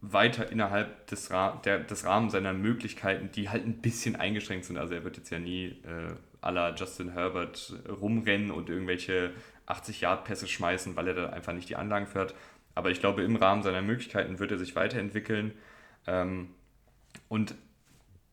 [0.00, 4.76] weiter innerhalb des, Ra der, des Rahmens seiner Möglichkeiten, die halt ein bisschen eingeschränkt sind.
[4.76, 6.14] Also er wird jetzt ja nie äh,
[6.46, 9.32] aller Justin Herbert rumrennen und irgendwelche
[9.66, 12.34] 80-Yard-Pässe schmeißen, weil er da einfach nicht die Anlagen fährt.
[12.74, 15.52] Aber ich glaube, im Rahmen seiner Möglichkeiten wird er sich weiterentwickeln.
[16.06, 16.50] Ähm,
[17.28, 17.54] und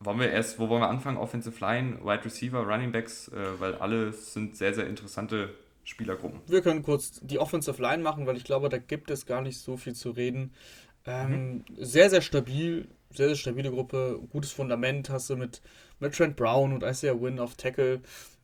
[0.00, 1.16] wollen wir erst, wo wollen wir anfangen?
[1.16, 5.54] Offensive Line, Wide Receiver, Running Backs, äh, weil alle sind sehr, sehr interessante
[5.84, 6.40] Spielergruppen.
[6.46, 9.58] Wir können kurz die Offensive Line machen, weil ich glaube, da gibt es gar nicht
[9.58, 10.52] so viel zu reden.
[11.06, 11.64] Ähm, mhm.
[11.78, 15.60] Sehr, sehr stabil, sehr, sehr stabile Gruppe, gutes Fundament hast du mit,
[16.00, 18.00] mit Trent Brown und Isaiah Wynn auf Tackle.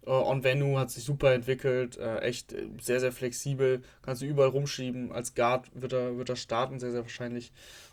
[0.06, 4.48] Uh, On Venue hat sich super entwickelt, uh, echt sehr, sehr flexibel, kannst du überall
[4.48, 5.12] rumschieben.
[5.12, 7.52] Als Guard wird er, wird er starten, sehr, sehr wahrscheinlich.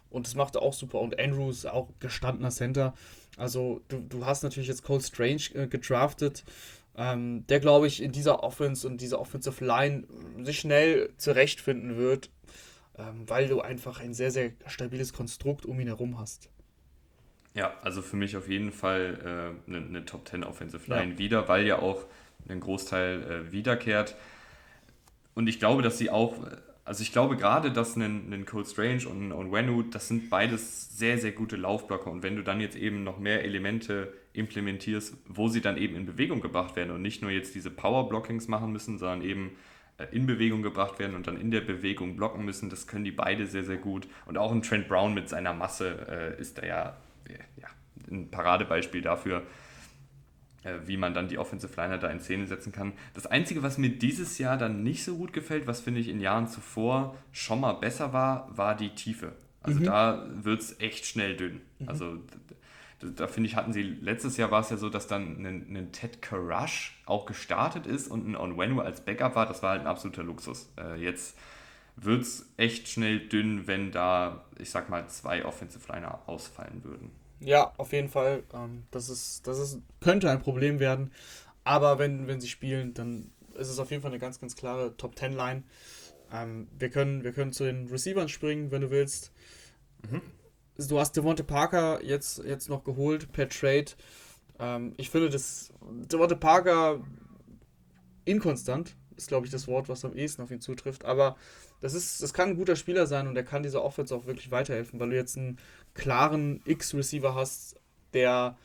[0.09, 1.01] Und das macht er auch super.
[1.01, 2.93] Und Andrews, auch gestandener Center.
[3.35, 6.45] Also, du, du hast natürlich jetzt Cole Strange äh, gedraftet,
[6.95, 10.05] ähm, der, glaube ich, in dieser Offense und dieser Offensive Line
[10.43, 12.31] sich schnell zurechtfinden wird,
[12.97, 16.49] ähm, weil du einfach ein sehr, sehr stabiles Konstrukt um ihn herum hast.
[17.57, 21.17] Ja, also für mich auf jeden Fall äh, eine, eine Top 10 Offensive Line ja.
[21.17, 22.05] wieder, weil ja auch
[22.47, 24.15] ein Großteil äh, wiederkehrt.
[25.33, 26.35] Und ich glaube, dass sie auch,
[26.85, 30.95] also ich glaube gerade, dass ein, ein Cold Strange und ein Wenu, das sind beides
[30.95, 32.11] sehr, sehr gute Laufblocker.
[32.11, 36.05] Und wenn du dann jetzt eben noch mehr Elemente implementierst, wo sie dann eben in
[36.05, 39.57] Bewegung gebracht werden und nicht nur jetzt diese Power-Blockings machen müssen, sondern eben
[39.97, 42.69] äh, in Bewegung gebracht werden und dann in der Bewegung blocken müssen.
[42.69, 44.07] Das können die beide sehr, sehr gut.
[44.27, 46.97] Und auch ein Trent Brown mit seiner Masse äh, ist da ja,
[47.57, 47.67] ja
[48.09, 49.43] ein Paradebeispiel dafür,
[50.63, 52.93] äh, wie man dann die Offensive Liner da in Szene setzen kann.
[53.13, 56.19] Das Einzige, was mir dieses Jahr dann nicht so gut gefällt, was finde ich in
[56.19, 59.33] Jahren zuvor schon mal besser war, war die Tiefe.
[59.61, 59.85] Also mhm.
[59.85, 61.61] da wird es echt schnell dünn.
[61.79, 61.89] Mhm.
[61.89, 62.17] Also
[62.99, 65.91] da finde ich, hatten sie, letztes Jahr war es ja so, dass dann ein, ein
[65.91, 69.45] Ted Karash auch gestartet ist und ein Onwenu als Backup war.
[69.45, 70.71] Das war halt ein absoluter Luxus.
[70.79, 71.37] Äh, jetzt
[71.97, 77.11] wird es echt schnell dünn, wenn da, ich sag mal, zwei Offensive Liner ausfallen würden.
[77.39, 78.43] Ja, auf jeden Fall.
[78.53, 81.11] Ähm, das ist, das ist, könnte ein Problem werden.
[81.63, 84.95] Aber wenn, wenn sie spielen, dann ist es auf jeden Fall eine ganz, ganz klare
[84.95, 85.63] Top-10-Line.
[86.31, 89.31] Ähm, wir, können, wir können zu den Receivern springen, wenn du willst.
[90.09, 90.21] Mhm
[90.77, 93.91] du hast Devonte Parker jetzt, jetzt noch geholt per Trade.
[94.59, 97.01] Ähm, ich finde, dass Devonte Parker
[98.25, 101.05] inkonstant ist, glaube ich, das Wort, was am ehesten auf ihn zutrifft.
[101.05, 101.37] Aber
[101.81, 104.51] das, ist, das kann ein guter Spieler sein und er kann dieser Offense auch wirklich
[104.51, 105.57] weiterhelfen, weil du jetzt einen
[105.93, 107.75] klaren X-Receiver hast,
[108.13, 108.57] der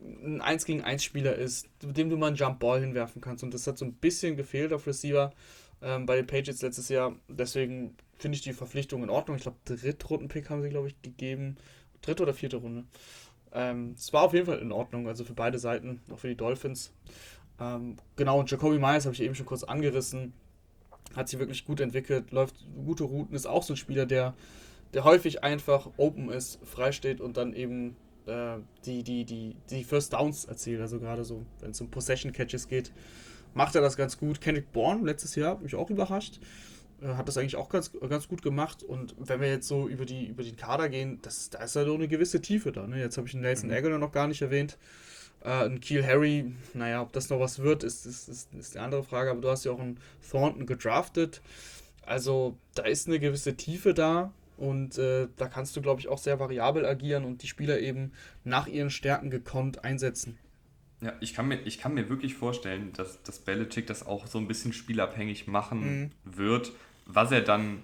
[0.00, 3.42] ein 1 gegen 1 Spieler ist, dem du mal einen Jump Ball hinwerfen kannst.
[3.42, 5.32] Und das hat so ein bisschen gefehlt auf Receiver
[5.82, 7.16] ähm, bei den Patriots letztes Jahr.
[7.28, 9.36] Deswegen finde ich die Verpflichtung in Ordnung.
[9.36, 11.56] Ich glaube, Drittrunden-Pick haben sie, glaube ich, gegeben.
[12.02, 12.84] Dritte oder vierte Runde.
[13.52, 16.36] Ähm, es war auf jeden Fall in Ordnung, also für beide Seiten, auch für die
[16.36, 16.92] Dolphins.
[17.58, 20.34] Ähm, genau, und Jacoby Myers habe ich eben schon kurz angerissen.
[21.14, 22.54] Hat sich wirklich gut entwickelt, läuft
[22.84, 24.34] gute Routen, ist auch so ein Spieler, der,
[24.92, 27.96] der häufig einfach open ist, frei steht und dann eben
[28.26, 30.80] äh, die, die, die, die First Downs erzielt.
[30.80, 32.92] Also gerade so, wenn es um Possession Catches geht,
[33.54, 34.40] macht er das ganz gut.
[34.40, 36.40] Kendrick Bourne letztes Jahr, mich auch überrascht.
[37.00, 38.82] Äh, hat das eigentlich auch ganz, ganz gut gemacht.
[38.82, 41.84] Und wenn wir jetzt so über, die, über den Kader gehen, das, da ist ja
[41.84, 42.86] doch eine gewisse Tiefe da.
[42.86, 42.98] Ne?
[43.00, 43.76] Jetzt habe ich einen Nelson mhm.
[43.76, 44.78] Aguilar noch gar nicht erwähnt.
[45.46, 48.84] Äh, ein Kiel Harry, naja, ob das noch was wird, ist, ist, ist, ist eine
[48.84, 49.30] andere Frage.
[49.30, 49.98] Aber du hast ja auch einen
[50.28, 51.40] Thornton gedraftet.
[52.04, 54.32] Also da ist eine gewisse Tiefe da.
[54.56, 58.12] Und äh, da kannst du, glaube ich, auch sehr variabel agieren und die Spieler eben
[58.42, 60.38] nach ihren Stärken gekonnt einsetzen.
[61.02, 64.38] Ja, ich kann mir, ich kann mir wirklich vorstellen, dass, dass Belichick das auch so
[64.38, 66.10] ein bisschen spielabhängig machen mhm.
[66.24, 66.72] wird,
[67.04, 67.82] was er dann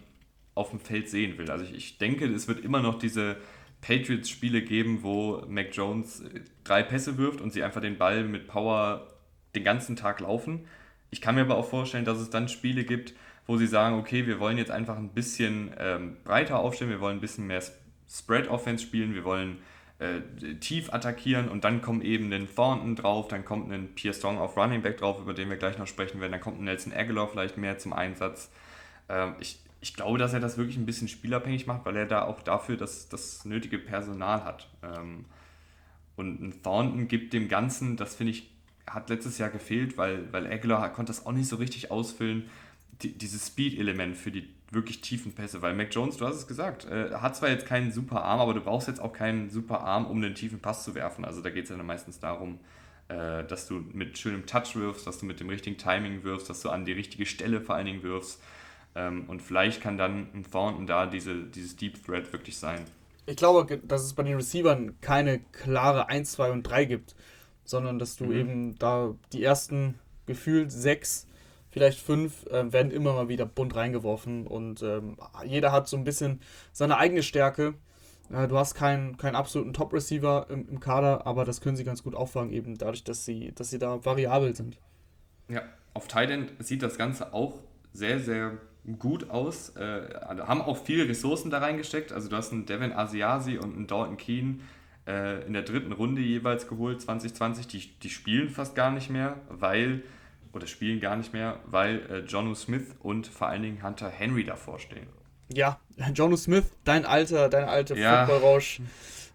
[0.54, 1.50] auf dem Feld sehen will.
[1.50, 3.36] Also ich, ich denke, es wird immer noch diese
[3.82, 8.46] Patriots-Spiele geben, wo Mac Jones äh, drei Pässe wirft und sie einfach den Ball mit
[8.46, 9.08] Power
[9.54, 10.66] den ganzen Tag laufen.
[11.10, 13.12] Ich kann mir aber auch vorstellen, dass es dann Spiele gibt,
[13.46, 17.18] wo sie sagen, okay, wir wollen jetzt einfach ein bisschen ähm, breiter aufstellen, wir wollen
[17.18, 17.62] ein bisschen mehr
[18.08, 19.58] Spread-Offense spielen, wir wollen
[19.98, 20.20] äh,
[20.60, 24.56] tief attackieren und dann kommt eben ein Thornton drauf, dann kommt ein Pierre Strong auf
[24.56, 27.28] Running Back drauf, über den wir gleich noch sprechen werden, dann kommt ein Nelson Aguilar
[27.28, 28.50] vielleicht mehr zum Einsatz.
[29.08, 32.22] Ähm, ich, ich glaube, dass er das wirklich ein bisschen spielabhängig macht, weil er da
[32.22, 34.70] auch dafür das, das nötige Personal hat.
[34.82, 35.24] Ähm,
[36.14, 38.48] und ein Thornton gibt dem Ganzen, das finde ich,
[38.86, 42.48] hat letztes Jahr gefehlt, weil, weil Aguilar konnte das auch nicht so richtig ausfüllen,
[43.02, 46.84] die, dieses Speed-Element für die wirklich tiefen Pässe, weil Mac Jones, du hast es gesagt,
[46.84, 50.06] äh, hat zwar jetzt keinen super Arm, aber du brauchst jetzt auch keinen super Arm,
[50.06, 51.24] um den tiefen Pass zu werfen.
[51.24, 52.60] Also da geht es ja dann meistens darum,
[53.08, 56.62] äh, dass du mit schönem Touch wirfst, dass du mit dem richtigen Timing wirfst, dass
[56.62, 58.40] du an die richtige Stelle vor allen Dingen wirfst.
[58.94, 62.84] Ähm, und vielleicht kann dann ein Thornton da diese, dieses Deep Threat wirklich sein.
[63.26, 67.14] Ich glaube, dass es bei den Receivern keine klare 1, 2 und 3 gibt,
[67.64, 68.32] sondern dass du mhm.
[68.32, 71.26] eben da die ersten gefühlt sechs,
[71.70, 76.04] vielleicht fünf, äh, werden immer mal wieder bunt reingeworfen und ähm, jeder hat so ein
[76.04, 76.40] bisschen
[76.72, 77.74] seine eigene Stärke.
[78.30, 82.02] Äh, du hast keinen, keinen absoluten Top-Receiver im, im Kader, aber das können sie ganz
[82.02, 84.78] gut auffangen, eben dadurch, dass sie, dass sie da variabel sind.
[85.48, 85.62] Ja,
[85.94, 87.54] auf Titan sieht das Ganze auch
[87.92, 88.58] sehr, sehr
[88.98, 89.70] gut aus.
[89.76, 92.12] Äh, haben auch viele Ressourcen da reingesteckt.
[92.12, 94.62] Also du hast einen Devin Asiasi und einen Dalton Keen
[95.06, 97.66] äh, in der dritten Runde jeweils geholt, 2020.
[97.66, 100.02] Die, die spielen fast gar nicht mehr, weil,
[100.52, 104.44] oder spielen gar nicht mehr, weil äh, Jonu Smith und vor allen Dingen Hunter Henry
[104.44, 105.06] davor stehen.
[105.52, 105.80] Ja,
[106.14, 108.26] Jonu Smith, dein alter, deine alte ja.
[108.26, 108.80] Footballrausch,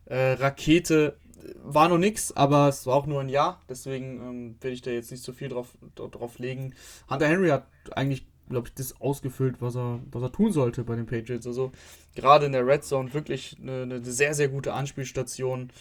[0.06, 1.18] äh, Rakete,
[1.64, 4.92] war noch nix, aber es war auch nur ein Jahr, deswegen ähm, will ich da
[4.92, 6.74] jetzt nicht so viel drauf, drauf legen.
[7.10, 10.96] Hunter Henry hat eigentlich, glaube ich, das ausgefüllt, was er, was er tun sollte bei
[10.96, 11.48] den Patriots.
[11.48, 11.72] Also
[12.16, 15.72] gerade in der Red Zone wirklich eine, eine sehr, sehr gute Anspielstation.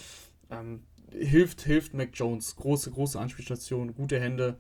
[0.51, 2.57] Ähm, hilft, hilft Mac Jones.
[2.57, 4.59] Große, große Anspielstation, gute Hände.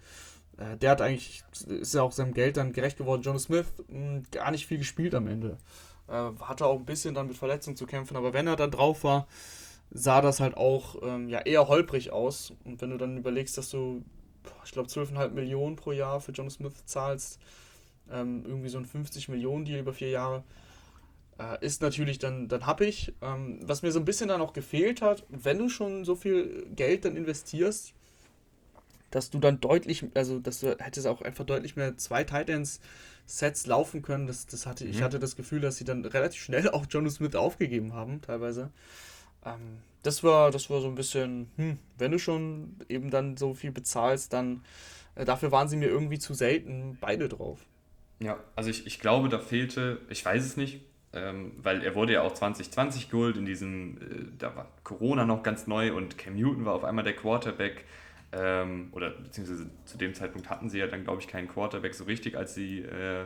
[0.56, 3.22] Äh, der hat eigentlich, ist ja auch seinem Geld dann gerecht geworden.
[3.22, 5.58] John Smith mh, hm, gar nicht viel gespielt am Ende.
[6.08, 9.04] Äh, hatte auch ein bisschen dann mit Verletzungen zu kämpfen, aber wenn er dann drauf
[9.04, 9.26] war,
[9.90, 12.52] sah das halt auch ähm, ja, eher holprig aus.
[12.64, 14.04] Und wenn du dann überlegst, dass du,
[14.64, 17.40] ich glaube, 12,5 Millionen pro Jahr für John Smith zahlst,
[18.10, 20.44] ähm, irgendwie so ein 50 Millionen Deal über vier Jahre,
[21.38, 23.14] äh, ist natürlich dann, dann happig.
[23.22, 26.66] Ähm, was mir so ein bisschen dann auch gefehlt hat, wenn du schon so viel
[26.74, 27.94] Geld dann investierst,
[29.10, 32.80] dass du dann deutlich, also dass du hättest auch einfach deutlich mehr zwei Titans
[33.26, 34.26] Sets laufen können.
[34.26, 34.90] Das, das hatte, mhm.
[34.90, 38.70] Ich hatte das Gefühl, dass sie dann relativ schnell auch Jonas Smith aufgegeben haben, teilweise.
[39.44, 43.54] Ähm, das war, das war so ein bisschen, hm, wenn du schon eben dann so
[43.54, 44.62] viel bezahlst, dann
[45.16, 47.58] äh, dafür waren sie mir irgendwie zu selten beide drauf.
[48.18, 50.80] Ja, also ich, ich glaube, da fehlte, ich weiß es nicht,
[51.12, 55.42] ähm, weil er wurde ja auch 2020 geholt, in diesem, äh, da war Corona noch
[55.42, 57.84] ganz neu und Cam Newton war auf einmal der Quarterback.
[58.32, 62.04] Ähm, oder beziehungsweise zu dem Zeitpunkt hatten sie ja dann, glaube ich, keinen Quarterback so
[62.04, 63.24] richtig, als sie äh,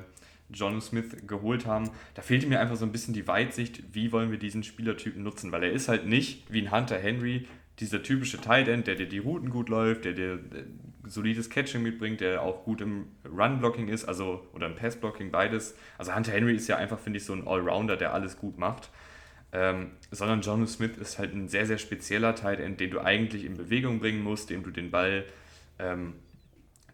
[0.52, 1.90] John Smith geholt haben.
[2.14, 5.52] Da fehlte mir einfach so ein bisschen die Weitsicht, wie wollen wir diesen Spielertypen nutzen,
[5.52, 7.46] weil er ist halt nicht wie ein Hunter Henry,
[7.80, 10.64] dieser typische Tight End, der dir die Routen gut läuft, der dir äh,
[11.08, 15.74] solides Catching mitbringt, der auch gut im Run-Blocking ist, also oder im Pass-Blocking, beides.
[15.98, 18.90] Also Hunter Henry ist ja einfach, finde ich, so ein Allrounder, der alles gut macht.
[19.52, 23.44] Ähm, sondern John Smith ist halt ein sehr, sehr spezieller Tight End, den du eigentlich
[23.44, 25.24] in Bewegung bringen musst, dem du den Ball
[25.78, 26.14] ähm,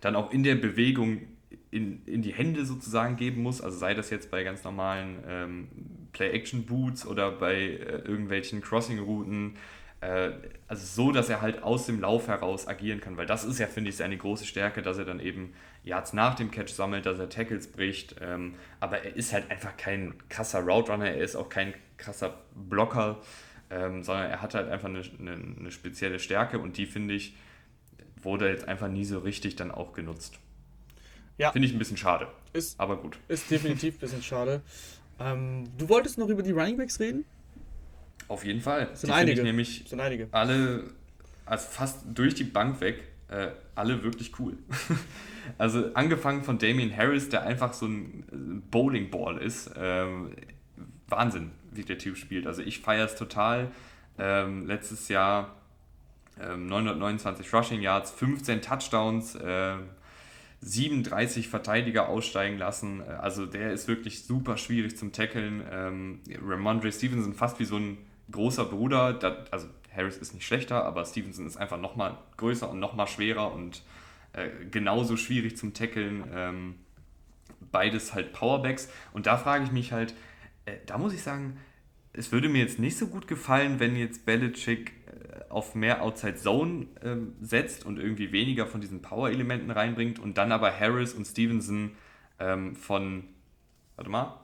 [0.01, 1.23] dann auch in der Bewegung
[1.71, 3.61] in, in die Hände sozusagen geben muss.
[3.61, 5.69] Also sei das jetzt bei ganz normalen ähm,
[6.13, 9.57] Play-Action-Boots oder bei äh, irgendwelchen Crossing-Routen.
[10.01, 10.33] Äh,
[10.69, 13.67] also so, dass er halt aus dem Lauf heraus agieren kann, weil das ist ja,
[13.67, 15.55] finde ich, seine große Stärke, dass er dann eben
[15.85, 18.17] Yards nach dem Catch sammelt, dass er Tackles bricht.
[18.21, 22.39] Ähm, aber er ist halt einfach kein krasser Route Runner, er ist auch kein krasser
[22.55, 23.21] Blocker,
[23.71, 27.35] ähm, sondern er hat halt einfach eine, eine, eine spezielle Stärke und die, finde ich,
[28.21, 30.39] wurde jetzt einfach nie so richtig dann auch genutzt.
[31.39, 31.53] Ja.
[31.53, 32.29] Finde ich ein bisschen schade.
[32.53, 33.19] Ist, aber gut.
[33.29, 34.63] Ist definitiv ein bisschen schade.
[35.19, 37.25] Ähm, du wolltest noch über die Running Backs reden?
[38.29, 38.89] Auf jeden Fall.
[38.95, 39.41] sind die einige.
[39.41, 40.29] Ich nämlich sind einige.
[40.33, 40.85] alle,
[41.45, 44.57] also fast durch die Bank weg, äh, alle wirklich cool.
[45.59, 49.71] also angefangen von Damien Harris, der einfach so ein Bowlingball ist.
[49.77, 50.33] Ähm,
[51.09, 52.47] Wahnsinn, wie der Typ spielt.
[52.47, 53.71] Also ich feiere es total.
[54.19, 55.55] Ähm, letztes Jahr
[56.41, 59.77] ähm, 929 Rushing Yards, 15 Touchdowns, äh,
[60.61, 63.01] 37 Verteidiger aussteigen lassen.
[63.01, 65.63] Äh, also der ist wirklich super schwierig zum Tackeln.
[65.71, 67.99] Ähm, Ramondre Stevenson fast wie so ein
[68.31, 69.13] großer Bruder.
[69.15, 73.53] Da, also Harris ist nicht schlechter, aber Stevenson ist einfach nochmal größer und nochmal schwerer
[73.53, 73.83] und
[74.33, 76.25] äh, genauso schwierig zum Tackeln.
[76.35, 76.75] Ähm,
[77.73, 78.89] beides halt Powerbacks.
[79.13, 80.15] Und da frage ich mich halt,
[80.65, 81.59] äh, da muss ich sagen,
[82.13, 86.37] es würde mir jetzt nicht so gut gefallen, wenn jetzt Belichick äh, auf mehr Outside
[86.37, 91.27] Zone äh, setzt und irgendwie weniger von diesen Power-Elementen reinbringt und dann aber Harris und
[91.27, 91.93] Stevenson
[92.39, 93.25] ähm, von,
[93.97, 94.41] warte mal,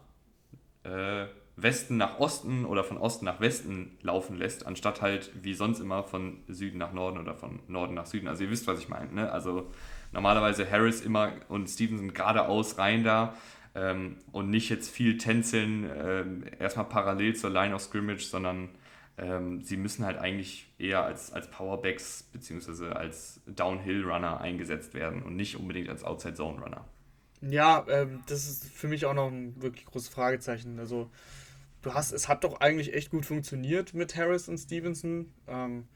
[0.85, 1.27] äh,
[1.57, 6.03] Westen nach Osten oder von Osten nach Westen laufen lässt, anstatt halt wie sonst immer
[6.03, 8.29] von Süden nach Norden oder von Norden nach Süden.
[8.29, 9.12] Also ihr wisst, was ich meine.
[9.12, 9.31] Ne?
[9.31, 9.70] Also
[10.12, 13.35] normalerweise Harris immer und Stevenson geradeaus rein da
[13.74, 18.70] ähm, und nicht jetzt viel tänzeln, ähm, erstmal parallel zur Line of Scrimmage, sondern
[19.19, 22.89] ähm, sie müssen halt eigentlich eher als, als Powerbacks bzw.
[22.93, 26.85] als Downhill-Runner eingesetzt werden und nicht unbedingt als Outside-Zone-Runner.
[27.43, 30.79] Ja, ähm, das ist für mich auch noch ein wirklich großes Fragezeichen.
[30.79, 31.11] Also,
[31.83, 35.33] du hast, es hat doch eigentlich echt gut funktioniert mit Harris und Stevenson.
[35.47, 35.87] Ähm,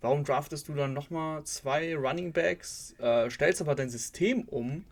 [0.00, 4.84] warum draftest du dann nochmal zwei Running Backs, äh, stellst aber dein System um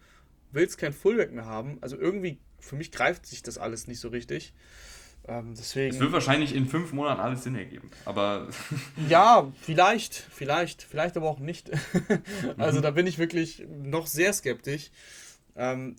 [0.52, 1.78] willst kein Fullback mehr haben.
[1.80, 4.52] Also irgendwie, für mich greift sich das alles nicht so richtig.
[5.28, 8.48] Ähm, deswegen, es wird wahrscheinlich in fünf Monaten alles Sinn ergeben, aber.
[9.08, 11.70] ja, vielleicht, vielleicht, vielleicht aber auch nicht.
[12.56, 14.90] also da bin ich wirklich noch sehr skeptisch.
[15.56, 15.96] Ähm,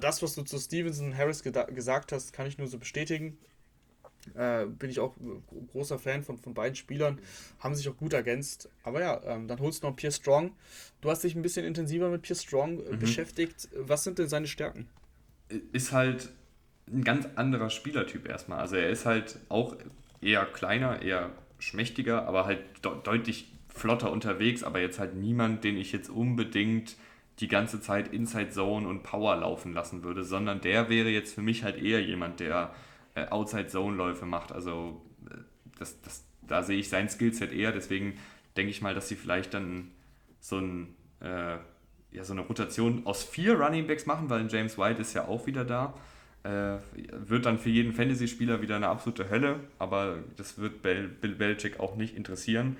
[0.00, 3.38] das, was du zu Stevenson und Harris gesagt hast, kann ich nur so bestätigen.
[4.34, 5.16] Äh, bin ich auch
[5.72, 7.20] großer Fan von, von beiden Spielern.
[7.58, 8.68] Haben sich auch gut ergänzt.
[8.84, 10.52] Aber ja, ähm, dann holst du noch Pierre Strong.
[11.00, 12.98] Du hast dich ein bisschen intensiver mit Pierre Strong äh, mhm.
[13.00, 13.68] beschäftigt.
[13.74, 14.88] Was sind denn seine Stärken?
[15.72, 16.30] Ist halt
[16.86, 18.60] ein ganz anderer Spielertyp erstmal.
[18.60, 19.76] Also er ist halt auch
[20.20, 25.76] eher kleiner, eher schmächtiger, aber halt de deutlich flotter unterwegs, aber jetzt halt niemand, den
[25.76, 26.96] ich jetzt unbedingt
[27.42, 31.42] die ganze Zeit Inside Zone und Power laufen lassen würde, sondern der wäre jetzt für
[31.42, 32.72] mich halt eher jemand, der
[33.14, 34.52] äh, Outside Zone Läufe macht.
[34.52, 35.34] Also äh,
[35.78, 38.14] das, das, da sehe ich sein Skillset eher, deswegen
[38.56, 39.90] denke ich mal, dass sie vielleicht dann
[40.40, 41.56] so, ein, äh,
[42.12, 45.46] ja, so eine Rotation aus vier Running Backs machen, weil James White ist ja auch
[45.46, 45.94] wieder da.
[46.44, 46.78] Äh,
[47.10, 51.96] wird dann für jeden Fantasy-Spieler wieder eine absolute Hölle, aber das wird Bill Belichick auch
[51.96, 52.76] nicht interessieren.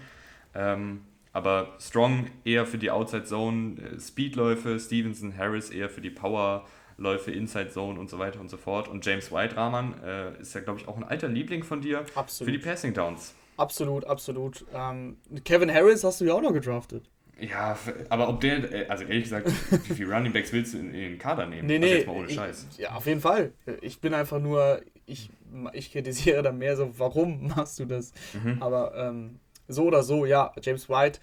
[0.54, 1.02] Ähm,
[1.32, 7.30] aber Strong eher für die Outside Zone, äh, Speedläufe, Stevenson, Harris eher für die Powerläufe,
[7.30, 8.88] Inside Zone und so weiter und so fort.
[8.88, 12.04] Und James White, Rahman, äh, ist ja, glaube ich, auch ein alter Liebling von dir
[12.14, 12.52] absolut.
[12.52, 13.34] für die Passing Downs.
[13.56, 14.64] Absolut, absolut.
[14.74, 17.08] Ähm, Kevin Harris hast du ja auch noch gedraftet.
[17.40, 17.76] Ja,
[18.08, 19.48] aber ob der, äh, also ehrlich gesagt,
[19.88, 21.66] wie viele Running Backs willst du in, in den Kader nehmen?
[21.66, 21.92] Nee, also nee.
[21.92, 22.66] Also jetzt mal ohne Scheiß.
[22.70, 23.52] Ich, ja, auf jeden Fall.
[23.80, 25.30] Ich bin einfach nur, ich,
[25.72, 28.12] ich kritisiere dann mehr so, warum machst du das?
[28.32, 28.62] Mhm.
[28.62, 29.40] Aber ähm,
[29.72, 31.20] so oder so, ja, James White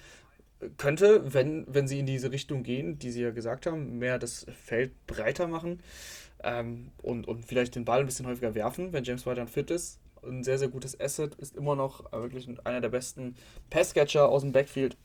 [0.77, 4.45] könnte, wenn, wenn sie in diese Richtung gehen, die sie ja gesagt haben, mehr das
[4.65, 5.81] Feld breiter machen
[6.43, 9.71] ähm, und, und vielleicht den Ball ein bisschen häufiger werfen, wenn James White dann fit
[9.71, 9.99] ist.
[10.21, 13.35] Ein sehr, sehr gutes Asset, ist immer noch wirklich einer der besten
[13.69, 14.97] Passcatcher aus dem Backfield.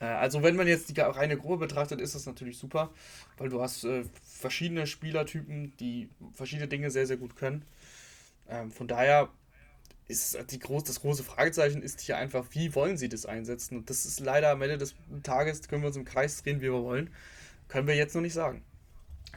[0.00, 2.90] Äh, also wenn man jetzt die reine Gruppe betrachtet, ist das natürlich super,
[3.36, 7.64] weil du hast äh, verschiedene Spielertypen, die verschiedene Dinge sehr, sehr gut können.
[8.48, 9.28] Ähm, von daher
[10.08, 13.78] ist die groß, das große Fragezeichen ist hier einfach, wie wollen sie das einsetzen?
[13.78, 16.66] Und das ist leider am Ende des Tages, können wir uns im Kreis drehen, wie
[16.66, 17.10] wir wollen.
[17.68, 18.62] Können wir jetzt noch nicht sagen.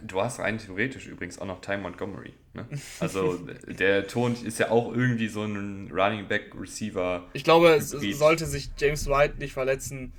[0.03, 2.33] Du hast rein theoretisch übrigens auch noch Ty Montgomery.
[2.53, 2.65] Ne?
[2.99, 3.37] Also
[3.67, 7.27] der Ton ist ja auch irgendwie so ein Running Back Receiver.
[7.33, 10.13] Ich glaube, es sollte sich James White nicht verletzen,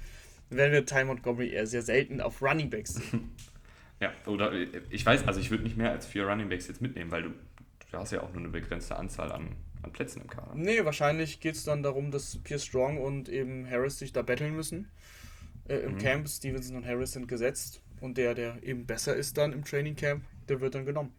[0.51, 3.31] wenn wir Ty Montgomery eher sehr selten auf Running Backs sehen.
[4.01, 4.53] ja, oder
[4.91, 7.31] ich weiß, also ich würde nicht mehr als vier Running Backs jetzt mitnehmen, weil du,
[7.93, 10.53] du hast ja auch nur eine begrenzte Anzahl an an Plätzen im Kader.
[10.55, 14.55] Nee, wahrscheinlich geht es dann darum, dass Pierce Strong und eben Harris sich da betteln
[14.55, 14.89] müssen.
[15.69, 15.99] Äh, Im mhm.
[15.99, 17.83] Camp, Stevenson und Harris sind gesetzt.
[18.01, 21.13] Und der, der eben besser ist dann im Training Camp, der wird dann genommen.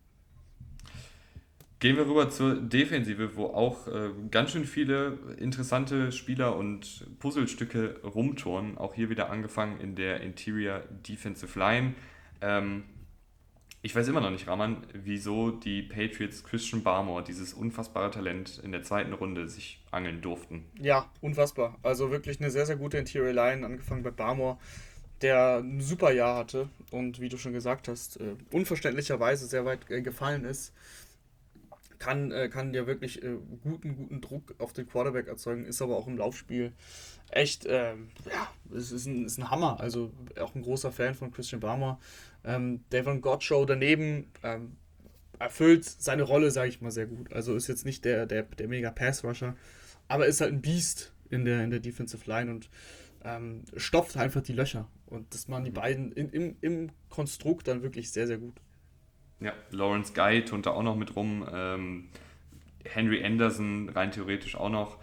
[1.79, 8.01] Gehen wir rüber zur Defensive, wo auch äh, ganz schön viele interessante Spieler und Puzzlestücke
[8.03, 8.77] rumturnen.
[8.77, 11.95] Auch hier wieder angefangen in der Interior Defensive Line.
[12.39, 12.83] Ähm,
[13.83, 18.71] ich weiß immer noch nicht, Raman, wieso die Patriots Christian Barmore, dieses unfassbare Talent, in
[18.71, 20.65] der zweiten Runde sich angeln durften.
[20.79, 21.77] Ja, unfassbar.
[21.81, 24.57] Also wirklich eine sehr, sehr gute Interior Line, angefangen bei Barmore,
[25.21, 29.89] der ein super Jahr hatte und wie du schon gesagt hast, äh, unverständlicherweise sehr weit
[29.89, 30.73] äh, gefallen ist.
[31.97, 35.97] Kann, äh, kann dir wirklich äh, guten, guten Druck auf den Quarterback erzeugen, ist aber
[35.97, 36.71] auch im Laufspiel
[37.31, 39.79] echt, ähm, ja, es ist ein, ist ein Hammer.
[39.79, 41.99] Also auch ein großer Fan von Christian Barmer.
[42.43, 44.77] Ähm, Devon Godshow daneben ähm,
[45.39, 47.31] erfüllt seine Rolle, sage ich mal, sehr gut.
[47.33, 49.55] Also ist jetzt nicht der, der, der mega Pass-Rusher,
[50.07, 52.69] aber ist halt ein Biest in der, in der Defensive Line und
[53.23, 54.87] ähm, stopft einfach die Löcher.
[55.05, 58.55] Und das machen die beiden in, im, im Konstrukt dann wirklich sehr, sehr gut.
[59.39, 61.47] Ja, Lawrence Guy tut da auch noch mit rum.
[61.51, 62.09] Ähm,
[62.85, 64.97] Henry Anderson rein theoretisch auch noch.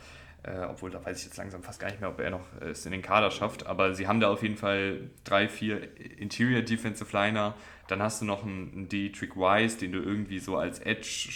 [0.49, 2.71] Äh, obwohl, da weiß ich jetzt langsam fast gar nicht mehr, ob er noch äh,
[2.71, 3.67] es in den Kader schafft.
[3.67, 5.89] Aber sie haben da auf jeden Fall drei, vier
[6.19, 7.55] Interior Defensive Liner.
[7.89, 11.31] Dann hast du noch einen, einen Dietrich Wise, den du irgendwie so als Edge,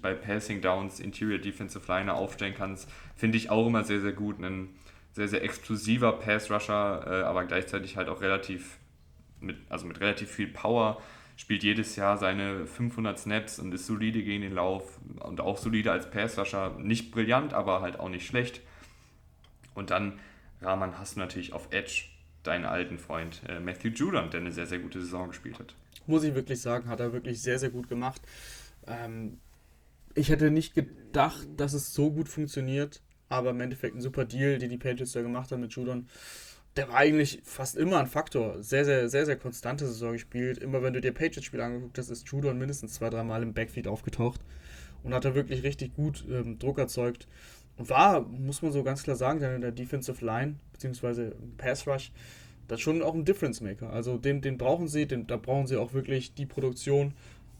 [0.00, 2.88] bei Passing Downs Interior Defensive Liner aufstellen kannst.
[3.16, 4.42] Finde ich auch immer sehr, sehr gut.
[4.42, 4.70] Ein
[5.12, 8.78] sehr, sehr explosiver Pass-Rusher, äh, aber gleichzeitig halt auch relativ,
[9.40, 11.02] mit, also mit relativ viel Power
[11.42, 15.90] spielt jedes Jahr seine 500 Snaps und ist solide gegen den Lauf und auch solide
[15.90, 16.78] als Passrusher.
[16.78, 18.60] Nicht brillant, aber halt auch nicht schlecht.
[19.74, 20.20] Und dann,
[20.60, 22.04] Rahman, hast du natürlich auf Edge
[22.44, 25.74] deinen alten Freund äh, Matthew Judon, der eine sehr, sehr gute Saison gespielt hat.
[26.06, 28.22] Muss ich wirklich sagen, hat er wirklich sehr, sehr gut gemacht.
[28.86, 29.38] Ähm,
[30.14, 34.58] ich hätte nicht gedacht, dass es so gut funktioniert, aber im Endeffekt ein super Deal,
[34.58, 36.06] die die Patriots da gemacht haben mit Judon
[36.76, 38.62] der war eigentlich fast immer ein Faktor.
[38.62, 40.58] Sehr, sehr, sehr, sehr konstante Saison gespielt.
[40.58, 44.40] Immer wenn du dir Patriots-Spiele angeguckt hast, ist Judon mindestens zwei, dreimal im Backfield aufgetaucht
[45.02, 47.28] und hat da wirklich richtig gut ähm, Druck erzeugt.
[47.76, 51.86] Und war, muss man so ganz klar sagen, dann in der Defensive Line, beziehungsweise Pass
[51.86, 52.12] Rush,
[52.68, 53.90] das schon auch ein Difference Maker.
[53.90, 57.14] Also den, den brauchen sie, den, da brauchen sie auch wirklich die Produktion.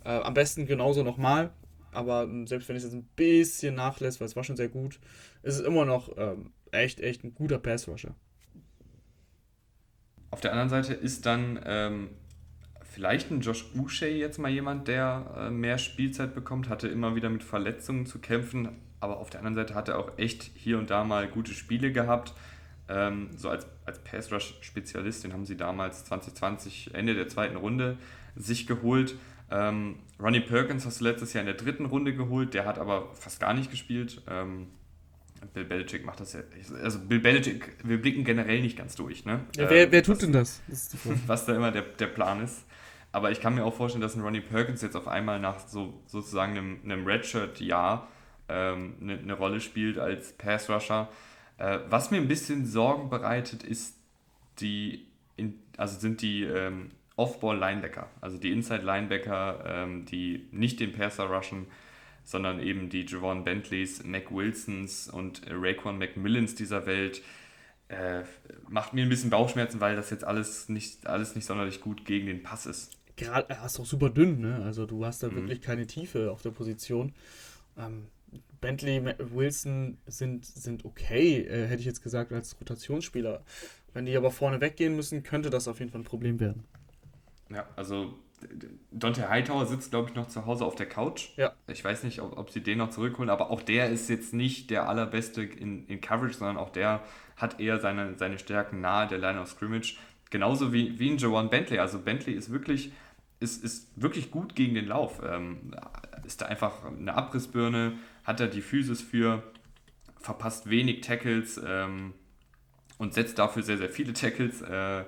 [0.05, 1.51] Äh, am besten genauso nochmal.
[1.93, 5.01] Aber ähm, selbst wenn es jetzt ein bisschen nachlässt, weil es war schon sehr gut,
[5.43, 8.15] ist es immer noch ähm, echt, echt ein guter Pass Rusher.
[10.33, 12.09] Auf der anderen Seite ist dann ähm,
[12.83, 17.29] vielleicht ein Josh Uche jetzt mal jemand, der äh, mehr Spielzeit bekommt, hatte immer wieder
[17.29, 20.89] mit Verletzungen zu kämpfen, aber auf der anderen Seite hat er auch echt hier und
[20.89, 22.33] da mal gute Spiele gehabt.
[22.89, 27.99] Ähm, so als, als Pass-Rush-Spezialist, den haben sie damals 2020, Ende der zweiten Runde,
[28.35, 29.17] sich geholt.
[29.51, 33.13] Ähm, Ronnie Perkins hast du letztes Jahr in der dritten Runde geholt, der hat aber
[33.13, 34.23] fast gar nicht gespielt.
[34.31, 34.69] Ähm,
[35.53, 36.41] Bill Belichick macht das ja.
[36.83, 39.41] Also Bill Belichick, wir blicken generell nicht ganz durch, ne?
[39.57, 40.63] Ja, wer, wer tut was, denn das?
[40.69, 40.97] das
[41.27, 42.65] was da immer der, der Plan ist.
[43.13, 46.03] Aber ich kann mir auch vorstellen, dass ein Ronnie Perkins jetzt auf einmal nach so
[46.07, 48.09] sozusagen einem, einem Redshirt-Jahr
[48.49, 51.09] ähm, eine, eine, Rolle spielt als Pass-Rusher.
[51.59, 53.99] Äh, was mir ein bisschen Sorgen bereitet, ist
[54.61, 55.07] die,
[55.37, 61.67] in, also sind die ähm, Off-Ball-Linebacker, also die Inside-Linebacker, ähm, die nicht den Passer rushen,
[62.25, 67.23] sondern eben die Javon Bentleys, Mac Wilsons und Raekwon McMillans dieser Welt.
[67.89, 68.23] Äh,
[68.69, 72.27] macht mir ein bisschen Bauchschmerzen, weil das jetzt alles nicht, alles nicht sonderlich gut gegen
[72.27, 72.97] den Pass ist.
[73.17, 74.63] Gerade, er ist auch super dünn, ne?
[74.65, 75.37] Also du hast da mhm.
[75.37, 77.13] wirklich keine Tiefe auf der Position.
[77.77, 78.07] Ähm,
[78.61, 83.45] Bentley, Wilson sind, sind okay, äh, hätte ich jetzt gesagt, als Rotationsspieler.
[83.93, 86.65] Wenn die aber vorne weggehen müssen, könnte das auf jeden Fall ein Problem werden.
[87.51, 88.19] Ja, also
[88.91, 91.31] Dante Hightower sitzt, glaube ich, noch zu Hause auf der Couch.
[91.37, 91.53] Ja.
[91.67, 94.71] Ich weiß nicht, ob, ob, sie den noch zurückholen, aber auch der ist jetzt nicht
[94.71, 97.03] der allerbeste in, in Coverage, sondern auch der
[97.37, 99.97] hat eher seine, seine Stärken nahe der Line of Scrimmage.
[100.31, 101.79] Genauso wie, wie ein Jawan Bentley.
[101.79, 102.93] Also Bentley ist wirklich,
[103.41, 105.21] ist, ist wirklich gut gegen den Lauf.
[105.25, 105.75] Ähm,
[106.25, 107.95] ist da einfach eine Abrissbirne,
[108.25, 109.43] hat er die Physis für,
[110.19, 112.15] verpasst wenig Tackles ähm,
[112.99, 114.63] und setzt dafür sehr, sehr viele Tackles.
[114.63, 115.05] Äh,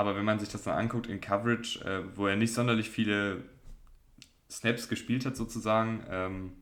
[0.00, 3.44] aber wenn man sich das dann anguckt in Coverage, äh, wo er nicht sonderlich viele
[4.50, 6.52] Snaps gespielt hat, sozusagen, ähm,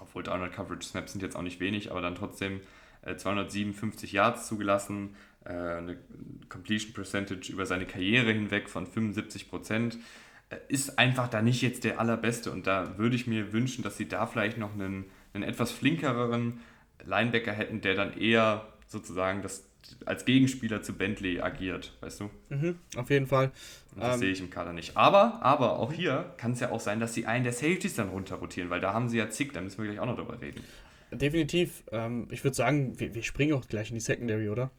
[0.00, 2.62] obwohl 300 Coverage Snaps sind jetzt auch nicht wenig, aber dann trotzdem
[3.02, 5.98] äh, 257 Yards zugelassen, äh, eine
[6.48, 9.98] Completion Percentage über seine Karriere hinweg von 75 Prozent
[10.48, 12.52] äh, ist einfach da nicht jetzt der allerbeste.
[12.52, 15.04] Und da würde ich mir wünschen, dass sie da vielleicht noch einen,
[15.34, 16.60] einen etwas flinkereren
[17.04, 19.68] Linebacker hätten, der dann eher sozusagen das
[20.04, 22.30] als Gegenspieler zu Bentley agiert, weißt du?
[22.48, 23.52] Mhm, auf jeden Fall.
[23.94, 24.96] Und das ähm, sehe ich im Kader nicht.
[24.96, 28.08] Aber, aber auch hier kann es ja auch sein, dass sie einen der Safeties dann
[28.08, 30.62] runterrotieren, weil da haben sie ja zig, da müssen wir gleich auch noch drüber reden.
[31.10, 31.84] Definitiv.
[31.92, 34.70] Ähm, ich würde sagen, wir, wir springen auch gleich in die Secondary, oder?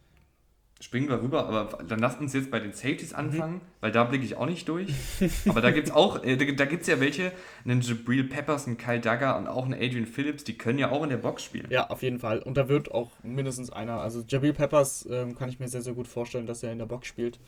[0.84, 3.20] Springen wir rüber, aber dann lasst uns jetzt bei den Safeties mhm.
[3.20, 3.62] anfangen, mhm.
[3.80, 4.94] weil da blicke ich auch nicht durch.
[5.48, 7.32] aber da gibt es auch, äh, da, gibt es ja welche,
[7.64, 11.02] einen Jabril Peppers, einen Kyle Duggar und auch einen Adrian Phillips, die können ja auch
[11.04, 11.68] in der Box spielen.
[11.70, 12.40] Ja, auf jeden Fall.
[12.40, 15.94] Und da wird auch mindestens einer, also Jabril Peppers ähm, kann ich mir sehr, sehr
[15.94, 17.40] gut vorstellen, dass er in der Box spielt.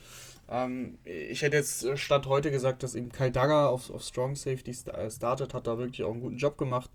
[0.49, 4.37] Ähm, ich hätte jetzt äh, Stand heute gesagt, dass eben Kyle Duggar auf, auf Strong
[4.37, 6.89] Safety äh, startet, hat da wirklich auch einen guten Job gemacht.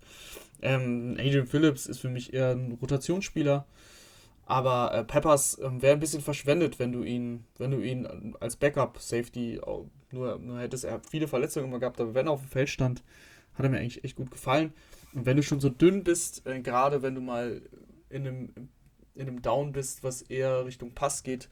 [0.63, 3.67] Ähm, Adrian Phillips ist für mich eher ein Rotationsspieler.
[4.51, 8.57] Aber äh, Peppers äh, wäre ein bisschen verschwendet, wenn du ihn, wenn du ihn als
[8.57, 9.61] Backup-Safety
[10.11, 10.83] nur, nur hättest.
[10.83, 13.01] Er hat viele Verletzungen immer gehabt, aber wenn er auf dem Feld stand,
[13.53, 14.73] hat er mir eigentlich echt gut gefallen.
[15.13, 17.61] Und wenn du schon so dünn bist, äh, gerade wenn du mal
[18.09, 18.53] in einem,
[19.15, 21.47] in einem Down bist, was eher Richtung Pass geht,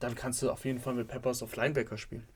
[0.00, 2.26] dann kannst du auf jeden Fall mit Peppers auf Linebacker spielen.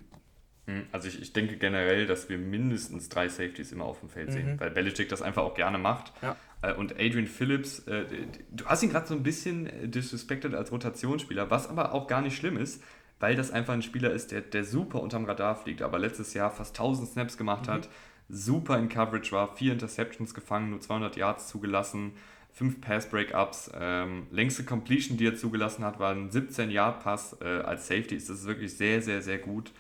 [0.69, 4.29] Hm, also ich, ich denke generell, dass wir mindestens drei Safeties immer auf dem Feld
[4.29, 4.33] mhm.
[4.33, 6.13] sehen, weil Belichick das einfach auch gerne macht.
[6.21, 6.37] Ja.
[6.61, 8.05] Äh, und Adrian Phillips, äh,
[8.51, 12.21] du hast ihn gerade so ein bisschen äh, disrespected als Rotationsspieler, was aber auch gar
[12.21, 12.83] nicht schlimm ist,
[13.19, 16.51] weil das einfach ein Spieler ist, der, der super unterm Radar fliegt, aber letztes Jahr
[16.51, 17.73] fast 1000 Snaps gemacht mhm.
[17.73, 17.89] hat,
[18.29, 22.13] super in Coverage war, vier Interceptions gefangen, nur 200 Yards zugelassen,
[22.53, 28.17] fünf Pass-Breakups, ähm, längste Completion, die er zugelassen hat, war ein 17-Yard-Pass äh, als Safety,
[28.17, 29.73] ist das wirklich sehr, sehr, sehr gut.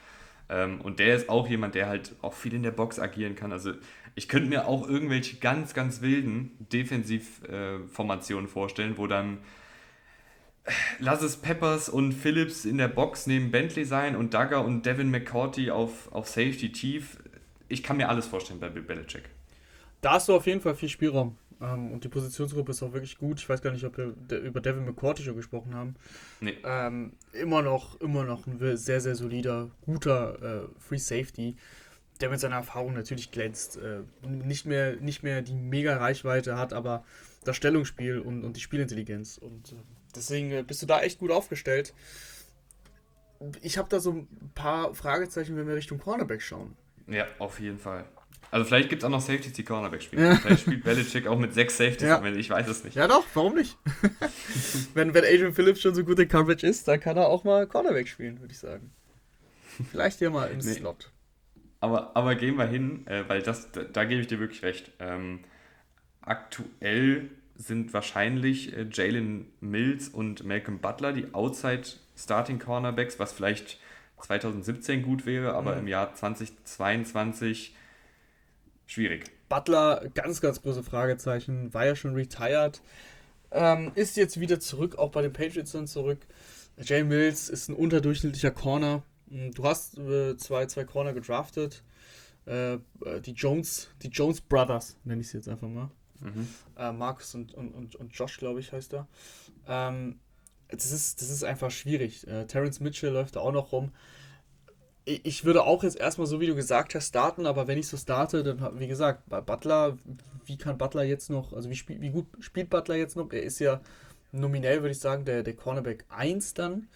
[0.48, 3.52] Ähm, und der ist auch jemand, der halt auch viel in der Box agieren kann.
[3.52, 3.72] Also
[4.14, 9.38] ich könnte mir auch irgendwelche ganz, ganz wilden Defensivformationen äh, vorstellen, wo dann
[10.64, 14.86] äh, lass es Peppers und Phillips in der Box neben Bentley sein und Duggar und
[14.86, 17.18] Devin McCourty auf, auf Safety tief.
[17.68, 19.24] Ich kann mir alles vorstellen bei Bill Belichick.
[20.00, 21.36] Da hast du auf jeden Fall viel Spielraum.
[21.60, 23.40] Ähm, und die Positionsgruppe ist auch wirklich gut.
[23.40, 25.96] Ich weiß gar nicht, ob wir über Devin McCourty schon gesprochen haben.
[26.40, 26.56] Nee.
[26.64, 31.56] Ähm, immer noch, immer noch ein sehr, sehr solider, guter äh, Free Safety,
[32.20, 33.78] der mit seiner Erfahrung natürlich glänzt.
[33.78, 37.04] Äh, nicht, mehr, nicht mehr die mega Reichweite hat, aber
[37.44, 39.38] das Stellungsspiel und, und die Spielintelligenz.
[39.38, 39.76] Und äh,
[40.14, 41.94] deswegen äh, bist du da echt gut aufgestellt.
[43.62, 46.76] Ich habe da so ein paar Fragezeichen, wenn wir Richtung Cornerback schauen.
[47.06, 48.04] Ja, auf jeden Fall.
[48.50, 50.24] Also vielleicht gibt es auch noch Safeties, die Cornerback spielen.
[50.24, 50.36] Ja.
[50.36, 52.24] Vielleicht spielt Belichick auch mit sechs Safeties, ja.
[52.24, 52.96] ich weiß es nicht.
[52.96, 53.76] Ja doch, warum nicht?
[54.94, 57.66] wenn, wenn Adrian Phillips schon so gut in Coverage ist, dann kann er auch mal
[57.66, 58.90] Cornerback spielen, würde ich sagen.
[59.90, 60.74] Vielleicht hier mal im nee.
[60.74, 61.12] Slot.
[61.80, 64.92] Aber, aber gehen wir hin, äh, weil das, da, da, gebe ich dir wirklich recht.
[64.98, 65.40] Ähm,
[66.22, 71.82] aktuell sind wahrscheinlich äh, Jalen Mills und Malcolm Butler die Outside
[72.16, 73.78] Starting Cornerbacks, was vielleicht
[74.20, 75.80] 2017 gut wäre, aber mhm.
[75.80, 77.76] im Jahr 2022
[78.88, 79.30] schwierig.
[79.48, 82.82] Butler, ganz, ganz große Fragezeichen, war ja schon retired,
[83.52, 86.18] ähm, ist jetzt wieder zurück, auch bei den Patriots dann zurück.
[86.76, 89.02] Jay Mills ist ein unterdurchschnittlicher Corner.
[89.30, 91.82] Hm, du hast äh, zwei, zwei Corner gedraftet.
[92.46, 92.78] Äh, äh,
[93.24, 95.90] die Jones, die Jones Brothers, nenne ich sie jetzt einfach mal.
[96.20, 96.48] Mhm.
[96.76, 99.06] Äh, Markus und, und, und, und Josh, glaube ich, heißt er.
[99.66, 100.18] Ähm,
[100.68, 102.26] das, ist, das ist einfach schwierig.
[102.26, 103.92] Äh, Terence Mitchell läuft da auch noch rum.
[105.10, 107.96] Ich, würde auch jetzt erstmal, so wie du gesagt hast, starten, aber wenn ich so
[107.96, 109.96] starte, dann, wie gesagt, bei Butler,
[110.44, 113.32] wie kann Butler jetzt noch, also wie, spiel, wie gut spielt Butler jetzt noch?
[113.32, 113.80] Er ist ja
[114.32, 116.88] nominell, würde ich sagen, der, der Cornerback 1 dann.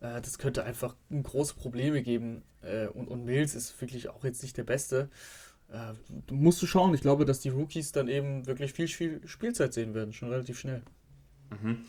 [0.00, 2.42] Äh, das könnte einfach große Probleme geben.
[2.62, 5.08] Äh, und, und Mills ist wirklich auch jetzt nicht der Beste.
[5.72, 5.94] Äh,
[6.32, 6.94] musst du schauen.
[6.94, 10.58] Ich glaube, dass die Rookies dann eben wirklich viel, viel Spielzeit sehen werden, schon relativ
[10.58, 10.82] schnell.
[11.50, 11.84] Mhm.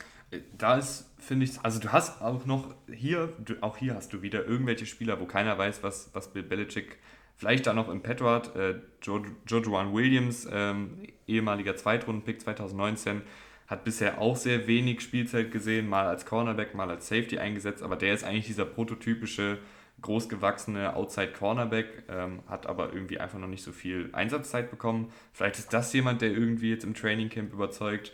[0.58, 4.22] Da ist, finde ich, also du hast auch noch hier, du, auch hier hast du
[4.22, 6.98] wieder irgendwelche Spieler, wo keiner weiß, was, was Bill Belichick
[7.38, 8.56] vielleicht da noch im Petto hat.
[8.56, 13.22] Äh, Jojuan Williams, ähm, ehemaliger Zweitrunden-Pick 2019,
[13.68, 17.96] hat bisher auch sehr wenig Spielzeit gesehen, mal als Cornerback, mal als Safety eingesetzt, aber
[17.96, 19.60] der ist eigentlich dieser prototypische,
[20.02, 25.12] großgewachsene Outside Cornerback, ähm, hat aber irgendwie einfach noch nicht so viel Einsatzzeit bekommen.
[25.34, 28.14] Vielleicht ist das jemand, der irgendwie jetzt im Training Camp überzeugt.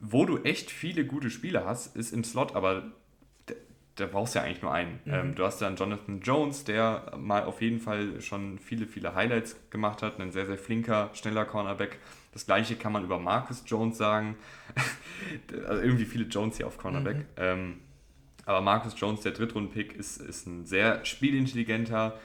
[0.00, 2.92] Wo du echt viele gute Spieler hast, ist im Slot, aber
[4.00, 5.00] da brauchst du ja eigentlich nur einen.
[5.04, 5.12] Mhm.
[5.12, 9.56] Ähm, du hast dann Jonathan Jones, der mal auf jeden Fall schon viele, viele Highlights
[9.70, 11.98] gemacht hat, ein sehr, sehr flinker, schneller Cornerback.
[12.32, 14.36] Das gleiche kann man über Marcus Jones sagen.
[15.68, 17.16] also irgendwie viele Jones hier auf Cornerback.
[17.16, 17.24] Mhm.
[17.36, 17.80] Ähm,
[18.46, 22.18] aber Marcus Jones, der Drittrunden-Pick, ist, ist ein sehr spielintelligenter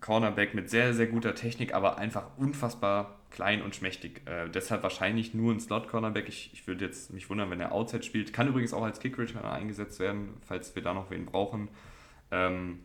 [0.00, 4.22] Cornerback mit sehr, sehr guter Technik, aber einfach unfassbar klein und schmächtig.
[4.26, 6.28] Äh, deshalb wahrscheinlich nur ein Slot-Cornerback.
[6.28, 8.32] Ich, ich würde jetzt mich wundern, wenn er Outside spielt.
[8.32, 11.68] Kann übrigens auch als Kick-Returner eingesetzt werden, falls wir da noch wen brauchen.
[12.30, 12.80] Ähm,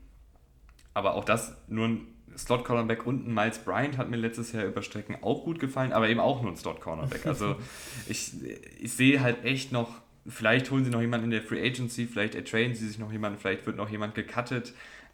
[0.93, 2.07] aber auch das nur ein
[2.38, 6.09] Slot-Cornerback und ein Miles Bryant hat mir letztes Jahr über Strecken auch gut gefallen, aber
[6.09, 7.26] eben auch nur ein Slot-Cornerback.
[7.26, 7.55] Also
[8.07, 8.31] ich,
[8.80, 12.35] ich sehe halt echt noch, vielleicht holen sie noch jemanden in der Free Agency, vielleicht
[12.35, 14.73] ertrainen sie sich noch jemanden, vielleicht wird noch jemand gecuttet.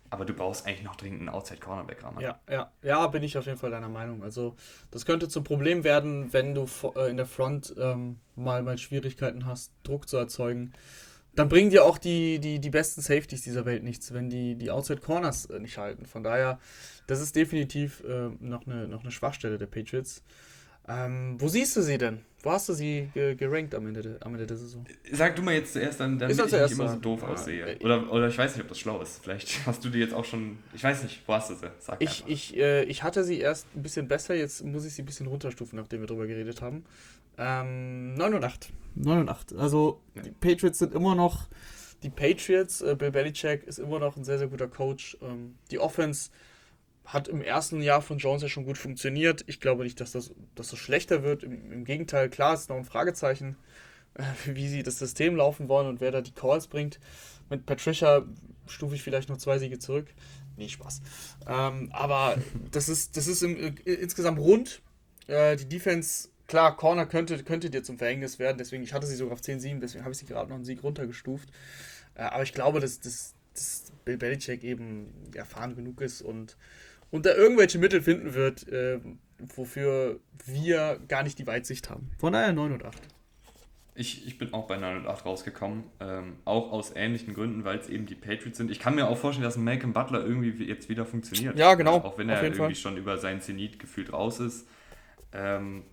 [0.09, 2.23] Aber du brauchst eigentlich noch dringend einen Outside-Cornerback, Rahman.
[2.23, 4.23] Ja, ja, ja, bin ich auf jeden Fall deiner Meinung.
[4.23, 4.55] Also,
[4.91, 9.45] das könnte zum Problem werden, wenn du äh, in der Front ähm, mal, mal Schwierigkeiten
[9.45, 10.73] hast, Druck zu erzeugen
[11.38, 14.71] dann bringen dir auch die, die, die besten Safeties dieser Welt nichts, wenn die, die
[14.71, 16.07] Outside Corners äh, nicht halten.
[16.07, 16.59] Von daher,
[17.05, 20.23] das ist definitiv äh, noch, eine, noch eine Schwachstelle der Patriots.
[20.88, 22.22] Ähm, wo siehst du sie denn?
[22.43, 24.85] Wo hast du sie gerankt am Ende, de, am Ende der Saison?
[25.11, 27.73] Sag du mal jetzt zuerst, dann, damit ich nicht immer so doof ah, aussehe.
[27.73, 29.22] Äh, oder, oder ich weiß nicht, ob das schlau ist.
[29.22, 30.59] Vielleicht hast du die jetzt auch schon.
[30.73, 31.69] Ich weiß nicht, wo hast du sie?
[31.80, 35.01] Sag ich, ich, äh, ich hatte sie erst ein bisschen besser, jetzt muss ich sie
[35.01, 36.85] ein bisschen runterstufen, nachdem wir drüber geredet haben.
[37.38, 38.69] Ähm, 9 und 8.
[38.95, 39.55] 9 und 8.
[39.55, 40.22] Also ja.
[40.22, 41.47] die Patriots sind immer noch
[42.03, 42.81] die Patriots.
[42.81, 45.18] Äh, Bill Belichick ist immer noch ein sehr, sehr guter Coach.
[45.22, 46.30] Ähm, die Offense
[47.07, 49.43] hat im ersten Jahr von Jones ja schon gut funktioniert.
[49.47, 51.41] Ich glaube nicht, dass das, dass das schlechter wird.
[51.41, 53.55] Im, Im, Gegenteil, klar, ist noch ein Fragezeichen,
[54.15, 56.99] äh, wie sie das System laufen wollen und wer da die Calls bringt.
[57.49, 58.25] Mit Patricia
[58.67, 60.07] stufe ich vielleicht noch zwei Siege zurück.
[60.57, 61.01] Nee, Spaß.
[61.47, 62.38] Ähm, aber
[62.71, 64.81] das ist, das ist im, äh, insgesamt rund.
[65.27, 69.15] Äh, die Defense klar, Corner könnte, könnte dir zum Verhängnis werden, deswegen, ich hatte sie
[69.15, 71.49] sogar auf 10-7, deswegen habe ich sie gerade noch einen Sieg runtergestuft.
[72.15, 76.57] Äh, aber ich glaube, dass, dass, dass Bill Belichick eben erfahren genug ist und,
[77.11, 78.99] und da irgendwelche Mittel finden wird, äh,
[79.39, 82.11] wofür wir gar nicht die Weitsicht haben.
[82.17, 82.97] Von daher 9 und 8.
[83.95, 87.79] Ich, ich bin auch bei 9 und 8 rausgekommen, ähm, auch aus ähnlichen Gründen, weil
[87.79, 88.69] es eben die Patriots sind.
[88.69, 91.57] Ich kann mir auch vorstellen, dass Malcolm Butler irgendwie jetzt wieder funktioniert.
[91.57, 91.97] Ja, genau.
[91.97, 92.75] Auch wenn er irgendwie Fall.
[92.75, 94.67] schon über seinen Zenit gefühlt raus ist.
[95.34, 95.84] Ähm,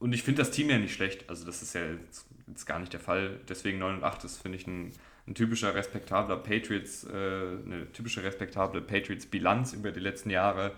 [0.00, 1.30] und ich finde das Team ja nicht schlecht.
[1.30, 3.38] Also das ist ja jetzt, jetzt gar nicht der Fall.
[3.48, 4.90] Deswegen 9 und 8 ist, finde ich, ein,
[5.26, 10.72] ein, typischer respektabler Patriots, äh, eine typische respektable Patriots-Bilanz über die letzten Jahre.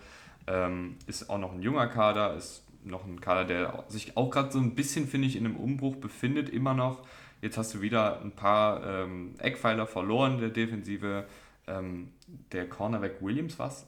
[0.47, 4.53] Ähm, ist auch noch ein junger Kader, ist noch ein Kader, der sich auch gerade
[4.53, 7.07] so ein bisschen, finde ich, in einem Umbruch befindet, immer noch.
[7.41, 11.27] Jetzt hast du wieder ein paar ähm, Eckpfeiler verloren der Defensive.
[11.67, 12.13] Ähm,
[12.53, 13.87] der Cornerback Williams, was?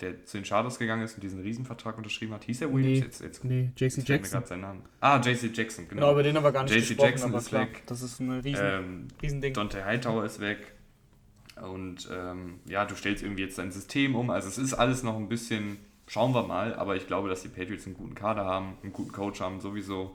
[0.00, 2.44] Der zu den Chargers gegangen ist und diesen Riesenvertrag unterschrieben hat.
[2.44, 2.98] Hieß er Williams?
[2.98, 4.40] Nee, jetzt, jetzt, nee JC Jackson.
[4.40, 4.82] Mir seinen Namen.
[5.00, 6.00] Ah, JC Jackson, genau.
[6.00, 7.82] Genau, über den haben wir gar nicht JC gesprochen, Jackson ist klar, weg.
[7.86, 9.54] Das ist ein riesen, ähm, Riesending.
[9.54, 10.72] Dante Hightower ist weg.
[11.60, 14.30] Und ähm, ja, du stellst irgendwie jetzt dein System um.
[14.30, 17.48] Also es ist alles noch ein bisschen, schauen wir mal, aber ich glaube, dass die
[17.48, 20.14] Patriots einen guten Kader haben, einen guten Coach haben sowieso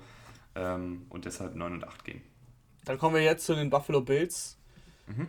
[0.55, 2.21] ähm, und deshalb 9 und 8 gehen.
[2.85, 4.57] Dann kommen wir jetzt zu den Buffalo Bills.
[5.07, 5.27] Mhm.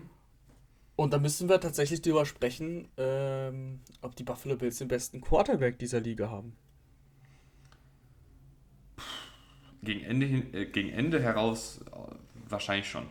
[1.03, 5.77] Und da müssen wir tatsächlich darüber sprechen, ähm, ob die Buffalo Bills den besten Quarterback
[5.77, 6.53] dieser Liga haben.
[9.83, 12.15] Gegen Ende, hin, äh, gegen Ende heraus äh,
[12.49, 13.09] wahrscheinlich schon.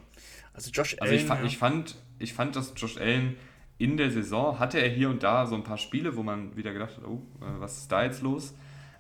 [0.54, 1.02] Also Josh Allen.
[1.02, 1.46] Also ich, fand, ja.
[1.48, 3.36] ich, fand, ich fand, dass Josh Allen
[3.78, 6.72] in der Saison hatte er hier und da so ein paar Spiele, wo man wieder
[6.72, 8.56] gedacht hat, oh, äh, was ist da jetzt los?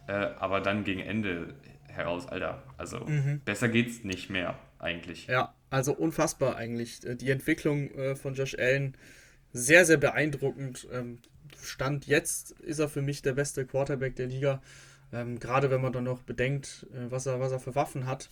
[0.07, 1.55] Äh, aber dann gegen Ende
[1.87, 3.39] heraus, Alter, also mhm.
[3.45, 5.27] besser geht's nicht mehr eigentlich.
[5.27, 7.05] Ja, also unfassbar eigentlich.
[7.05, 8.97] Äh, die Entwicklung äh, von Josh Allen
[9.53, 10.87] sehr, sehr beeindruckend.
[10.91, 11.19] Ähm,
[11.61, 14.61] Stand jetzt ist er für mich der beste Quarterback der Liga.
[15.13, 18.29] Ähm, Gerade wenn man dann noch bedenkt, äh, was, er, was er für Waffen hat.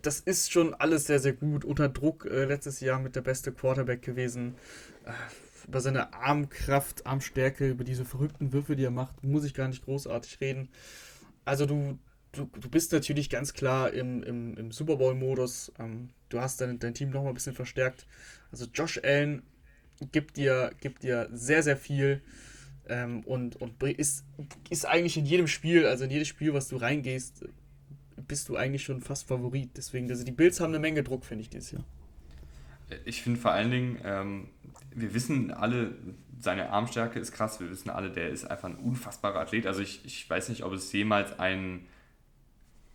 [0.00, 1.64] Das ist schon alles sehr, sehr gut.
[1.64, 4.54] Unter Druck letztes Jahr mit der beste Quarterback gewesen.
[5.68, 9.84] Über seine Armkraft, Armstärke, über diese verrückten Würfe, die er macht, muss ich gar nicht
[9.84, 10.70] großartig reden.
[11.44, 11.98] Also du,
[12.32, 15.72] du, du bist natürlich ganz klar im, im, im Super Bowl-Modus.
[15.78, 18.06] Ähm, du hast dein, dein Team noch mal ein bisschen verstärkt.
[18.50, 19.42] Also Josh Allen
[20.10, 22.22] gibt dir, gibt dir sehr, sehr viel
[22.88, 24.24] ähm, und, und ist,
[24.70, 27.44] ist eigentlich in jedem Spiel, also in jedes Spiel, was du reingehst,
[28.16, 29.70] bist du eigentlich schon fast Favorit.
[29.76, 31.84] Deswegen, also die Bills haben eine Menge Druck, finde ich, dieses Jahr.
[33.04, 34.48] Ich finde vor allen Dingen, ähm,
[34.94, 35.94] wir wissen alle,
[36.38, 39.66] seine Armstärke ist krass, wir wissen alle, der ist einfach ein unfassbarer Athlet.
[39.66, 41.86] Also ich, ich weiß nicht, ob es jemals einen,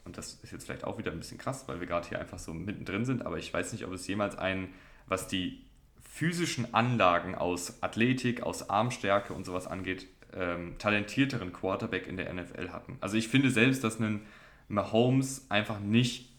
[0.07, 2.39] und das ist jetzt vielleicht auch wieder ein bisschen krass, weil wir gerade hier einfach
[2.39, 4.69] so mittendrin sind, aber ich weiß nicht, ob es jemals einen,
[5.05, 5.65] was die
[6.01, 12.69] physischen Anlagen aus Athletik, aus Armstärke und sowas angeht, ähm, talentierteren Quarterback in der NFL
[12.69, 12.97] hatten.
[13.01, 14.21] Also ich finde selbst, dass ein
[14.69, 16.29] Mahomes einfach nicht,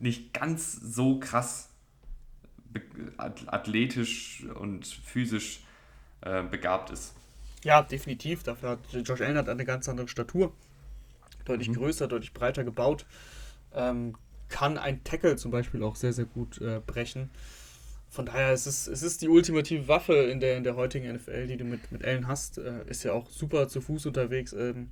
[0.00, 1.68] nicht ganz so krass
[3.46, 5.60] athletisch und physisch
[6.22, 7.14] äh, begabt ist.
[7.62, 8.42] Ja, definitiv.
[8.42, 10.52] Dafür hat Josh Allen hat eine ganz andere Statur.
[11.44, 11.74] Deutlich mhm.
[11.74, 13.06] größer, deutlich breiter gebaut.
[13.74, 14.16] Ähm,
[14.48, 17.30] kann ein Tackle zum Beispiel auch sehr, sehr gut äh, brechen
[18.12, 21.46] von daher ist es, es ist die ultimative Waffe in der, in der heutigen NFL,
[21.46, 22.58] die du mit, mit Allen hast.
[22.58, 24.52] Äh, ist ja auch super zu Fuß unterwegs.
[24.52, 24.90] Ähm,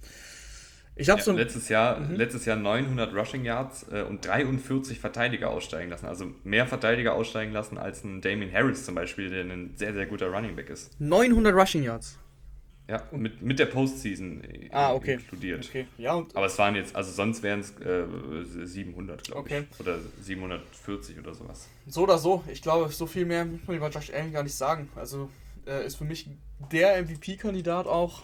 [0.97, 2.15] ich habe ja, so letztes Jahr mhm.
[2.15, 6.07] letztes Jahr 900 Rushing Yards äh, und 43 Verteidiger aussteigen lassen.
[6.07, 10.07] Also mehr Verteidiger aussteigen lassen als ein Damien Harris zum Beispiel, der ein sehr sehr
[10.07, 10.99] guter Running Back ist.
[10.99, 12.19] 900 Rushing Yards.
[12.91, 14.43] Ja, mit, mit der Postseason
[14.73, 15.15] ah, okay.
[15.15, 15.65] inkludiert.
[15.69, 15.87] Okay.
[15.97, 19.65] Ja, und Aber es waren jetzt, also sonst wären es äh, 700, glaube okay.
[19.71, 19.81] ich.
[19.81, 21.69] Oder 740 oder sowas.
[21.87, 22.43] So oder so.
[22.53, 24.89] Ich glaube, so viel mehr muss man über Josh Allen gar nicht sagen.
[24.97, 25.31] Also
[25.69, 26.31] äh, ist für mich
[26.73, 28.23] der MVP-Kandidat auch.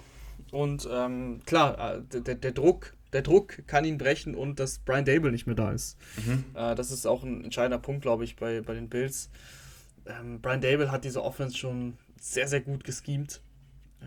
[0.50, 5.04] Und ähm, klar, äh, der, der Druck, der Druck kann ihn brechen und dass Brian
[5.04, 5.96] Dable nicht mehr da ist.
[6.16, 6.44] Mhm.
[6.54, 9.30] Äh, das ist auch ein entscheidender Punkt, glaube ich, bei, bei den Bills.
[10.06, 13.40] Ähm, Brian Dable hat diese Offense schon sehr, sehr gut geschemt.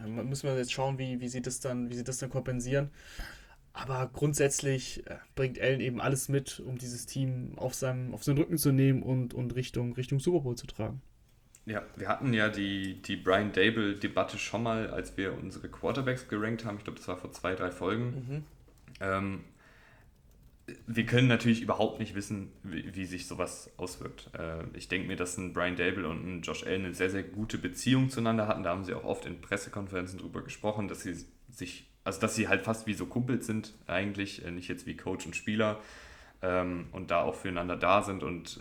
[0.03, 2.89] Ähm, müssen wir jetzt schauen, wie, wie, sie das dann, wie sie das dann kompensieren.
[3.73, 8.37] Aber grundsätzlich äh, bringt Allen eben alles mit, um dieses Team auf, seinem, auf seinen
[8.37, 11.01] Rücken zu nehmen und, und Richtung, Richtung Super Bowl zu tragen.
[11.65, 16.65] Ja, wir hatten ja die, die Brian Dable-Debatte schon mal, als wir unsere Quarterbacks gerankt
[16.65, 16.77] haben.
[16.77, 18.05] Ich glaube, das war vor zwei, drei Folgen.
[18.05, 18.43] Mhm.
[19.01, 19.43] Ähm,
[20.87, 24.29] wir können natürlich überhaupt nicht wissen, wie, wie sich sowas auswirkt.
[24.37, 27.23] Äh, ich denke mir, dass ein Brian Dable und ein Josh Allen eine sehr, sehr
[27.23, 28.63] gute Beziehung zueinander hatten.
[28.63, 31.15] Da haben sie auch oft in Pressekonferenzen drüber gesprochen, dass sie
[31.49, 34.97] sich, also dass sie halt fast wie so Kumpels sind eigentlich, äh, nicht jetzt wie
[34.97, 35.79] Coach und Spieler
[36.41, 38.59] ähm, und da auch füreinander da sind und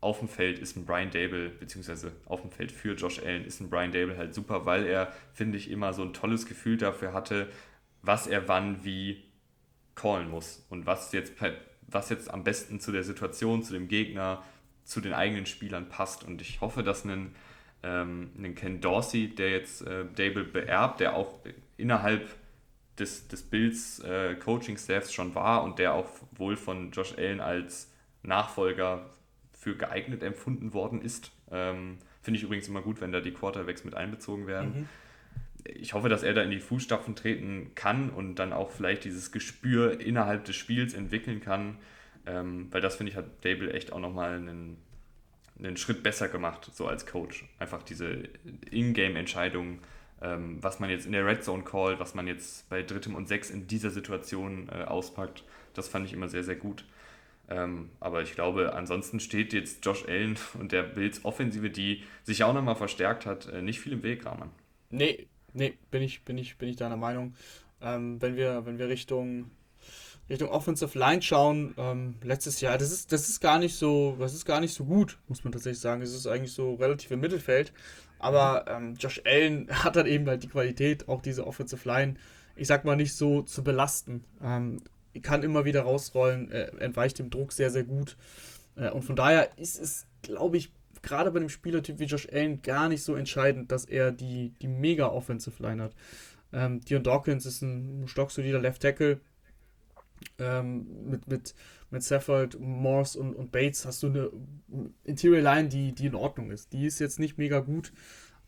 [0.00, 3.60] auf dem Feld ist ein Brian Dable, beziehungsweise auf dem Feld für Josh Allen ist
[3.60, 7.12] ein Brian Dable halt super, weil er, finde ich, immer so ein tolles Gefühl dafür
[7.12, 7.48] hatte,
[8.02, 9.22] was er wann wie
[9.94, 11.34] callen muss und was jetzt,
[11.86, 14.42] was jetzt am besten zu der Situation, zu dem Gegner,
[14.84, 16.24] zu den eigenen Spielern passt.
[16.24, 17.34] Und ich hoffe, dass ein,
[17.82, 21.38] ähm, ein Ken Dorsey, der jetzt äh, Dable beerbt, der auch
[21.76, 22.28] innerhalb
[22.98, 27.90] des, des Bills äh, Coaching-Staffs schon war und der auch wohl von Josh Allen als
[28.22, 29.10] Nachfolger
[29.52, 31.30] für geeignet empfunden worden ist.
[31.50, 34.80] Ähm, Finde ich übrigens immer gut, wenn da die Quarterbacks mit einbezogen werden.
[34.80, 34.88] Mhm
[35.64, 39.32] ich hoffe, dass er da in die Fußstapfen treten kann und dann auch vielleicht dieses
[39.32, 41.78] Gespür innerhalb des Spiels entwickeln kann,
[42.26, 44.76] ähm, weil das finde ich hat Dable echt auch nochmal einen,
[45.58, 47.44] einen Schritt besser gemacht, so als Coach.
[47.58, 48.24] Einfach diese
[48.70, 49.80] Ingame-Entscheidungen,
[50.20, 53.28] ähm, was man jetzt in der Red Zone callt, was man jetzt bei drittem und
[53.28, 55.44] sechs in dieser Situation äh, auspackt,
[55.74, 56.84] das fand ich immer sehr, sehr gut.
[57.48, 62.44] Ähm, aber ich glaube, ansonsten steht jetzt Josh Allen und der Bills Offensive, die sich
[62.44, 64.50] auch nochmal verstärkt hat, äh, nicht viel im Weg, Rahman.
[64.90, 67.34] Nee, Nee, bin ich, bin ich, bin ich deiner Meinung.
[67.80, 69.50] Ähm, wenn wir, wenn wir Richtung,
[70.30, 74.34] Richtung Offensive Line schauen, ähm, letztes Jahr, das ist, das ist gar nicht so, das
[74.34, 76.02] ist gar nicht so gut, muss man tatsächlich sagen.
[76.02, 77.72] Es ist eigentlich so relativ im Mittelfeld.
[78.18, 82.14] Aber ähm, Josh Allen hat dann eben halt die Qualität, auch diese Offensive Line,
[82.54, 84.24] ich sag mal, nicht so zu belasten.
[84.42, 84.80] Ähm,
[85.22, 88.16] kann immer wieder rausrollen, äh, entweicht dem Druck sehr, sehr gut.
[88.76, 90.70] Äh, und von daher ist es, glaube ich,
[91.02, 94.68] gerade bei einem Spielertyp wie Josh Allen gar nicht so entscheidend, dass er die, die
[94.68, 95.94] mega Offensive Line hat.
[96.52, 99.20] Ähm, Dion Dawkins ist ein stocksolider Left Tackle.
[100.38, 101.54] Ähm, mit, mit,
[101.90, 104.30] mit Safford, Morse und, und Bates hast du eine
[105.04, 106.72] Interior Line, die, die in Ordnung ist.
[106.72, 107.92] Die ist jetzt nicht mega gut,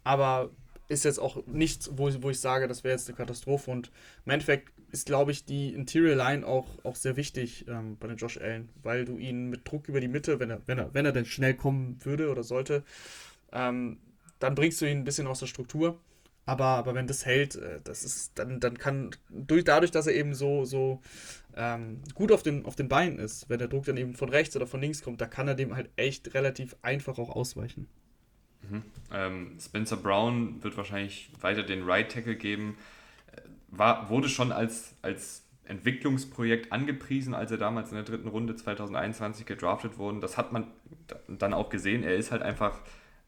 [0.05, 0.51] aber
[0.89, 3.71] ist jetzt auch nichts, wo, wo ich sage, das wäre jetzt eine Katastrophe.
[3.71, 3.91] Und
[4.25, 8.17] im Endeffekt ist, glaube ich, die Interior Line auch, auch sehr wichtig ähm, bei den
[8.17, 11.05] Josh Allen, weil du ihn mit Druck über die Mitte, wenn er, wenn er, wenn
[11.05, 12.85] er denn schnell kommen würde oder sollte,
[13.53, 13.99] ähm,
[14.39, 16.01] dann bringst du ihn ein bisschen aus der Struktur.
[16.47, 20.15] Aber, aber wenn das hält, äh, das ist, dann, dann kann, durch, dadurch, dass er
[20.15, 21.01] eben so, so
[21.57, 24.55] ähm, gut auf den, auf den Beinen ist, wenn der Druck dann eben von rechts
[24.55, 27.89] oder von links kommt, da kann er dem halt echt relativ einfach auch ausweichen.
[28.71, 28.83] Mhm.
[29.13, 32.77] Ähm, Spencer Brown wird wahrscheinlich weiter den Right Tackle geben.
[33.77, 39.47] War, wurde schon als, als Entwicklungsprojekt angepriesen, als er damals in der dritten Runde 2021
[39.47, 40.21] gedraftet wurde.
[40.21, 40.67] Das hat man
[41.27, 42.03] dann auch gesehen.
[42.03, 42.81] Er ist halt einfach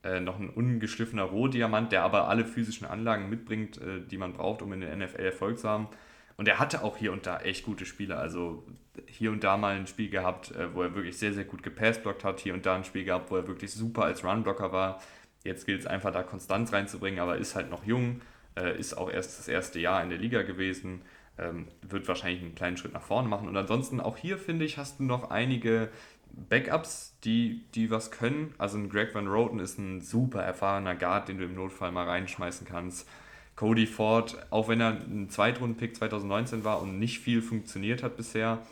[0.05, 4.63] äh, noch ein ungeschliffener Rohdiamant, der aber alle physischen Anlagen mitbringt, äh, die man braucht,
[4.63, 5.89] um in der NFL Erfolg zu haben.
[6.37, 8.17] Und er hatte auch hier und da echt gute Spiele.
[8.17, 8.67] Also
[9.07, 12.25] hier und da mal ein Spiel gehabt, äh, wo er wirklich sehr, sehr gut gepassblockt
[12.25, 12.41] hat.
[12.41, 15.01] Hier und da ein Spiel gehabt, wo er wirklich super als Runblocker war.
[15.45, 18.21] Jetzt gilt es einfach da Konstanz reinzubringen, aber ist halt noch jung,
[18.57, 21.03] äh, ist auch erst das erste Jahr in der Liga gewesen.
[21.39, 23.49] Ähm, wird wahrscheinlich einen kleinen Schritt nach vorne machen.
[23.49, 25.91] Und ansonsten auch hier, finde ich, hast du noch einige
[26.33, 28.55] Backups, die, die was können.
[28.59, 32.07] Also ein Greg Van Roten ist ein super erfahrener Guard, den du im Notfall mal
[32.07, 33.09] reinschmeißen kannst.
[33.55, 38.63] Cody Ford, auch wenn er ein Zweitrunden-Pick 2019 war und nicht viel funktioniert hat bisher,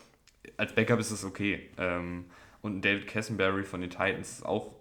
[0.59, 1.70] als Backup ist es okay.
[1.78, 2.27] Ähm,
[2.61, 4.74] und David Kessenberry von den Titans ist auch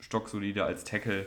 [0.00, 1.26] stocksolide als Tackle.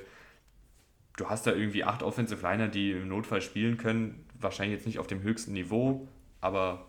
[1.21, 4.25] Du hast da irgendwie acht Offensive Liner, die im Notfall spielen können.
[4.39, 6.07] Wahrscheinlich jetzt nicht auf dem höchsten Niveau,
[6.39, 6.87] aber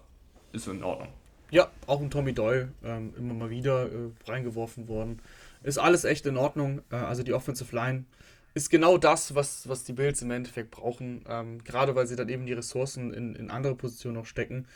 [0.53, 1.09] ist in Ordnung.
[1.51, 5.21] Ja, auch ein Tommy Doyle ähm, immer mal wieder äh, reingeworfen worden.
[5.63, 6.81] Ist alles echt in Ordnung.
[6.91, 8.07] Äh, also die Offensive Line
[8.55, 11.27] ist genau das, was, was die Bills im Endeffekt brauchen.
[11.29, 14.67] Ähm, gerade weil sie dann eben die Ressourcen in, in andere Positionen noch stecken.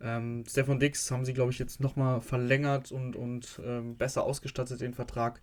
[0.00, 4.80] Ähm, Stefan Dix haben sie, glaube ich, jetzt nochmal verlängert und, und ähm, besser ausgestattet,
[4.80, 5.40] den Vertrag.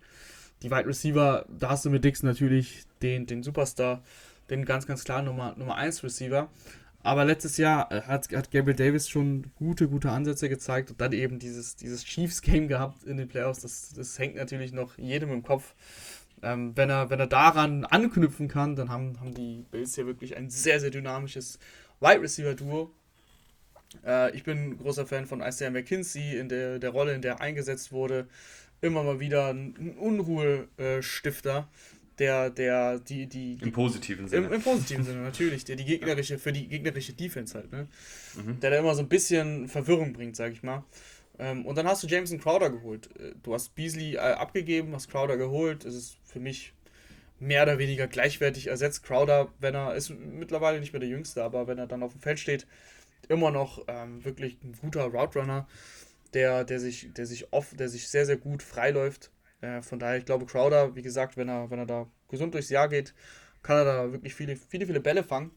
[0.62, 4.02] Die Wide Receiver, da hast du mit Dix natürlich den, den Superstar,
[4.50, 6.50] den ganz, ganz klar Nummer, Nummer 1 Receiver.
[7.02, 11.12] Aber letztes Jahr äh, hat, hat Gabriel Davis schon gute, gute Ansätze gezeigt und dann
[11.12, 13.60] eben dieses, dieses Chiefs-Game gehabt in den Playoffs.
[13.60, 15.74] Das, das hängt natürlich noch jedem im Kopf.
[16.42, 20.36] Ähm, wenn, er, wenn er daran anknüpfen kann, dann haben, haben die Bills hier wirklich
[20.36, 21.58] ein sehr, sehr dynamisches
[22.00, 22.90] Wide Receiver-Duo.
[24.04, 27.40] Äh, ich bin großer Fan von Isaiah McKinsey in der, der Rolle, in der er
[27.40, 28.26] eingesetzt wurde.
[28.80, 31.68] Immer mal wieder ein, Unruhestifter
[32.20, 33.58] der, der, die, die.
[33.62, 34.46] Im positiven Sinne.
[34.46, 35.64] Im, im positiven Sinne, natürlich.
[35.64, 37.88] Der die gegnerische, für die gegnerische Defense halt, ne?
[38.36, 38.60] Mhm.
[38.60, 40.84] Der da immer so ein bisschen Verwirrung bringt, sag ich mal.
[41.38, 43.08] Ähm, und dann hast du Jameson Crowder geholt.
[43.18, 45.84] Äh, du hast Beasley äh, abgegeben, hast Crowder geholt.
[45.86, 46.74] Es ist für mich
[47.38, 49.02] mehr oder weniger gleichwertig ersetzt.
[49.02, 52.20] Crowder, wenn er, ist mittlerweile nicht mehr der Jüngste, aber wenn er dann auf dem
[52.20, 52.66] Feld steht,
[53.28, 55.66] immer noch ähm, wirklich ein guter Route Runner,
[56.34, 59.30] der, der sich, der sich oft, der sich sehr, sehr gut freiläuft
[59.60, 62.70] äh, von daher, ich glaube, Crowder, wie gesagt, wenn er, wenn er da gesund durchs
[62.70, 63.14] Jahr geht,
[63.62, 65.50] kann er da wirklich viele, viele, viele Bälle fangen.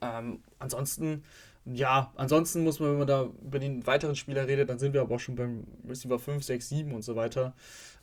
[0.00, 1.24] Ähm, ansonsten,
[1.64, 5.02] ja, ansonsten muss man, wenn man da über den weiteren Spieler redet, dann sind wir
[5.02, 7.54] aber auch schon beim Receiver 5, 6, 7 und so weiter.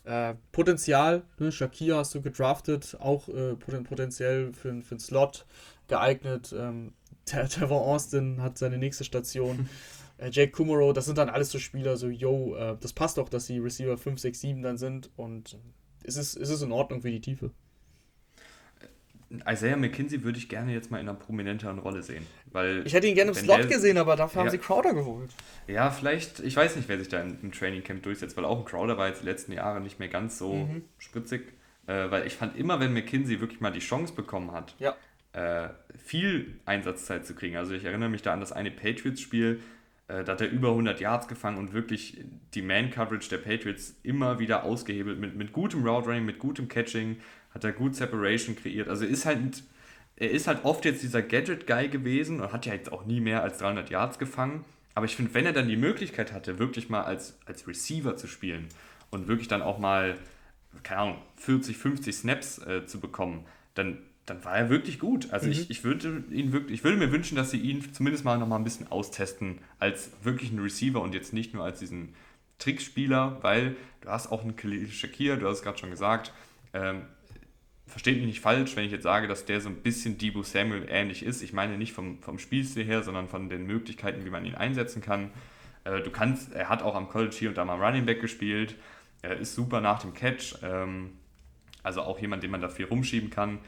[0.04, 5.44] Äh, Potenzial, ne, Shakir hast du gedraftet, auch äh, potenziell für, für einen Slot
[5.86, 6.54] geeignet.
[6.56, 6.94] Ähm,
[7.26, 9.68] Tavon Austin hat seine nächste Station.
[10.18, 13.28] äh, Jake Kumaro, das sind dann alles so Spieler, so, yo, äh, das passt doch,
[13.28, 15.58] dass die Receiver 5, 6, 7 dann sind und
[16.04, 17.50] es ist, es ist in Ordnung für die Tiefe.
[19.46, 22.26] Isaiah McKinsey würde ich gerne jetzt mal in einer prominenteren Rolle sehen.
[22.46, 24.94] Weil ich hätte ihn gerne im Slot der, gesehen, aber dafür ja, haben sie Crowder
[24.94, 25.30] geholt.
[25.66, 28.58] Ja, vielleicht, ich weiß nicht, wer sich da im, im Training Camp durchsetzt, weil auch
[28.58, 30.84] ein Crowder war jetzt die letzten Jahre nicht mehr ganz so mhm.
[30.96, 31.42] spritzig.
[31.86, 34.94] Äh, weil ich fand immer, wenn McKinsey wirklich mal die Chance bekommen hat, ja.
[35.32, 37.56] äh, viel Einsatzzeit zu kriegen.
[37.56, 39.77] Also ich erinnere mich da an das eine Patriots-Spiel, äh,
[40.08, 42.24] da hat er über 100 Yards gefangen und wirklich
[42.54, 45.18] die Man-Coverage der Patriots immer wieder ausgehebelt.
[45.18, 47.18] Mit, mit gutem Route Running, mit gutem Catching,
[47.52, 48.88] hat er gut Separation kreiert.
[48.88, 49.62] Also ist halt,
[50.16, 53.42] er ist halt oft jetzt dieser Gadget-Guy gewesen und hat ja jetzt auch nie mehr
[53.42, 54.64] als 300 Yards gefangen.
[54.94, 58.26] Aber ich finde, wenn er dann die Möglichkeit hatte, wirklich mal als, als Receiver zu
[58.26, 58.66] spielen
[59.10, 60.16] und wirklich dann auch mal,
[60.82, 63.44] keine Ahnung, 40, 50 Snaps äh, zu bekommen,
[63.74, 63.98] dann
[64.28, 65.32] dann war er wirklich gut.
[65.32, 65.52] Also mhm.
[65.52, 68.46] ich, ich, würde ihn wirklich, ich würde mir wünschen, dass sie ihn zumindest mal noch
[68.46, 72.14] mal ein bisschen austesten als wirklich einen Receiver und jetzt nicht nur als diesen
[72.58, 76.32] Trickspieler, weil du hast auch einen Khalil Shakir, du hast es gerade schon gesagt.
[76.74, 77.02] Ähm,
[77.86, 80.86] versteht mich nicht falsch, wenn ich jetzt sage, dass der so ein bisschen Debo Samuel
[80.88, 81.42] ähnlich ist.
[81.42, 85.00] Ich meine nicht vom, vom Spielstil her, sondern von den Möglichkeiten, wie man ihn einsetzen
[85.00, 85.30] kann.
[85.84, 88.74] Äh, du kannst, er hat auch am College hier und da mal Running Back gespielt.
[89.22, 90.56] Er ist super nach dem Catch.
[90.62, 91.12] Ähm,
[91.82, 93.60] also auch jemand, den man da viel rumschieben kann.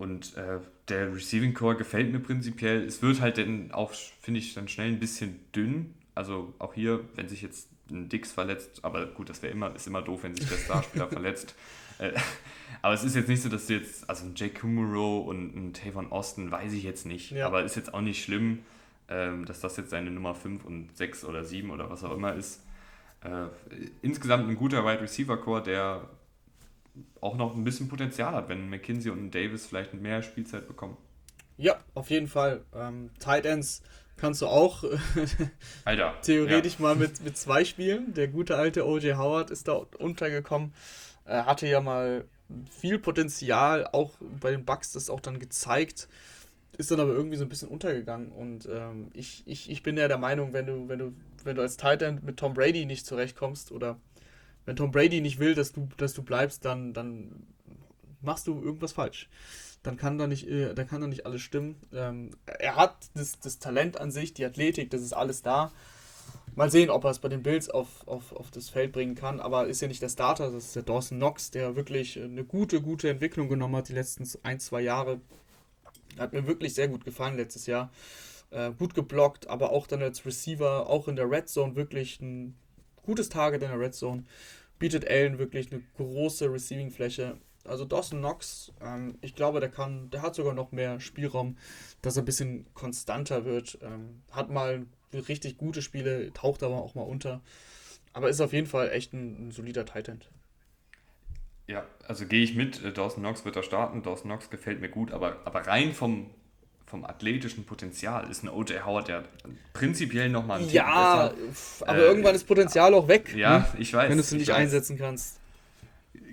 [0.00, 2.82] Und äh, der Receiving Core gefällt mir prinzipiell.
[2.86, 5.92] Es wird halt dann auch, finde ich, dann schnell ein bisschen dünn.
[6.14, 9.86] Also auch hier, wenn sich jetzt ein Dix verletzt, aber gut, das wäre immer, ist
[9.86, 11.54] immer doof, wenn sich der Starspieler verletzt.
[11.98, 12.12] Äh,
[12.80, 15.74] aber es ist jetzt nicht so, dass du jetzt, also ein Jake Kumuro und ein
[15.74, 17.46] Tavon Austin weiß ich jetzt nicht, ja.
[17.46, 18.60] aber ist jetzt auch nicht schlimm,
[19.10, 22.34] ähm, dass das jetzt seine Nummer 5 und 6 oder 7 oder was auch immer
[22.34, 22.62] ist.
[23.22, 23.48] Äh,
[24.00, 26.08] insgesamt ein guter Wide Receiver Core, der
[27.20, 30.96] auch noch ein bisschen Potenzial hat, wenn McKinsey und Davis vielleicht mehr Spielzeit bekommen.
[31.56, 32.64] Ja, auf jeden Fall.
[32.74, 33.82] Ähm, Tight Ends
[34.16, 34.84] kannst du auch
[35.84, 36.82] Alter, theoretisch ja.
[36.82, 38.14] mal mit, mit zwei spielen.
[38.14, 39.16] Der gute alte O.J.
[39.16, 40.72] Howard ist da untergekommen.
[41.24, 42.24] Er hatte ja mal
[42.70, 46.08] viel Potenzial, auch bei den Bucks das auch dann gezeigt,
[46.76, 48.32] ist dann aber irgendwie so ein bisschen untergegangen.
[48.32, 51.12] Und ähm, ich, ich, ich bin ja der Meinung, wenn du, wenn du,
[51.44, 53.98] wenn du als Tight End mit Tom Brady nicht zurechtkommst oder
[54.66, 57.46] wenn Tom Brady nicht will, dass du, dass du bleibst, dann, dann
[58.20, 59.28] machst du irgendwas falsch
[59.82, 61.76] dann kann da nicht, äh, dann kann da nicht alles stimmen.
[61.92, 65.72] Ähm, er hat das, das Talent an sich, die Athletik, das ist alles da.
[66.54, 69.40] Mal sehen, ob er es bei den Bills auf, auf, auf das Feld bringen kann.
[69.40, 72.82] Aber ist ja nicht der Starter, das ist der Dawson Knox, der wirklich eine gute,
[72.82, 75.20] gute Entwicklung genommen hat die letzten ein, zwei Jahre.
[76.18, 77.90] Hat mir wirklich sehr gut gefallen letztes Jahr.
[78.50, 82.56] Äh, gut geblockt, aber auch dann als Receiver, auch in der Red Zone wirklich ein
[83.10, 84.22] gutes Target in der Red Zone.
[84.78, 87.38] Bietet Allen wirklich eine große Receiving-Fläche.
[87.64, 91.56] Also Dawson Knox, ähm, ich glaube, der kann, der hat sogar noch mehr Spielraum,
[92.02, 93.78] dass er ein bisschen konstanter wird.
[93.82, 97.40] Ähm, hat mal richtig gute Spiele, taucht aber auch mal unter.
[98.12, 100.20] Aber ist auf jeden Fall echt ein, ein solider Titan.
[101.66, 102.82] Ja, also gehe ich mit.
[102.84, 104.04] Äh, Dawson Knox wird da starten.
[104.04, 106.30] Dawson Knox gefällt mir gut, aber, aber rein vom,
[106.90, 108.84] vom athletischen Potenzial ist ein O.J.
[108.84, 109.22] Howard ja
[109.72, 111.32] prinzipiell nochmal ein Ja,
[111.86, 113.34] aber äh, irgendwann ist Potenzial auch weg.
[113.34, 113.80] Ja, hm?
[113.80, 114.10] ich weiß.
[114.10, 114.56] Wenn du es nicht weiß.
[114.56, 115.40] einsetzen kannst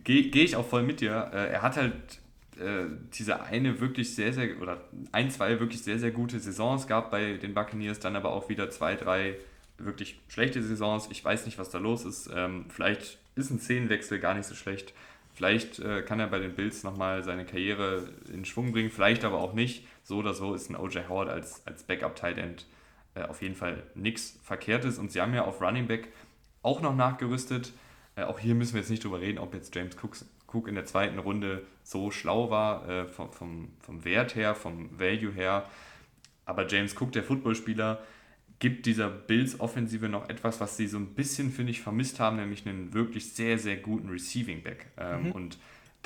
[0.07, 1.29] gehe geh ich auch voll mit dir.
[1.34, 1.93] Äh, er hat halt
[2.59, 4.81] äh, diese eine wirklich sehr, sehr, oder
[5.11, 8.69] ein, zwei wirklich sehr, sehr gute Saisons gehabt bei den Buccaneers, dann aber auch wieder
[8.69, 9.35] zwei, drei
[9.77, 11.09] wirklich schlechte Saisons.
[11.11, 12.29] Ich weiß nicht, was da los ist.
[12.34, 14.93] Ähm, vielleicht ist ein Szenenwechsel gar nicht so schlecht.
[15.34, 19.39] Vielleicht äh, kann er bei den Bills nochmal seine Karriere in Schwung bringen, vielleicht aber
[19.39, 19.85] auch nicht.
[20.07, 21.09] So oder so ist ein O.J.
[21.09, 22.65] Howard als, als Backup-Tight End
[23.13, 24.99] äh, auf jeden Fall nichts Verkehrtes.
[24.99, 26.07] Und sie haben ja auf Running Back
[26.61, 27.73] auch noch nachgerüstet.
[28.15, 30.15] Äh, auch hier müssen wir jetzt nicht drüber reden, ob jetzt James Cook,
[30.47, 34.97] Cook in der zweiten Runde so schlau war, äh, vom, vom, vom Wert her, vom
[34.97, 35.69] Value her.
[36.45, 38.01] Aber James Cook, der Footballspieler,
[38.59, 42.65] gibt dieser Bills-Offensive noch etwas, was sie so ein bisschen, finde ich, vermisst haben, nämlich
[42.65, 44.85] einen wirklich sehr, sehr guten Receiving-Back.
[44.97, 45.31] Ähm, mhm.
[45.34, 45.57] Und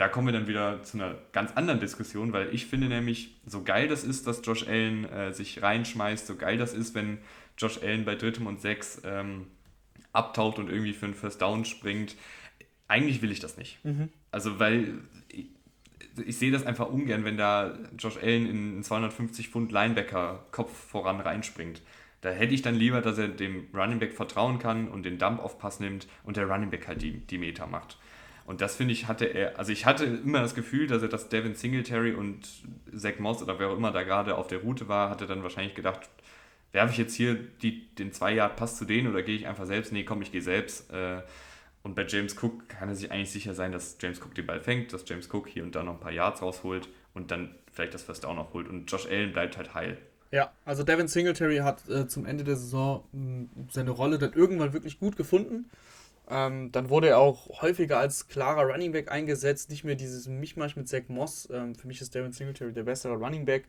[0.02, 3.64] da kommen wir dann wieder zu einer ganz anderen Diskussion, weil ich finde nämlich, so
[3.64, 7.20] geil das ist, dass Josh Allen äh, sich reinschmeißt, so geil das ist, wenn
[7.56, 9.46] Josh Allen bei drittem und sechs ähm,
[10.12, 12.16] abtaucht und irgendwie für einen First Down springt.
[12.88, 13.78] Eigentlich will ich das nicht.
[13.86, 14.10] Mhm.
[14.32, 15.46] Also, weil ich,
[16.26, 20.76] ich, sehe das einfach ungern, wenn da Josh Allen in einen 250 Pfund Linebacker Kopf
[20.76, 21.84] voran reinspringt.
[22.22, 25.40] Da hätte ich dann lieber, dass er dem Running Back vertrauen kann und den Dump
[25.40, 28.00] auf Pass nimmt und der Running Back halt die, die Meter macht.
[28.52, 31.30] Und das finde ich, hatte er, also ich hatte immer das Gefühl, dass er das
[31.30, 32.50] Devin Singletary und
[32.94, 35.74] Zach Moss oder wer auch immer da gerade auf der Route war, hatte dann wahrscheinlich
[35.74, 36.10] gedacht,
[36.74, 39.66] werfe ich jetzt hier die, den zwei Yard Pass zu denen oder gehe ich einfach
[39.66, 39.94] selbst?
[39.94, 40.92] Nee, komm, ich gehe selbst.
[40.92, 41.22] Äh,
[41.82, 44.60] und bei James Cook kann er sich eigentlich sicher sein, dass James Cook den Ball
[44.60, 47.94] fängt, dass James Cook hier und da noch ein paar Yards rausholt und dann vielleicht
[47.94, 48.68] das First Down noch holt.
[48.68, 49.98] Und Josh Allen bleibt halt heil.
[50.32, 54.74] Ja, also Devin Singletary hat äh, zum Ende der Saison mh, seine Rolle dann irgendwann
[54.74, 55.70] wirklich gut gefunden.
[56.32, 60.78] Ähm, dann wurde er auch häufiger als klarer Running Back eingesetzt, nicht mehr dieses Mischmasch
[60.78, 61.50] mit Zach Moss.
[61.52, 63.66] Ähm, für mich ist Devin Singletary der bessere Running Back.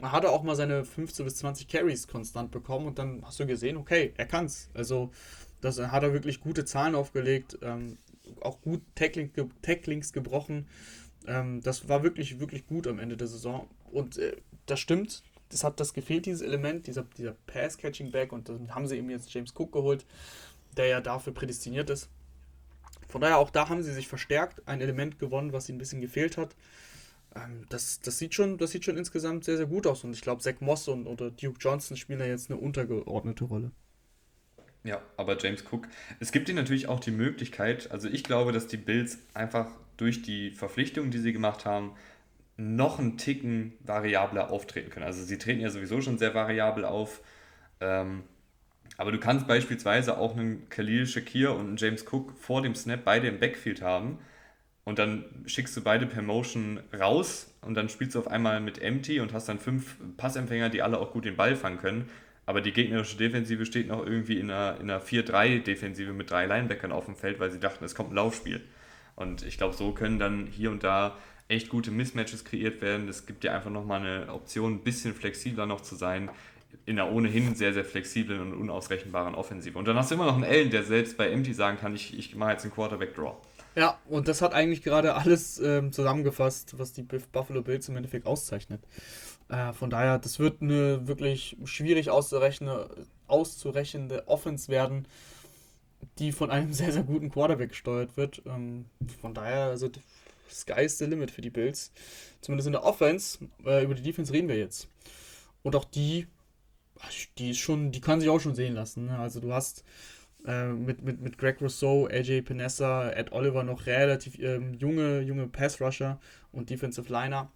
[0.00, 3.46] Er hatte auch mal seine 15 bis 20 Carries konstant bekommen und dann hast du
[3.46, 4.70] gesehen, okay, er kann's.
[4.74, 5.12] Also
[5.60, 7.96] das hat er wirklich gute Zahlen aufgelegt, ähm,
[8.40, 9.30] auch gut Tackling,
[9.62, 10.66] Tacklings gebrochen.
[11.28, 13.68] Ähm, das war wirklich, wirklich gut am Ende der Saison.
[13.92, 18.74] Und äh, das stimmt, das hat das gefehlt, dieses Element, dieser, dieser Pass-Catching-Back und dann
[18.74, 20.06] haben sie eben jetzt James Cook geholt
[20.76, 22.08] der ja dafür prädestiniert ist.
[23.08, 26.00] Von daher auch da haben sie sich verstärkt, ein Element gewonnen, was ihnen ein bisschen
[26.00, 26.54] gefehlt hat.
[27.34, 30.04] Ähm, das, das, sieht schon, das sieht schon insgesamt sehr, sehr gut aus.
[30.04, 33.72] Und ich glaube, Zach Moss und oder Duke Johnson spielen da jetzt eine untergeordnete Rolle.
[34.82, 35.88] Ja, aber James Cook,
[36.20, 39.66] es gibt ihnen natürlich auch die Möglichkeit, also ich glaube, dass die Bills einfach
[39.98, 41.92] durch die Verpflichtungen, die sie gemacht haben,
[42.56, 45.04] noch einen Ticken variabler auftreten können.
[45.04, 47.20] Also sie treten ja sowieso schon sehr variabel auf.
[47.80, 48.22] Ähm,
[49.00, 53.02] aber du kannst beispielsweise auch einen Khalil Shakir und einen James Cook vor dem Snap
[53.02, 54.18] beide im Backfield haben
[54.84, 58.82] und dann schickst du beide per Motion raus und dann spielst du auf einmal mit
[58.82, 62.10] Empty und hast dann fünf Passempfänger, die alle auch gut den Ball fangen können.
[62.44, 66.92] Aber die gegnerische Defensive steht noch irgendwie in einer, in einer 4-3-Defensive mit drei Linebackern
[66.92, 68.60] auf dem Feld, weil sie dachten, es kommt ein Laufspiel.
[69.16, 71.16] Und ich glaube, so können dann hier und da
[71.48, 73.08] echt gute Mismatches kreiert werden.
[73.08, 76.28] Es gibt dir einfach nochmal eine Option, ein bisschen flexibler noch zu sein
[76.86, 79.78] in einer ohnehin sehr, sehr flexiblen und unausrechenbaren Offensive.
[79.78, 82.16] Und dann hast du immer noch einen Allen, der selbst bei Empty sagen kann, ich,
[82.18, 83.34] ich mache jetzt einen Quarterback-Draw.
[83.76, 88.26] Ja, und das hat eigentlich gerade alles ähm, zusammengefasst, was die Buffalo Bills im Endeffekt
[88.26, 88.82] auszeichnet.
[89.48, 95.06] Äh, von daher, das wird eine wirklich schwierig auszurechnende, auszurechnende Offense werden,
[96.18, 98.42] die von einem sehr, sehr guten Quarterback gesteuert wird.
[98.46, 98.86] Ähm,
[99.20, 99.88] von daher, also
[100.50, 101.92] Sky is the limit für die Bills.
[102.40, 103.38] Zumindest in der Offense.
[103.64, 104.88] Äh, über die Defense reden wir jetzt.
[105.62, 106.26] Und auch die,
[107.38, 109.06] die ist schon, die kann sich auch schon sehen lassen.
[109.06, 109.18] Ne?
[109.18, 109.84] Also du hast
[110.46, 115.46] äh, mit, mit, mit Greg Rousseau, AJ Panessa, Ed Oliver noch relativ ähm, junge, junge
[115.46, 116.20] Pass-Rusher
[116.52, 117.50] und Defensive Liner.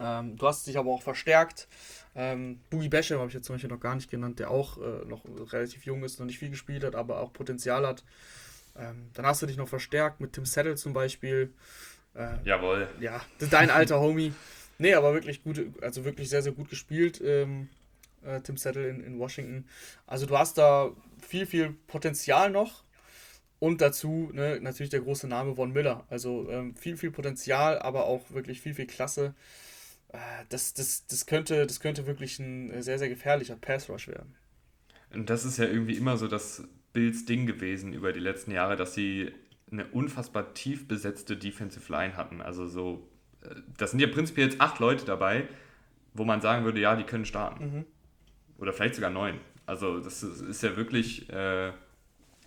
[0.00, 1.68] Ähm, du hast dich aber auch verstärkt.
[2.14, 5.04] Ähm, Boogie Basham habe ich jetzt zum Beispiel noch gar nicht genannt, der auch äh,
[5.06, 5.22] noch
[5.52, 8.04] relativ jung ist, noch nicht viel gespielt hat, aber auch Potenzial hat.
[8.76, 11.52] Ähm, dann hast du dich noch verstärkt mit Tim Settle zum Beispiel.
[12.14, 12.88] Äh, Jawohl.
[13.00, 13.20] Ja,
[13.50, 14.32] dein alter Homie.
[14.78, 17.68] Nee, aber wirklich gut, also wirklich sehr, sehr gut gespielt, ähm,
[18.24, 19.66] äh, Tim Settle in, in Washington.
[20.06, 20.90] Also du hast da
[21.20, 22.84] viel, viel Potenzial noch.
[23.60, 26.06] Und dazu ne, natürlich der große Name Von Miller.
[26.10, 29.34] Also ähm, viel, viel Potenzial, aber auch wirklich viel, viel Klasse.
[30.08, 30.18] Äh,
[30.48, 34.34] das, das, das, könnte, das könnte wirklich ein sehr, sehr gefährlicher Pass-Rush werden.
[35.12, 36.62] Und das ist ja irgendwie immer so das
[36.92, 39.32] Bills Ding gewesen über die letzten Jahre, dass sie
[39.70, 42.40] eine unfassbar tief besetzte Defensive Line hatten.
[42.40, 43.08] Also so,
[43.42, 45.48] äh, das sind ja prinzipiell jetzt acht Leute dabei,
[46.14, 47.64] wo man sagen würde, ja, die können starten.
[47.64, 47.84] Mhm.
[48.58, 49.38] Oder vielleicht sogar neun.
[49.66, 51.72] Also das ist ja wirklich äh,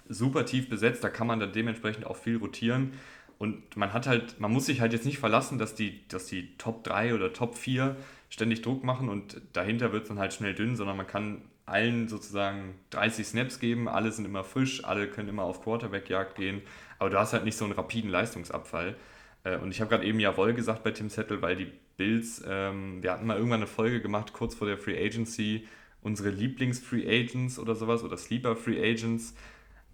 [0.10, 2.94] super tief besetzt, da kann man dann dementsprechend auch viel rotieren.
[3.38, 6.56] Und man hat halt, man muss sich halt jetzt nicht verlassen, dass die, dass die
[6.58, 7.96] Top 3 oder Top 4
[8.30, 12.08] ständig Druck machen und dahinter wird es dann halt schnell dünn, sondern man kann allen
[12.08, 16.62] sozusagen 30 Snaps geben, alle sind immer frisch, alle können immer auf Quarterback-Jagd gehen,
[17.00, 18.96] aber du hast halt nicht so einen rapiden Leistungsabfall.
[19.44, 23.02] Äh, und ich habe gerade eben Jawohl gesagt bei Tim Settle, weil die Bills, ähm,
[23.02, 25.68] wir hatten mal irgendwann eine Folge gemacht, kurz vor der Free Agency,
[26.02, 29.36] unsere Lieblings-Free Agents oder sowas oder Sleeper-Free Agents.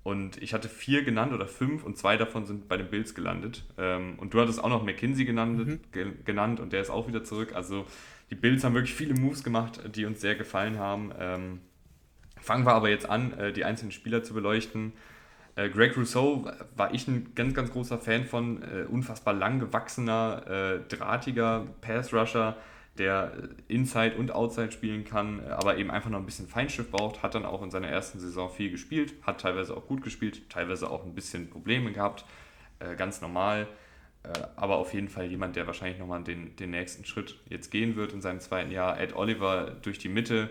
[0.04, 3.66] Und ich hatte vier genannt oder fünf und zwei davon sind bei den Bills gelandet.
[3.78, 5.80] Ähm, und du hattest auch noch McKinsey genannt, mhm.
[5.92, 7.54] ge genannt und der ist auch wieder zurück.
[7.54, 7.86] Also
[8.30, 11.12] die Bills haben wirklich viele Moves gemacht, die uns sehr gefallen haben.
[11.20, 11.60] Ähm,
[12.40, 14.94] fangen wir aber jetzt an, äh, die einzelnen Spieler zu beleuchten.
[15.56, 18.64] Äh, Greg Rousseau war ich ein ganz, ganz großer Fan von.
[18.64, 22.56] Äh, unfassbar lang gewachsener, drahtiger Pass-Rusher
[22.98, 27.36] der Inside und Outside spielen kann, aber eben einfach noch ein bisschen Feinschiff braucht, hat
[27.36, 31.06] dann auch in seiner ersten Saison viel gespielt, hat teilweise auch gut gespielt, teilweise auch
[31.06, 32.26] ein bisschen Probleme gehabt,
[32.80, 33.68] äh, ganz normal,
[34.24, 37.96] äh, aber auf jeden Fall jemand, der wahrscheinlich nochmal den, den nächsten Schritt jetzt gehen
[37.96, 39.00] wird in seinem zweiten Jahr.
[39.00, 40.50] Ed Oliver durch die Mitte,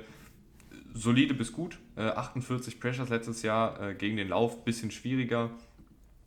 [0.95, 5.51] solide bis gut, äh, 48 Pressures letztes Jahr äh, gegen den Lauf, bisschen schwieriger,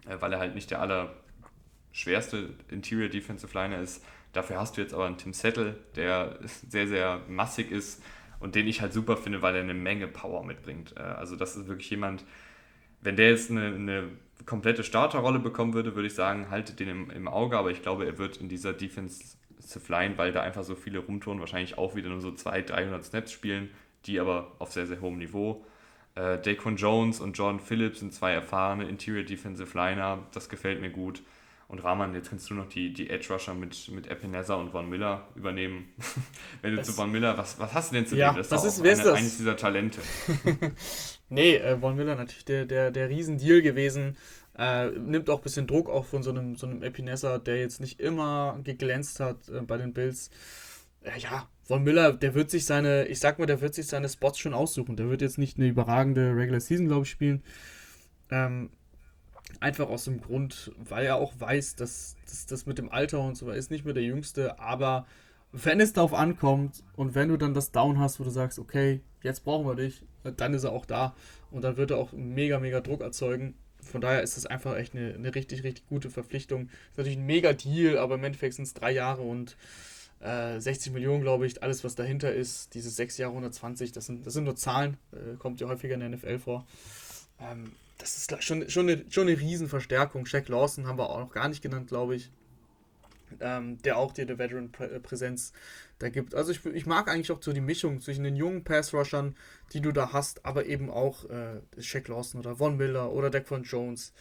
[0.07, 4.93] äh, weil er halt nicht der allerschwerste Interior Defensive Liner ist, Dafür hast du jetzt
[4.93, 8.01] aber einen Tim Settle, der sehr, sehr massig ist
[8.39, 10.95] und den ich halt super finde, weil er eine Menge Power mitbringt.
[10.97, 12.25] Äh, also das ist wirklich jemand,
[13.01, 14.09] wenn der jetzt eine, eine
[14.45, 18.05] komplette Starterrolle bekommen würde, würde ich sagen, haltet den im, im, Auge, aber ich glaube,
[18.05, 19.37] er wird in dieser Defensive
[19.89, 23.31] Line, weil da einfach so viele rumtouren, wahrscheinlich auch wieder nur so 200, 300 Snaps
[23.31, 23.69] spielen,
[24.05, 25.65] die aber auf sehr, sehr hohem Niveau.
[26.15, 30.89] Äh, Daquan Jones und Jordan Phillips sind zwei erfahrene Interior Defensive Liner, das gefällt mir
[30.89, 31.21] gut.
[31.69, 34.89] Und Rahman, jetzt kannst du noch die, die Edge Rusher mit, mit Epinesa und Von
[34.89, 35.93] Miller übernehmen.
[36.63, 38.37] Wenn du zu Von Miller, was, was hast du denn zu ja, dem?
[38.37, 39.15] Das, das ist, wer ist das?
[39.15, 40.01] eines dieser Talente.
[41.29, 44.17] nee, äh, Von Miller natürlich der, der, der Riesendeal gewesen.
[44.57, 47.79] Äh, nimmt auch ein bisschen Druck auch von so einem, so einem Epinesa, der jetzt
[47.79, 50.31] nicht immer geglänzt hat äh, bei den Bills.
[51.03, 54.09] Äh, ja, Von Miller, der wird sich seine, ich sag mal, der wird sich seine
[54.09, 54.95] Spots schon aussuchen.
[54.95, 57.43] Der wird jetzt nicht eine überragende Regular Season, glaube ich, spielen.
[58.31, 58.71] Ähm,
[59.59, 62.15] Einfach aus dem Grund, weil er auch weiß, dass,
[62.47, 65.05] das mit dem Alter und so, er ist nicht mehr der Jüngste, aber
[65.51, 69.01] wenn es darauf ankommt und wenn du dann das Down hast, wo du sagst, okay,
[69.23, 70.03] jetzt brauchen wir dich,
[70.37, 71.15] dann ist er auch da
[71.51, 73.55] und dann wird er auch mega, mega Druck erzeugen.
[73.81, 76.69] Von daher ist das einfach echt eine, eine richtig, richtig gute Verpflichtung.
[76.91, 79.57] Ist natürlich ein mega Deal, aber im Endeffekt sind es drei Jahre und
[80.19, 84.25] äh, 60 Millionen, glaube ich, alles, was dahinter ist, diese sechs Jahre 120, das sind,
[84.25, 86.67] das sind nur Zahlen, äh, kommt ja häufiger in der NFL vor.
[87.39, 90.25] Ähm, das ist schon, schon, eine, schon eine Riesenverstärkung.
[90.25, 92.31] Shaq Lawson haben wir auch noch gar nicht genannt, glaube ich.
[93.41, 95.53] Ähm, der auch dir eine Veteran-Präsenz
[95.99, 96.33] da gibt.
[96.33, 99.35] Also ich, ich mag eigentlich auch so die Mischung zwischen den jungen Pass-Rushern,
[99.71, 103.63] die du da hast, aber eben auch äh, Shaq Lawson oder Von Miller oder Dequan
[103.63, 104.13] Jones.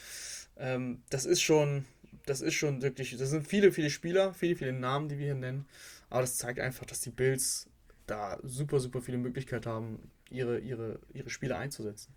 [0.59, 1.87] Ähm, das ist schon,
[2.27, 5.35] das ist schon wirklich, das sind viele, viele Spieler, viele, viele Namen, die wir hier
[5.35, 5.65] nennen.
[6.11, 7.67] Aber das zeigt einfach, dass die Bills
[8.07, 12.13] da super, super viele Möglichkeiten haben, ihre, ihre, ihre Spieler einzusetzen.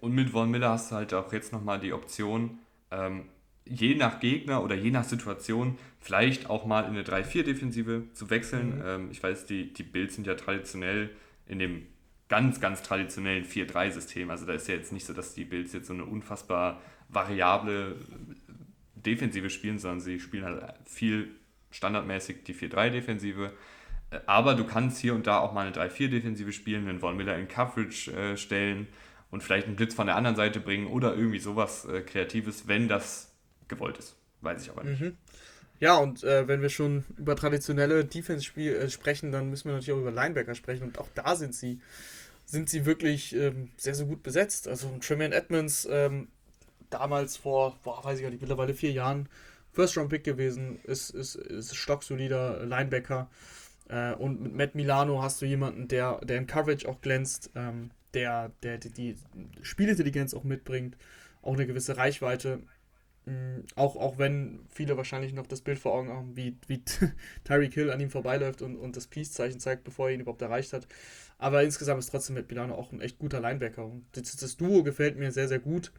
[0.00, 2.58] Und mit Von Miller hast du halt auch jetzt nochmal die Option,
[2.90, 3.26] ähm,
[3.64, 8.76] je nach Gegner oder je nach Situation vielleicht auch mal in eine 3-4-Defensive zu wechseln.
[8.76, 8.82] Mhm.
[8.84, 11.10] Ähm, ich weiß, die, die Bills sind ja traditionell
[11.46, 11.86] in dem
[12.28, 14.30] ganz, ganz traditionellen 4-3-System.
[14.30, 17.96] Also da ist ja jetzt nicht so, dass die Bills jetzt so eine unfassbar variable
[18.94, 21.28] Defensive spielen, sondern sie spielen halt viel
[21.70, 23.52] standardmäßig die 4-3-Defensive.
[24.26, 27.48] Aber du kannst hier und da auch mal eine 3-4-Defensive spielen, einen Von Miller in
[27.48, 28.86] Coverage äh, stellen
[29.32, 32.86] und vielleicht einen Blitz von der anderen Seite bringen oder irgendwie sowas äh, Kreatives, wenn
[32.86, 33.32] das
[33.66, 34.14] gewollt ist.
[34.42, 35.00] Weiß ich aber nicht.
[35.00, 35.16] Mhm.
[35.80, 39.92] Ja, und äh, wenn wir schon über traditionelle Defense äh, sprechen, dann müssen wir natürlich
[39.92, 40.84] auch über Linebacker sprechen.
[40.84, 41.80] Und auch da sind sie,
[42.44, 44.68] sind sie wirklich ähm, sehr, sehr gut besetzt.
[44.68, 46.28] Also Tremaine Edmonds, ähm,
[46.90, 49.28] damals vor, boah, weiß ich gar nicht, mittlerweile vier Jahren
[49.72, 53.30] First-Round-Pick gewesen, ist, ist, ist stocksolider Linebacker.
[53.88, 57.90] Äh, und mit Matt Milano hast du jemanden, der, der in Coverage auch glänzt, ähm,
[58.14, 59.16] der, der die, die
[59.62, 60.96] Spielintelligenz auch mitbringt,
[61.42, 62.60] auch eine gewisse Reichweite.
[63.24, 66.82] Mhm, auch, auch wenn viele wahrscheinlich noch das Bild vor Augen haben, wie, wie
[67.44, 70.72] Tyreek Hill an ihm vorbeiläuft und, und das Peace-Zeichen zeigt, bevor er ihn überhaupt erreicht
[70.72, 70.86] hat.
[71.38, 73.84] Aber insgesamt ist trotzdem mit Milano auch ein echt guter Linebacker.
[73.84, 75.92] Und das, das Duo gefällt mir sehr, sehr gut.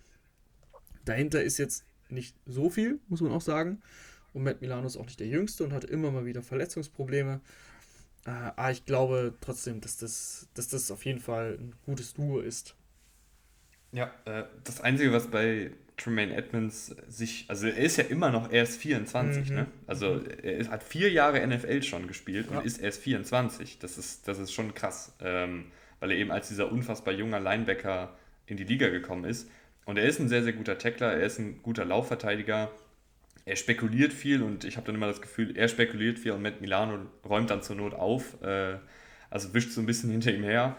[1.05, 3.81] Dahinter ist jetzt nicht so viel, muss man auch sagen.
[4.33, 7.41] Und Matt Milano ist auch nicht der Jüngste und hat immer mal wieder Verletzungsprobleme.
[8.25, 12.39] Äh, aber ich glaube trotzdem, dass das, dass das auf jeden Fall ein gutes Duo
[12.39, 12.75] ist.
[13.91, 18.51] Ja, äh, das Einzige, was bei Tremaine Edmonds sich, also er ist ja immer noch
[18.51, 19.55] erst 24, mhm.
[19.55, 19.67] ne?
[19.85, 22.57] Also er ist, hat vier Jahre NFL schon gespielt ja.
[22.57, 23.79] und ist erst 24.
[23.79, 25.65] Das ist, das ist schon krass, ähm,
[25.99, 28.17] weil er eben als dieser unfassbar junger Linebacker
[28.47, 29.49] in die Liga gekommen ist.
[29.85, 32.71] Und er ist ein sehr, sehr guter Tackler, er ist ein guter Laufverteidiger.
[33.45, 36.61] Er spekuliert viel und ich habe dann immer das Gefühl, er spekuliert viel und Matt
[36.61, 38.41] Milano räumt dann zur Not auf.
[38.41, 38.77] Äh,
[39.29, 40.77] also wischt so ein bisschen hinter ihm her.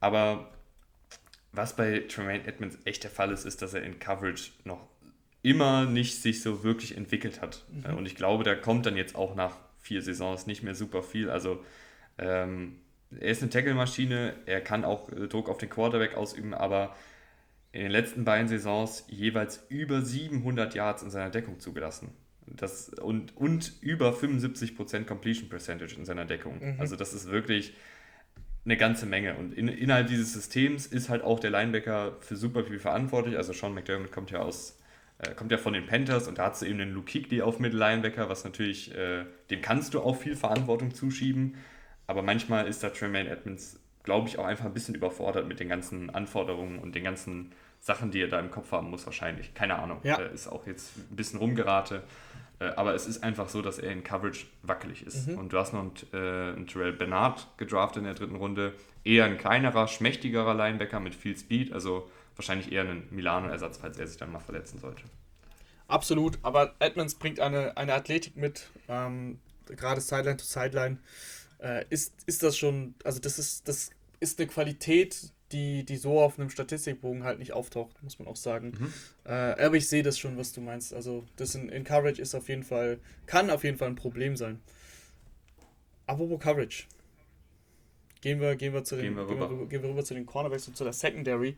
[0.00, 0.52] Aber
[1.52, 4.88] was bei Tremaine Edmonds echt der Fall ist, ist, dass er in Coverage noch
[5.42, 7.64] immer nicht sich so wirklich entwickelt hat.
[7.70, 7.96] Mhm.
[7.96, 11.30] Und ich glaube, da kommt dann jetzt auch nach vier Saisons nicht mehr super viel.
[11.30, 11.64] Also
[12.18, 12.80] ähm,
[13.18, 16.94] er ist eine Tackle-Maschine, er kann auch äh, Druck auf den Quarterback ausüben, aber
[17.72, 22.10] in den letzten beiden Saisons jeweils über 700 Yards in seiner Deckung zugelassen.
[22.46, 26.58] Das, und, und über 75% Completion Percentage in seiner Deckung.
[26.60, 26.80] Mhm.
[26.80, 27.74] Also das ist wirklich
[28.64, 29.34] eine ganze Menge.
[29.36, 33.36] Und in, innerhalb dieses Systems ist halt auch der Linebacker für super viel verantwortlich.
[33.36, 34.78] Also Sean McDermott kommt ja aus,
[35.18, 37.58] äh, kommt ja von den Panthers und da hast du eben den Luke Kuechly auf
[37.60, 41.56] Mittellinebacker, was natürlich, äh, dem kannst du auch viel Verantwortung zuschieben.
[42.06, 45.68] Aber manchmal ist da Tremaine Edmonds, glaube ich, auch einfach ein bisschen überfordert mit den
[45.68, 49.54] ganzen Anforderungen und den ganzen Sachen, die er da im Kopf haben muss, wahrscheinlich.
[49.54, 50.00] Keine Ahnung.
[50.02, 50.18] Ja.
[50.18, 52.02] Äh, ist auch jetzt ein bisschen rumgerate.
[52.60, 55.28] Äh, aber es ist einfach so, dass er in Coverage wackelig ist.
[55.28, 55.38] Mhm.
[55.38, 58.74] Und du hast noch einen, äh, einen Terrell Bernard gedraftet in der dritten Runde.
[59.04, 61.72] Eher ein kleinerer, schmächtigerer Linebacker mit viel Speed.
[61.72, 65.02] Also wahrscheinlich eher ein Milano-Ersatz, falls er sich dann mal verletzen sollte.
[65.86, 70.98] Absolut, aber Edmonds bringt eine, eine Athletik mit, ähm, gerade Sideline to Sideline.
[71.58, 73.90] Äh, ist, ist das schon, also das ist, das
[74.20, 78.36] ist eine Qualität, die, die so auf einem Statistikbogen halt nicht auftaucht, muss man auch
[78.36, 78.72] sagen.
[78.78, 78.92] Mhm.
[79.24, 80.92] Äh, aber ich sehe das schon, was du meinst.
[80.92, 84.36] Also das in, in Coverage ist auf jeden Fall, kann auf jeden Fall ein Problem
[84.36, 84.60] sein.
[86.06, 86.84] Apropos Coverage.
[88.20, 89.48] Gehen wir, gehen wir, zu den, gehen wir, rüber.
[89.48, 91.56] Gehen wir, gehen wir rüber zu den Cornerbacks und zu der Secondary.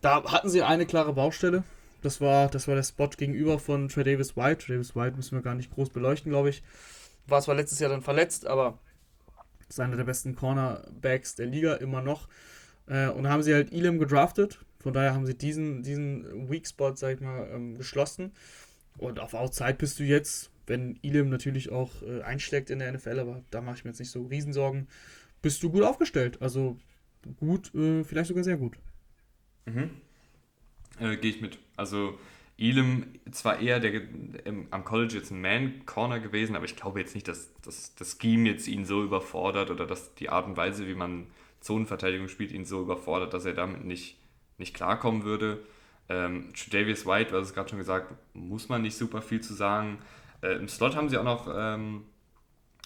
[0.00, 1.62] Da hatten sie eine klare Baustelle.
[2.02, 4.64] Das war, das war der Spot gegenüber von Trey Davis White.
[4.64, 6.62] Trey Davis White müssen wir gar nicht groß beleuchten, glaube ich.
[7.26, 8.78] War zwar letztes Jahr dann verletzt, aber
[9.70, 12.28] ist einer der besten Cornerbacks der Liga immer noch.
[12.86, 14.58] Äh, und haben sie halt Elam gedraftet.
[14.80, 18.32] Von daher haben sie diesen, diesen Weak Spot, sag ich mal, ähm, geschlossen.
[18.98, 23.18] Und auf Outside bist du jetzt, wenn Elam natürlich auch äh, einschlägt in der NFL,
[23.18, 24.88] aber da mache ich mir jetzt nicht so Riesensorgen,
[25.40, 26.42] bist du gut aufgestellt.
[26.42, 26.76] Also
[27.38, 28.76] gut, äh, vielleicht sogar sehr gut.
[29.66, 29.90] Mhm.
[30.98, 31.58] Äh, Gehe ich mit.
[31.76, 32.18] Also
[32.60, 33.94] Elam zwar eher der,
[34.44, 38.18] im, am College jetzt ein Man-Corner gewesen, aber ich glaube jetzt nicht, dass, dass das
[38.20, 41.26] Scheme jetzt ihn so überfordert oder dass die Art und Weise, wie man
[41.60, 44.18] Zonenverteidigung spielt, ihn so überfordert, dass er damit nicht,
[44.58, 45.64] nicht klarkommen würde.
[46.10, 49.98] Ähm, Davis White, was es gerade schon gesagt, muss man nicht super viel zu sagen.
[50.42, 52.04] Äh, Im Slot haben sie auch noch, ähm,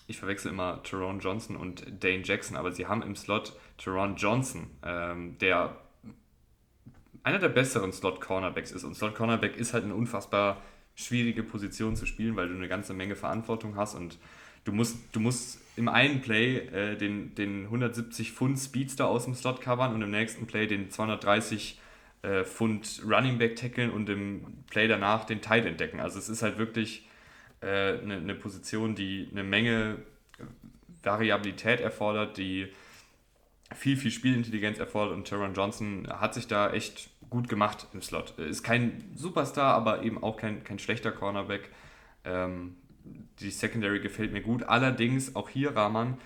[0.06, 4.70] ich verwechsel immer Teron Johnson und Dane Jackson, aber sie haben im Slot Teron Johnson,
[4.84, 5.76] ähm, der
[7.24, 8.84] einer der besseren Slot-Cornerbacks ist.
[8.84, 10.62] Und Slot-Cornerback ist halt eine unfassbar
[10.94, 14.18] schwierige Position zu spielen, weil du eine ganze Menge Verantwortung hast und
[14.64, 19.34] du musst, du musst im einen Play äh, den, den 170 Pfund Speedster aus dem
[19.34, 21.80] Slot covern und im nächsten Play den 230
[22.22, 26.01] äh, Pfund Running Back tackeln und im Play danach den Tight entdecken.
[26.01, 27.09] Also es ist halt wirklich
[27.60, 29.96] äh, eine, eine Position, die eine Menge
[31.02, 32.68] Variabilität erfordert, die
[33.74, 38.39] viel, viel Spielintelligenz erfordert und Teron Johnson hat sich da echt gut gemacht im Slot.
[38.39, 41.69] Ist kein Superstar, aber eben auch kein, kein schlechter Cornerback.
[42.24, 42.77] Ähm,
[43.40, 44.62] die Secondary gefällt mir gut.
[44.62, 46.16] Allerdings auch hier, Rahman,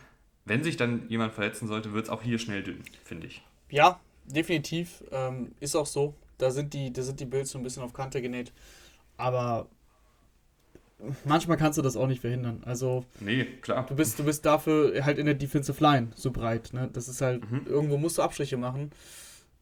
[0.44, 3.42] wenn sich dann jemand verletzen sollte, wird es auch hier schnell dünn, finde ich.
[3.70, 5.02] Ja, definitiv.
[5.10, 6.14] Ähm, ist auch so.
[6.36, 8.52] Da sind die, da sind die Bills so ein bisschen auf Kante genäht.
[9.16, 9.66] Aber
[11.24, 12.62] manchmal kannst du das auch nicht verhindern.
[12.66, 13.86] Also, nee, klar.
[13.86, 16.74] Du bist, du bist dafür halt in der Defensive Line so breit.
[16.74, 16.90] Ne?
[16.92, 17.62] Das ist halt, mhm.
[17.66, 18.92] irgendwo musst du Abstriche machen.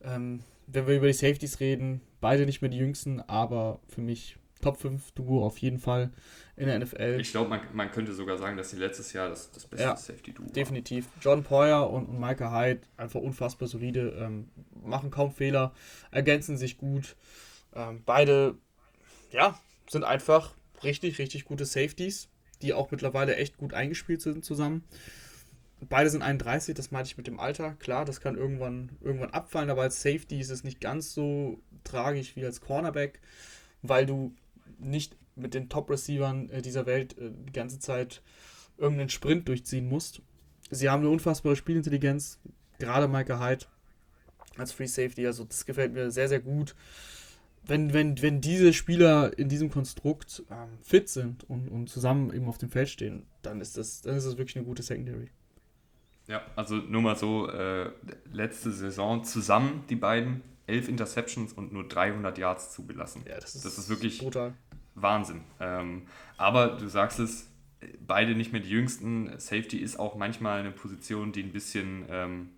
[0.02, 4.36] Ähm, wenn wir über die Safeties reden, beide nicht mehr die jüngsten, aber für mich
[4.62, 6.10] Top 5 Duo auf jeden Fall
[6.56, 7.18] in der NFL.
[7.20, 9.96] Ich glaube, man, man könnte sogar sagen, dass sie letztes Jahr das, das beste ja,
[9.96, 11.06] Safety Duo Definitiv.
[11.06, 11.22] War.
[11.22, 14.48] John Poyer und, und Micah Hyde einfach unfassbar solide, ähm,
[14.82, 15.72] machen kaum Fehler,
[16.10, 17.16] ergänzen sich gut.
[17.74, 18.56] Ähm, beide,
[19.30, 22.28] ja, sind einfach richtig, richtig gute Safeties,
[22.62, 24.84] die auch mittlerweile echt gut eingespielt sind zusammen.
[25.80, 27.74] Beide sind 31, das meinte ich mit dem Alter.
[27.74, 32.34] Klar, das kann irgendwann, irgendwann abfallen, aber als Safety ist es nicht ganz so tragisch
[32.34, 33.20] wie als Cornerback,
[33.82, 34.34] weil du
[34.78, 38.22] nicht mit den Top-Receivern äh, dieser Welt äh, die ganze Zeit
[38.78, 40.22] irgendeinen Sprint durchziehen musst.
[40.70, 42.38] Sie haben eine unfassbare Spielintelligenz,
[42.78, 43.66] gerade Micah Hyde
[44.56, 46.74] als Free Safety, also das gefällt mir sehr, sehr gut.
[47.64, 52.48] Wenn, wenn, wenn diese Spieler in diesem Konstrukt ähm, fit sind und, und zusammen eben
[52.48, 55.30] auf dem Feld stehen, dann ist das, dann ist das wirklich eine gute Secondary.
[56.28, 57.90] Ja, also nur mal so, äh,
[58.32, 63.22] letzte Saison zusammen die beiden, elf Interceptions und nur 300 Yards zugelassen.
[63.28, 64.54] Ja, das ist, das ist wirklich brutal.
[64.94, 65.42] Wahnsinn.
[65.60, 66.02] Ähm,
[66.36, 67.48] aber du sagst es,
[68.04, 69.38] beide nicht mehr die jüngsten.
[69.38, 72.50] Safety ist auch manchmal eine Position, die ein bisschen, ähm,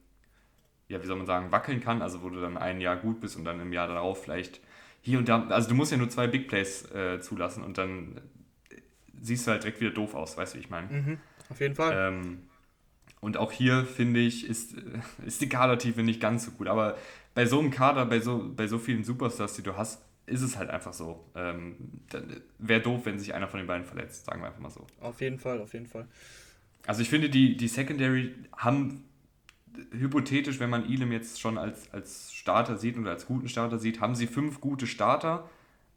[0.88, 2.00] ja, wie soll man sagen, wackeln kann.
[2.00, 4.60] Also wo du dann ein Jahr gut bist und dann im Jahr darauf vielleicht
[5.02, 5.46] hier und da.
[5.48, 8.20] Also du musst ja nur zwei Big Plays äh, zulassen und dann
[9.20, 10.88] siehst du halt direkt wieder doof aus, weißt du, wie ich meine?
[10.88, 11.18] Mhm,
[11.50, 12.12] auf jeden Fall.
[12.14, 12.47] Ähm,
[13.20, 14.74] und auch hier, finde ich, ist,
[15.26, 16.68] ist die Kadertiefe nicht ganz so gut.
[16.68, 16.96] Aber
[17.34, 20.56] bei so einem Kader, bei so, bei so vielen Superstars, die du hast, ist es
[20.56, 21.24] halt einfach so.
[21.34, 21.76] Ähm,
[22.58, 24.86] Wäre doof, wenn sich einer von den beiden verletzt, sagen wir einfach mal so.
[25.00, 26.06] Auf jeden Fall, auf jeden Fall.
[26.86, 29.04] Also ich finde, die, die Secondary haben
[29.92, 34.00] hypothetisch, wenn man Elam jetzt schon als, als Starter sieht oder als guten Starter sieht,
[34.00, 35.48] haben sie fünf gute Starter,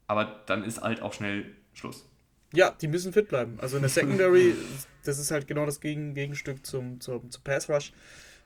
[0.06, 2.08] aber dann ist halt auch schnell Schluss.
[2.52, 3.58] Ja, die müssen fit bleiben.
[3.60, 4.54] Also in der Secondary,
[5.04, 7.92] das ist halt genau das Gegen Gegenstück zum, zum, zum Pass Rush.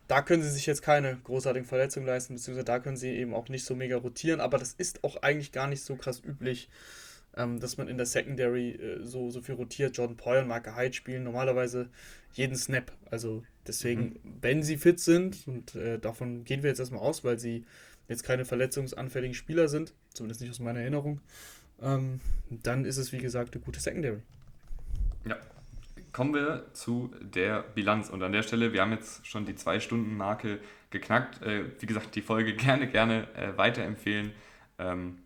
[0.09, 3.49] Da können sie sich jetzt keine großartigen Verletzungen leisten, beziehungsweise da können sie eben auch
[3.49, 6.69] nicht so mega rotieren, aber das ist auch eigentlich gar nicht so krass üblich,
[7.37, 9.97] ähm, dass man in der Secondary äh, so, so viel rotiert.
[9.97, 11.89] Jordan Poyer und Marke Hyde spielen normalerweise
[12.35, 12.93] jeden Snap.
[13.11, 14.39] Also deswegen, mhm.
[14.41, 17.65] wenn sie fit sind, und äh, davon gehen wir jetzt erstmal aus, weil sie
[18.09, 21.21] jetzt keine verletzungsanfälligen Spieler sind, zumindest nicht aus meiner Erinnerung,
[21.83, 24.21] ähm, dann ist es wie gesagt eine gute Secondary.
[25.27, 25.37] Ja.
[26.17, 28.09] Kommen wir zu der Bilanz.
[28.09, 31.43] Und an der Stelle, wir haben jetzt schon die Zwei-Stunden-Marke geknackt.
[31.43, 34.33] Äh, wie gesagt, die Folge gerne, gerne äh, weiterempfehlen.
[34.79, 35.19] Ähm,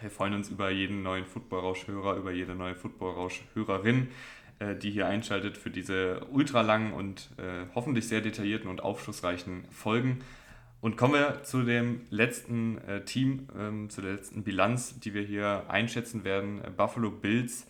[0.00, 4.06] wir freuen uns über jeden neuen Football-Rausch-Hörer, über jede neue Football-Rausch-Hörerin,
[4.60, 10.20] äh, die hier einschaltet für diese ultralangen und äh, hoffentlich sehr detaillierten und aufschlussreichen Folgen.
[10.80, 15.22] Und kommen wir zu dem letzten äh, Team, ähm, zu der letzten Bilanz, die wir
[15.22, 16.64] hier einschätzen werden.
[16.64, 17.66] Äh, Buffalo Bills.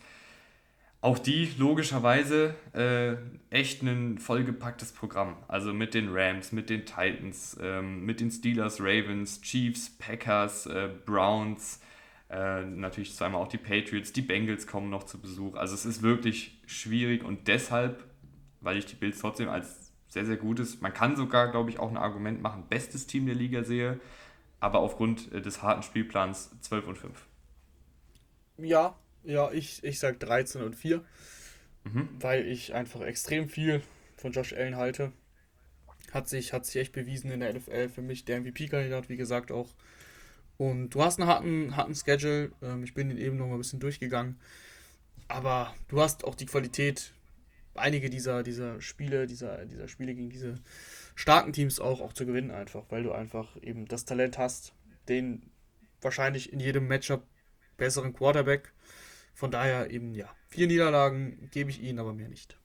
[1.02, 3.16] Auch die logischerweise äh,
[3.48, 5.36] echt ein vollgepacktes Programm.
[5.48, 10.90] Also mit den Rams, mit den Titans, ähm, mit den Steelers, Ravens, Chiefs, Packers, äh,
[11.06, 11.80] Browns,
[12.28, 15.56] äh, natürlich zweimal auch die Patriots, die Bengals kommen noch zu Besuch.
[15.56, 18.04] Also es ist wirklich schwierig und deshalb,
[18.60, 21.88] weil ich die Bills trotzdem als sehr, sehr gutes, man kann sogar, glaube ich, auch
[21.88, 23.98] ein Argument machen, bestes Team der Liga sehe,
[24.60, 27.26] aber aufgrund äh, des harten Spielplans 12 und 5.
[28.58, 31.04] Ja, ja, ich, ich sage 13 und 4,
[31.84, 32.08] mhm.
[32.18, 33.82] weil ich einfach extrem viel
[34.16, 35.12] von Josh Allen halte.
[36.12, 37.88] Hat sich, hat sich echt bewiesen in der NFL.
[37.88, 39.74] Für mich der MVP-Kandidat, wie gesagt, auch.
[40.56, 42.52] Und du hast einen harten, harten Schedule.
[42.62, 44.38] Ähm, ich bin den eben noch mal ein bisschen durchgegangen.
[45.28, 47.12] Aber du hast auch die Qualität,
[47.74, 50.56] einige dieser, dieser Spiele, dieser, dieser Spiele gegen diese
[51.14, 54.74] starken Teams auch, auch zu gewinnen einfach, weil du einfach eben das Talent hast,
[55.08, 55.50] den
[56.00, 57.22] wahrscheinlich in jedem Matchup
[57.76, 58.72] besseren Quarterback.
[59.40, 62.58] Von daher eben, ja, vier Niederlagen gebe ich ihnen, aber mehr nicht.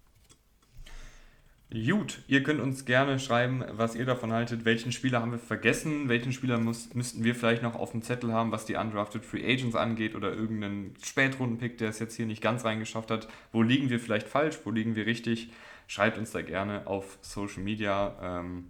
[1.71, 4.65] Gut, ihr könnt uns gerne schreiben, was ihr davon haltet.
[4.65, 6.09] Welchen Spieler haben wir vergessen?
[6.09, 9.49] Welchen Spieler muss, müssten wir vielleicht noch auf dem Zettel haben, was die Undrafted Free
[9.49, 13.29] Agents angeht oder irgendeinen Spätrundenpick, der es jetzt hier nicht ganz reingeschafft hat?
[13.53, 14.59] Wo liegen wir vielleicht falsch?
[14.65, 15.53] Wo liegen wir richtig?
[15.87, 18.17] Schreibt uns da gerne auf Social Media.
[18.21, 18.65] Ähm,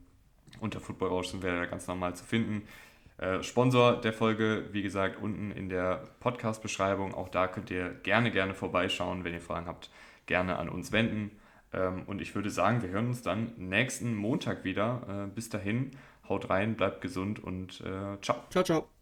[0.59, 2.67] unter Football Rausch sind da ganz normal zu finden.
[3.17, 7.13] Äh, Sponsor der Folge, wie gesagt, unten in der Podcast-Beschreibung.
[7.13, 9.23] Auch da könnt ihr gerne, gerne vorbeischauen.
[9.23, 9.89] Wenn ihr Fragen habt,
[10.25, 11.31] gerne an uns wenden.
[11.73, 15.27] Ähm, und ich würde sagen, wir hören uns dann nächsten Montag wieder.
[15.27, 15.91] Äh, bis dahin,
[16.27, 18.43] haut rein, bleibt gesund und äh, ciao.
[18.49, 18.94] Ciao, ciao.